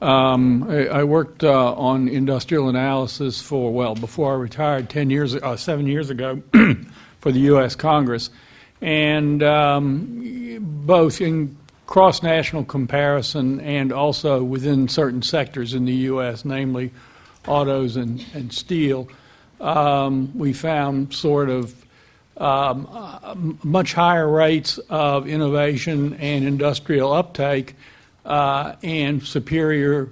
Um, 0.00 0.70
I, 0.70 0.86
I, 0.86 1.04
worked 1.04 1.42
uh, 1.42 1.74
on 1.74 2.08
industrial 2.08 2.68
analysis 2.68 3.42
for 3.42 3.72
well 3.72 3.96
before 3.96 4.32
I 4.32 4.36
retired 4.36 4.88
ten 4.88 5.10
years, 5.10 5.34
uh, 5.34 5.56
seven 5.56 5.88
years 5.88 6.08
ago, 6.08 6.40
for 7.20 7.32
the 7.32 7.40
U.S. 7.40 7.74
Congress, 7.74 8.30
and 8.80 9.42
um, 9.42 10.58
both 10.60 11.20
in 11.20 11.56
cross-national 11.88 12.64
comparison 12.64 13.60
and 13.60 13.92
also 13.92 14.44
within 14.44 14.86
certain 14.86 15.22
sectors 15.22 15.74
in 15.74 15.84
the 15.84 15.94
U.S., 15.94 16.44
namely 16.44 16.92
autos 17.46 17.96
and, 17.96 18.24
and 18.34 18.52
steel, 18.52 19.08
um, 19.60 20.30
we 20.38 20.52
found 20.52 21.12
sort 21.14 21.48
of 21.48 21.74
um, 22.36 22.86
uh, 22.92 23.34
much 23.64 23.94
higher 23.94 24.28
rates 24.28 24.78
of 24.90 25.26
innovation 25.26 26.14
and 26.14 26.44
industrial 26.44 27.12
uptake 27.12 27.74
and 28.28 29.22
superior 29.22 30.10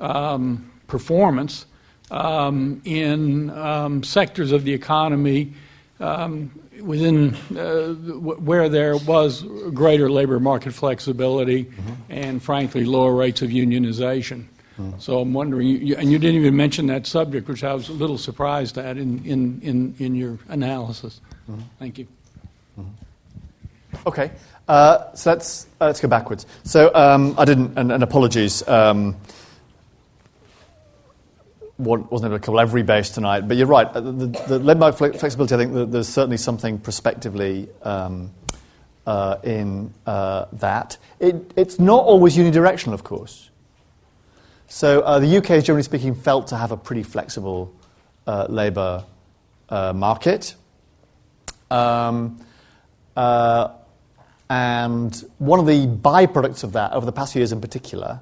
um, 0.00 0.70
performance 0.86 1.66
um, 2.10 2.82
in 2.84 3.50
um, 3.50 4.02
sectors 4.02 4.52
of 4.52 4.64
the 4.64 4.72
economy 4.72 5.52
um, 6.00 6.50
within 6.82 7.34
uh, 7.56 7.94
where 7.94 8.68
there 8.68 8.96
was 8.96 9.42
greater 9.72 10.10
labor 10.10 10.40
market 10.40 10.72
flexibility 10.72 11.64
mm-hmm. 11.64 11.92
and, 12.10 12.42
frankly, 12.42 12.84
lower 12.84 13.14
rates 13.14 13.42
of 13.42 13.50
unionization. 13.50 14.44
Mm-hmm. 14.78 14.98
So 14.98 15.20
I'm 15.20 15.32
wondering, 15.32 15.68
you, 15.68 15.96
and 15.96 16.10
you 16.10 16.18
didn't 16.18 16.36
even 16.36 16.56
mention 16.56 16.86
that 16.88 17.06
subject, 17.06 17.48
which 17.48 17.62
I 17.62 17.72
was 17.72 17.88
a 17.88 17.92
little 17.92 18.18
surprised 18.18 18.76
at 18.76 18.96
in, 18.96 19.24
in, 19.24 19.60
in, 19.62 19.94
in 19.98 20.14
your 20.16 20.38
analysis. 20.48 21.20
Mm-hmm. 21.48 21.60
Thank 21.78 21.98
you. 21.98 22.08
Okay, 24.06 24.30
uh, 24.68 25.12
so 25.14 25.30
let's 25.30 25.66
uh, 25.80 25.86
let's 25.86 26.00
go 26.00 26.08
backwards. 26.08 26.46
So 26.64 26.94
um, 26.94 27.34
I 27.38 27.44
didn't, 27.44 27.78
and, 27.78 27.92
and 27.92 28.02
apologies. 28.02 28.66
Um, 28.66 29.16
wasn't 31.76 32.30
able 32.30 32.38
to 32.38 32.38
cover 32.38 32.60
every 32.60 32.82
base 32.82 33.10
tonight, 33.10 33.48
but 33.48 33.56
you're 33.56 33.66
right. 33.66 33.88
Uh, 33.88 34.00
the, 34.00 34.12
the, 34.48 34.58
the 34.58 34.92
flexibility, 34.92 35.54
I 35.54 35.58
think 35.58 35.90
there's 35.90 36.08
certainly 36.08 36.36
something 36.36 36.78
prospectively 36.78 37.68
um, 37.82 38.30
uh, 39.06 39.38
in 39.42 39.92
uh, 40.06 40.46
that. 40.54 40.96
It, 41.18 41.52
it's 41.56 41.78
not 41.80 42.04
always 42.04 42.36
unidirectional, 42.36 42.92
of 42.92 43.02
course. 43.02 43.50
So 44.68 45.00
uh, 45.00 45.18
the 45.18 45.36
UK 45.38 45.50
is 45.50 45.64
generally 45.64 45.82
speaking 45.82 46.14
felt 46.14 46.46
to 46.48 46.56
have 46.56 46.70
a 46.70 46.76
pretty 46.76 47.02
flexible 47.02 47.74
labour 48.26 49.04
market. 49.70 50.54
Um, 51.70 52.40
and 54.50 55.24
one 55.38 55.58
of 55.58 55.66
the 55.66 55.86
byproducts 55.86 56.64
of 56.64 56.72
that, 56.72 56.92
over 56.92 57.06
the 57.06 57.12
past 57.12 57.32
few 57.32 57.40
years 57.40 57.52
in 57.52 57.60
particular, 57.60 58.20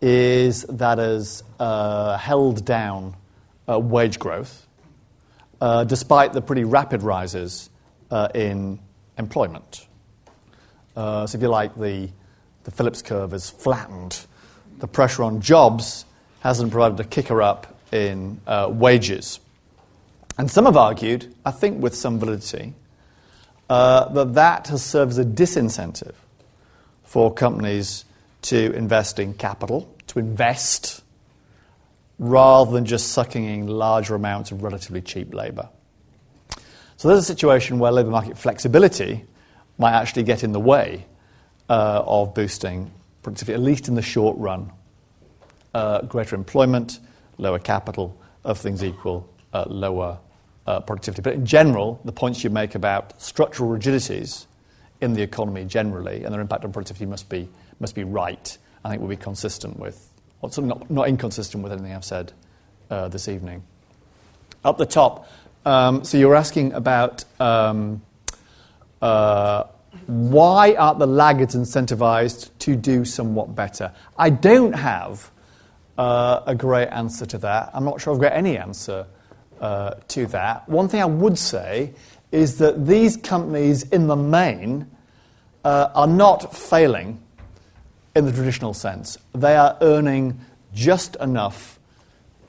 is 0.00 0.62
that 0.64 0.98
has 0.98 1.42
uh, 1.58 2.16
held 2.16 2.64
down 2.64 3.14
uh, 3.68 3.78
wage 3.78 4.18
growth 4.18 4.66
uh, 5.60 5.84
despite 5.84 6.32
the 6.32 6.40
pretty 6.40 6.64
rapid 6.64 7.02
rises 7.02 7.68
uh, 8.10 8.28
in 8.34 8.78
employment. 9.18 9.86
Uh, 10.96 11.26
so, 11.26 11.36
if 11.36 11.42
you 11.42 11.48
like, 11.48 11.74
the, 11.76 12.08
the 12.64 12.70
Phillips 12.70 13.02
curve 13.02 13.32
has 13.32 13.50
flattened. 13.50 14.26
The 14.78 14.88
pressure 14.88 15.22
on 15.22 15.42
jobs 15.42 16.06
hasn't 16.40 16.70
provided 16.70 16.98
a 17.00 17.04
kicker 17.04 17.42
up 17.42 17.78
in 17.92 18.40
wages. 18.46 19.40
And 20.38 20.50
some 20.50 20.64
have 20.64 20.76
argued, 20.76 21.34
I 21.44 21.50
think 21.50 21.82
with 21.82 21.94
some 21.94 22.18
validity, 22.18 22.72
uh, 23.70 24.08
that 24.08 24.34
that 24.34 24.66
has 24.66 24.82
served 24.82 25.12
as 25.12 25.18
a 25.18 25.24
disincentive 25.24 26.14
for 27.04 27.32
companies 27.32 28.04
to 28.42 28.72
invest 28.72 29.20
in 29.20 29.32
capital, 29.32 29.94
to 30.08 30.18
invest, 30.18 31.02
rather 32.18 32.72
than 32.72 32.84
just 32.84 33.12
sucking 33.12 33.44
in 33.44 33.68
larger 33.68 34.16
amounts 34.16 34.50
of 34.50 34.64
relatively 34.64 35.00
cheap 35.00 35.32
labour. 35.32 35.68
So 36.96 37.08
there's 37.08 37.20
a 37.20 37.24
situation 37.24 37.78
where 37.78 37.92
labour 37.92 38.10
market 38.10 38.36
flexibility 38.36 39.24
might 39.78 39.92
actually 39.92 40.24
get 40.24 40.42
in 40.42 40.50
the 40.52 40.60
way 40.60 41.06
uh, 41.68 42.02
of 42.04 42.34
boosting 42.34 42.90
productivity, 43.22 43.54
at 43.54 43.60
least 43.60 43.86
in 43.86 43.94
the 43.94 44.02
short 44.02 44.36
run. 44.36 44.72
Uh, 45.72 46.02
greater 46.02 46.34
employment, 46.34 46.98
lower 47.38 47.60
capital, 47.60 48.20
of 48.42 48.58
things 48.58 48.82
equal, 48.82 49.32
uh, 49.52 49.64
lower 49.68 50.18
uh, 50.66 50.80
productivity. 50.80 51.22
But 51.22 51.34
in 51.34 51.46
general, 51.46 52.00
the 52.04 52.12
points 52.12 52.44
you 52.44 52.50
make 52.50 52.74
about 52.74 53.20
structural 53.20 53.70
rigidities 53.70 54.46
in 55.00 55.14
the 55.14 55.22
economy 55.22 55.64
generally 55.64 56.24
and 56.24 56.32
their 56.32 56.40
impact 56.40 56.64
on 56.64 56.72
productivity 56.72 57.06
must 57.06 57.28
be, 57.28 57.48
must 57.78 57.94
be 57.94 58.04
right. 58.04 58.56
I 58.84 58.90
think 58.90 59.00
will 59.00 59.08
be 59.08 59.16
consistent 59.16 59.78
with, 59.78 60.10
or 60.40 60.50
something 60.50 60.68
not, 60.68 60.90
not 60.90 61.08
inconsistent 61.08 61.62
with 61.62 61.72
anything 61.72 61.92
I've 61.92 62.04
said 62.04 62.32
uh, 62.90 63.08
this 63.08 63.28
evening. 63.28 63.62
Up 64.64 64.78
the 64.78 64.86
top, 64.86 65.28
um, 65.64 66.04
so 66.04 66.18
you're 66.18 66.34
asking 66.34 66.72
about 66.72 67.24
um, 67.40 68.02
uh, 69.02 69.64
why 70.06 70.74
aren't 70.74 70.98
the 70.98 71.06
laggards 71.06 71.54
incentivized 71.54 72.50
to 72.60 72.76
do 72.76 73.04
somewhat 73.04 73.54
better? 73.54 73.92
I 74.16 74.30
don't 74.30 74.72
have 74.72 75.30
uh, 75.98 76.42
a 76.46 76.54
great 76.54 76.88
answer 76.88 77.26
to 77.26 77.38
that. 77.38 77.70
I'm 77.74 77.84
not 77.84 78.00
sure 78.00 78.14
I've 78.14 78.20
got 78.20 78.32
any 78.32 78.56
answer 78.56 79.06
to 79.60 80.26
that. 80.26 80.68
One 80.68 80.88
thing 80.88 81.02
I 81.02 81.06
would 81.06 81.38
say 81.38 81.92
is 82.32 82.58
that 82.58 82.86
these 82.86 83.16
companies, 83.16 83.82
in 83.90 84.06
the 84.06 84.16
main, 84.16 84.86
uh, 85.64 85.90
are 85.94 86.06
not 86.06 86.56
failing 86.56 87.20
in 88.14 88.24
the 88.24 88.32
traditional 88.32 88.74
sense. 88.74 89.18
They 89.34 89.56
are 89.56 89.76
earning 89.80 90.40
just 90.72 91.16
enough 91.16 91.78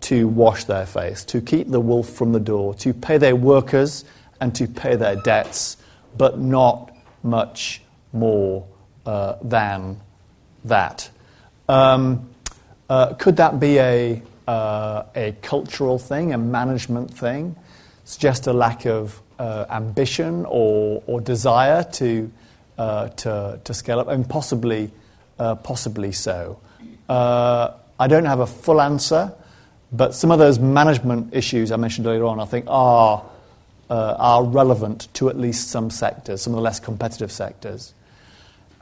to 0.01 0.27
wash 0.27 0.63
their 0.65 0.85
face, 0.85 1.23
to 1.25 1.41
keep 1.41 1.69
the 1.69 1.79
wolf 1.79 2.09
from 2.09 2.31
the 2.31 2.39
door, 2.39 2.73
to 2.75 2.93
pay 2.93 3.17
their 3.17 3.35
workers 3.35 4.03
and 4.39 4.55
to 4.55 4.67
pay 4.67 4.95
their 4.95 5.15
debts, 5.15 5.77
but 6.17 6.39
not 6.39 6.91
much 7.23 7.81
more 8.11 8.65
uh, 9.05 9.35
than 9.43 9.99
that. 10.65 11.09
Um, 11.69 12.29
uh, 12.89 13.13
could 13.13 13.37
that 13.37 13.59
be 13.59 13.79
a 13.79 14.21
uh, 14.47 15.03
a 15.15 15.35
cultural 15.41 15.97
thing, 15.99 16.33
a 16.33 16.37
management 16.37 17.13
thing, 17.13 17.55
suggest 18.05 18.47
a 18.47 18.53
lack 18.53 18.85
of 18.85 19.21
uh, 19.39 19.65
ambition 19.69 20.45
or, 20.47 21.03
or 21.07 21.21
desire 21.21 21.83
to, 21.83 22.31
uh, 22.77 23.09
to, 23.09 23.59
to 23.63 23.73
scale 23.73 23.99
up, 23.99 24.07
and 24.07 24.27
possibly, 24.29 24.91
uh, 25.39 25.55
possibly 25.55 26.11
so. 26.11 26.59
Uh, 27.09 27.71
I 27.99 28.07
don't 28.07 28.25
have 28.25 28.39
a 28.39 28.47
full 28.47 28.81
answer, 28.81 29.33
but 29.91 30.15
some 30.15 30.31
of 30.31 30.39
those 30.39 30.59
management 30.59 31.33
issues 31.33 31.71
I 31.71 31.75
mentioned 31.75 32.07
earlier 32.07 32.25
on, 32.25 32.39
I 32.39 32.45
think, 32.45 32.65
are, 32.67 33.23
uh, 33.89 34.15
are 34.17 34.43
relevant 34.43 35.07
to 35.15 35.29
at 35.29 35.37
least 35.37 35.69
some 35.69 35.89
sectors, 35.89 36.41
some 36.41 36.53
of 36.53 36.57
the 36.57 36.63
less 36.63 36.79
competitive 36.79 37.31
sectors. 37.31 37.93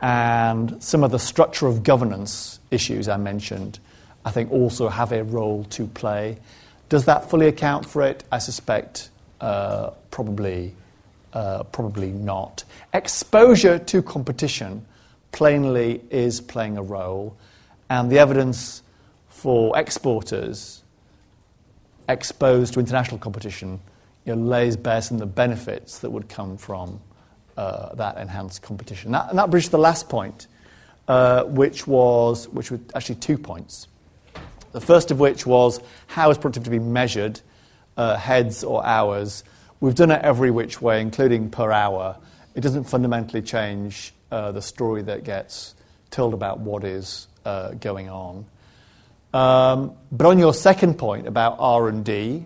And 0.02 0.82
some 0.82 1.04
of 1.04 1.12
the 1.12 1.20
structure 1.20 1.68
of 1.68 1.84
governance 1.84 2.60
issues 2.72 3.10
I 3.10 3.18
mentioned 3.18 3.80
I 4.26 4.32
think, 4.32 4.52
also 4.52 4.90
have 4.90 5.12
a 5.12 5.24
role 5.24 5.64
to 5.72 5.88
play. 5.88 6.38
Does 6.90 7.06
that 7.06 7.30
fully 7.30 7.48
account 7.48 7.86
for 7.86 8.02
it? 8.02 8.24
I 8.32 8.40
suspect 8.40 9.10
uh, 9.40 9.92
probably, 10.12 10.76
uh, 11.34 11.64
probably 11.64 12.12
not. 12.12 12.64
Exposure 12.94 13.80
to 13.80 14.02
competition 14.02 14.86
plainly 15.32 16.02
is 16.10 16.42
playing 16.42 16.78
a 16.78 16.84
role, 16.84 17.38
and 17.90 18.12
the 18.12 18.20
evidence 18.20 18.82
for 19.30 19.78
exporters 19.78 20.84
exposed 22.08 22.74
to 22.74 22.80
international 22.80 23.20
competition 23.20 23.80
you 24.26 24.36
know, 24.36 24.42
lays 24.42 24.76
bare 24.76 25.02
some 25.02 25.16
of 25.16 25.20
the 25.20 25.28
benefits 25.28 26.00
that 26.00 26.10
would 26.10 26.28
come 26.28 26.58
from 26.58 27.00
uh, 27.56 27.94
that 27.96 28.18
enhanced 28.18 28.62
competition. 28.62 29.12
That, 29.12 29.30
and 29.30 29.38
that 29.38 29.50
bridges 29.50 29.70
the 29.70 29.78
last 29.78 30.10
point 30.10 30.48
uh, 31.10 31.44
which 31.46 31.88
was 31.88 32.48
which 32.50 32.72
were 32.72 32.80
actually 32.96 33.16
two 33.16 33.38
points. 33.38 33.88
The 34.72 34.82
first 34.82 35.12
of 35.12 35.20
which 35.20 35.46
was 35.46 35.80
how 36.08 36.30
is 36.30 36.38
productivity 36.38 36.80
measured, 36.80 37.42
uh, 37.98 38.18
heads 38.18 38.64
or 38.64 38.86
hours? 38.86 39.44
We've 39.80 39.96
done 39.96 40.12
it 40.12 40.22
every 40.24 40.52
which 40.52 40.82
way, 40.82 41.02
including 41.02 41.50
per 41.50 41.72
hour. 41.72 42.18
It 42.56 42.62
doesn't 42.62 42.84
fundamentally 42.84 43.42
change 43.42 44.14
uh, 44.32 44.52
the 44.52 44.62
story 44.62 45.02
that 45.04 45.24
gets 45.24 45.76
told 46.12 46.34
about 46.34 46.60
what 46.60 46.84
is 46.84 47.28
uh, 47.46 47.72
going 47.72 48.10
on. 48.10 48.46
Um, 49.34 49.94
but 50.12 50.28
on 50.28 50.40
your 50.40 50.54
second 50.54 50.96
point 50.98 51.28
about 51.28 51.58
R&D 51.60 52.46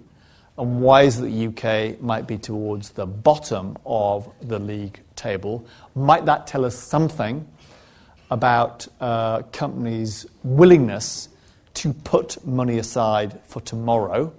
and 0.58 0.82
why 0.82 1.04
is 1.04 1.20
the 1.20 1.48
UK 1.48 2.02
might 2.02 2.28
be 2.28 2.38
towards 2.38 2.92
the 2.92 3.06
bottom 3.06 3.78
of 3.86 4.32
the 4.42 4.60
league 4.60 5.00
table, 5.16 5.66
might 5.96 6.26
that 6.26 6.46
tell 6.46 6.66
us 6.66 6.78
something 6.78 7.48
about 8.30 8.88
uh, 9.00 9.42
companies' 9.52 10.26
willingness 10.44 11.30
to 11.76 11.94
put 11.94 12.46
money 12.46 12.78
aside 12.78 13.40
for 13.46 13.62
tomorrow 13.62 14.34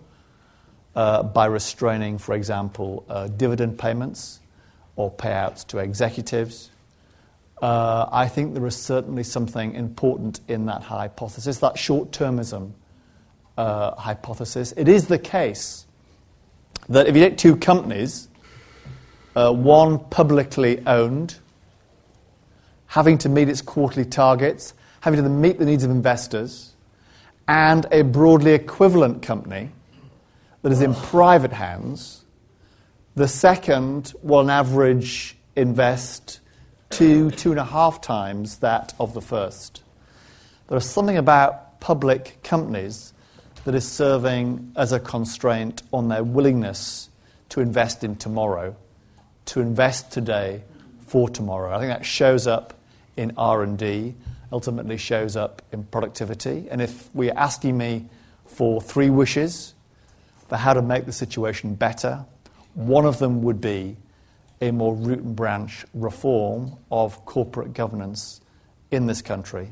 uh, 0.95 1.23
by 1.23 1.47
restraining, 1.47 2.19
for 2.19 2.35
example, 2.35 3.05
uh, 3.09 3.29
dividend 3.29 3.79
payments 3.79 4.41
or 4.97 5.11
payouts 5.11 5.67
to 5.67 5.79
executives? 5.79 6.71
uh, 7.65 8.09
I 8.13 8.29
think 8.29 8.53
there 8.53 8.67
is 8.67 8.77
certainly 8.77 9.23
something 9.23 9.75
important 9.75 10.41
in 10.49 10.67
that 10.67 10.83
hypothesis, 10.83 11.59
that 11.59 11.79
short 11.79 12.11
termism 12.11 12.73
uh, 13.57 13.95
hypothesis. 13.95 14.75
It 14.77 14.87
is 14.87 15.07
the 15.07 15.19
case 15.19 15.87
that 16.91 17.07
if 17.07 17.17
you 17.17 17.23
take 17.23 17.39
two 17.39 17.57
companies, 17.57 18.29
uh, 19.35 19.51
one 19.51 19.99
publicly 19.99 20.87
owned, 20.87 21.37
having 22.87 23.17
to 23.19 23.31
meet 23.31 23.49
its 23.49 23.63
quarterly 23.63 24.05
targets, 24.05 24.75
having 25.01 25.23
to 25.23 25.29
meet 25.29 25.59
the 25.59 25.65
needs 25.65 25.85
of 25.85 25.91
investors, 25.91 26.74
and 27.47 27.87
a 27.93 28.03
broadly 28.03 28.53
equivalent 28.53 29.23
company 29.23 29.71
that 30.63 30.73
is 30.73 30.81
in 30.81 30.95
private 30.95 31.53
hands, 31.53 32.25
the 33.15 33.29
second 33.29 34.13
will 34.23 34.39
on 34.39 34.51
average 34.51 35.37
invest 35.57 36.41
two, 36.91 37.31
two 37.31 37.51
and 37.51 37.61
a 37.61 37.65
half 37.65 38.01
times 38.01 38.59
that 38.59 38.95
of 38.99 39.15
the 39.15 39.21
first. 39.21 39.83
There 40.69 40.79
is 40.79 40.89
something 40.89 41.17
about 41.17 41.81
public 41.81 42.39
companies 42.43 43.13
that 43.65 43.75
is 43.75 43.87
serving 43.87 44.73
as 44.77 44.93
a 44.93 45.01
constraint 45.01 45.83
on 45.93 46.09
their 46.09 46.25
willingness 46.25 47.11
to 47.51 47.61
invest 47.61 48.05
in 48.05 48.17
tomorrow, 48.17 48.75
to 49.47 49.61
invest 49.61 50.11
today 50.11 50.63
for 51.07 51.29
tomorrow. 51.29 51.75
I 51.75 51.79
think 51.79 51.91
that 51.91 52.05
shows 52.05 52.47
up 52.47 52.75
in 53.17 53.33
R&D, 53.37 54.15
ultimately 54.55 54.97
shows 54.97 55.35
up 55.35 55.63
in 55.73 55.83
productivity. 55.83 56.69
And 56.71 56.81
if 56.81 57.13
we're 57.13 57.35
asking 57.35 57.77
me 57.77 58.09
for 58.47 58.81
three 58.81 59.11
wishes 59.11 59.75
for 60.49 60.57
how 60.57 60.75
to 60.75 60.81
make 60.81 61.07
the 61.07 61.13
situation 61.13 61.75
better, 61.75 62.25
one 62.75 63.05
of 63.05 63.19
them 63.19 63.43
would 63.43 63.61
be 63.61 63.97
a 64.61 64.71
more 64.71 64.95
root 64.95 65.19
and 65.19 65.35
branch 65.35 65.85
reform 65.93 66.77
of 66.89 67.25
corporate 67.25 67.75
governance 67.75 68.41
in 68.93 69.07
this 69.07 69.23
country 69.23 69.71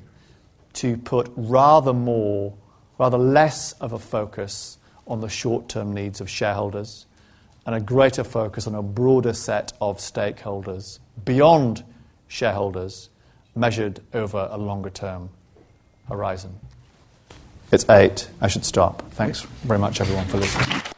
to 0.72 0.96
put 0.96 1.30
rather 1.36 1.92
more, 1.92 2.52
rather 2.98 3.18
less 3.18 3.74
of 3.74 3.92
a 3.92 4.00
focus 4.00 4.78
on 5.06 5.20
the 5.20 5.28
short 5.28 5.68
term 5.68 5.94
needs 5.94 6.20
of 6.20 6.28
shareholders 6.28 7.06
and 7.66 7.76
a 7.76 7.80
greater 7.80 8.24
focus 8.24 8.66
on 8.66 8.74
a 8.74 8.82
broader 8.82 9.32
set 9.32 9.72
of 9.80 9.98
stakeholders 9.98 10.98
beyond 11.24 11.84
shareholders 12.26 13.10
measured 13.54 14.00
over 14.14 14.48
a 14.50 14.58
longer 14.58 14.90
term 14.90 15.30
horizon. 16.08 16.58
It's 17.70 17.88
eight. 17.88 18.28
I 18.40 18.48
should 18.48 18.64
stop. 18.64 19.02
Thanks 19.12 19.40
very 19.40 19.78
much, 19.78 20.00
everyone, 20.00 20.26
for 20.26 20.38
listening. 20.38 20.91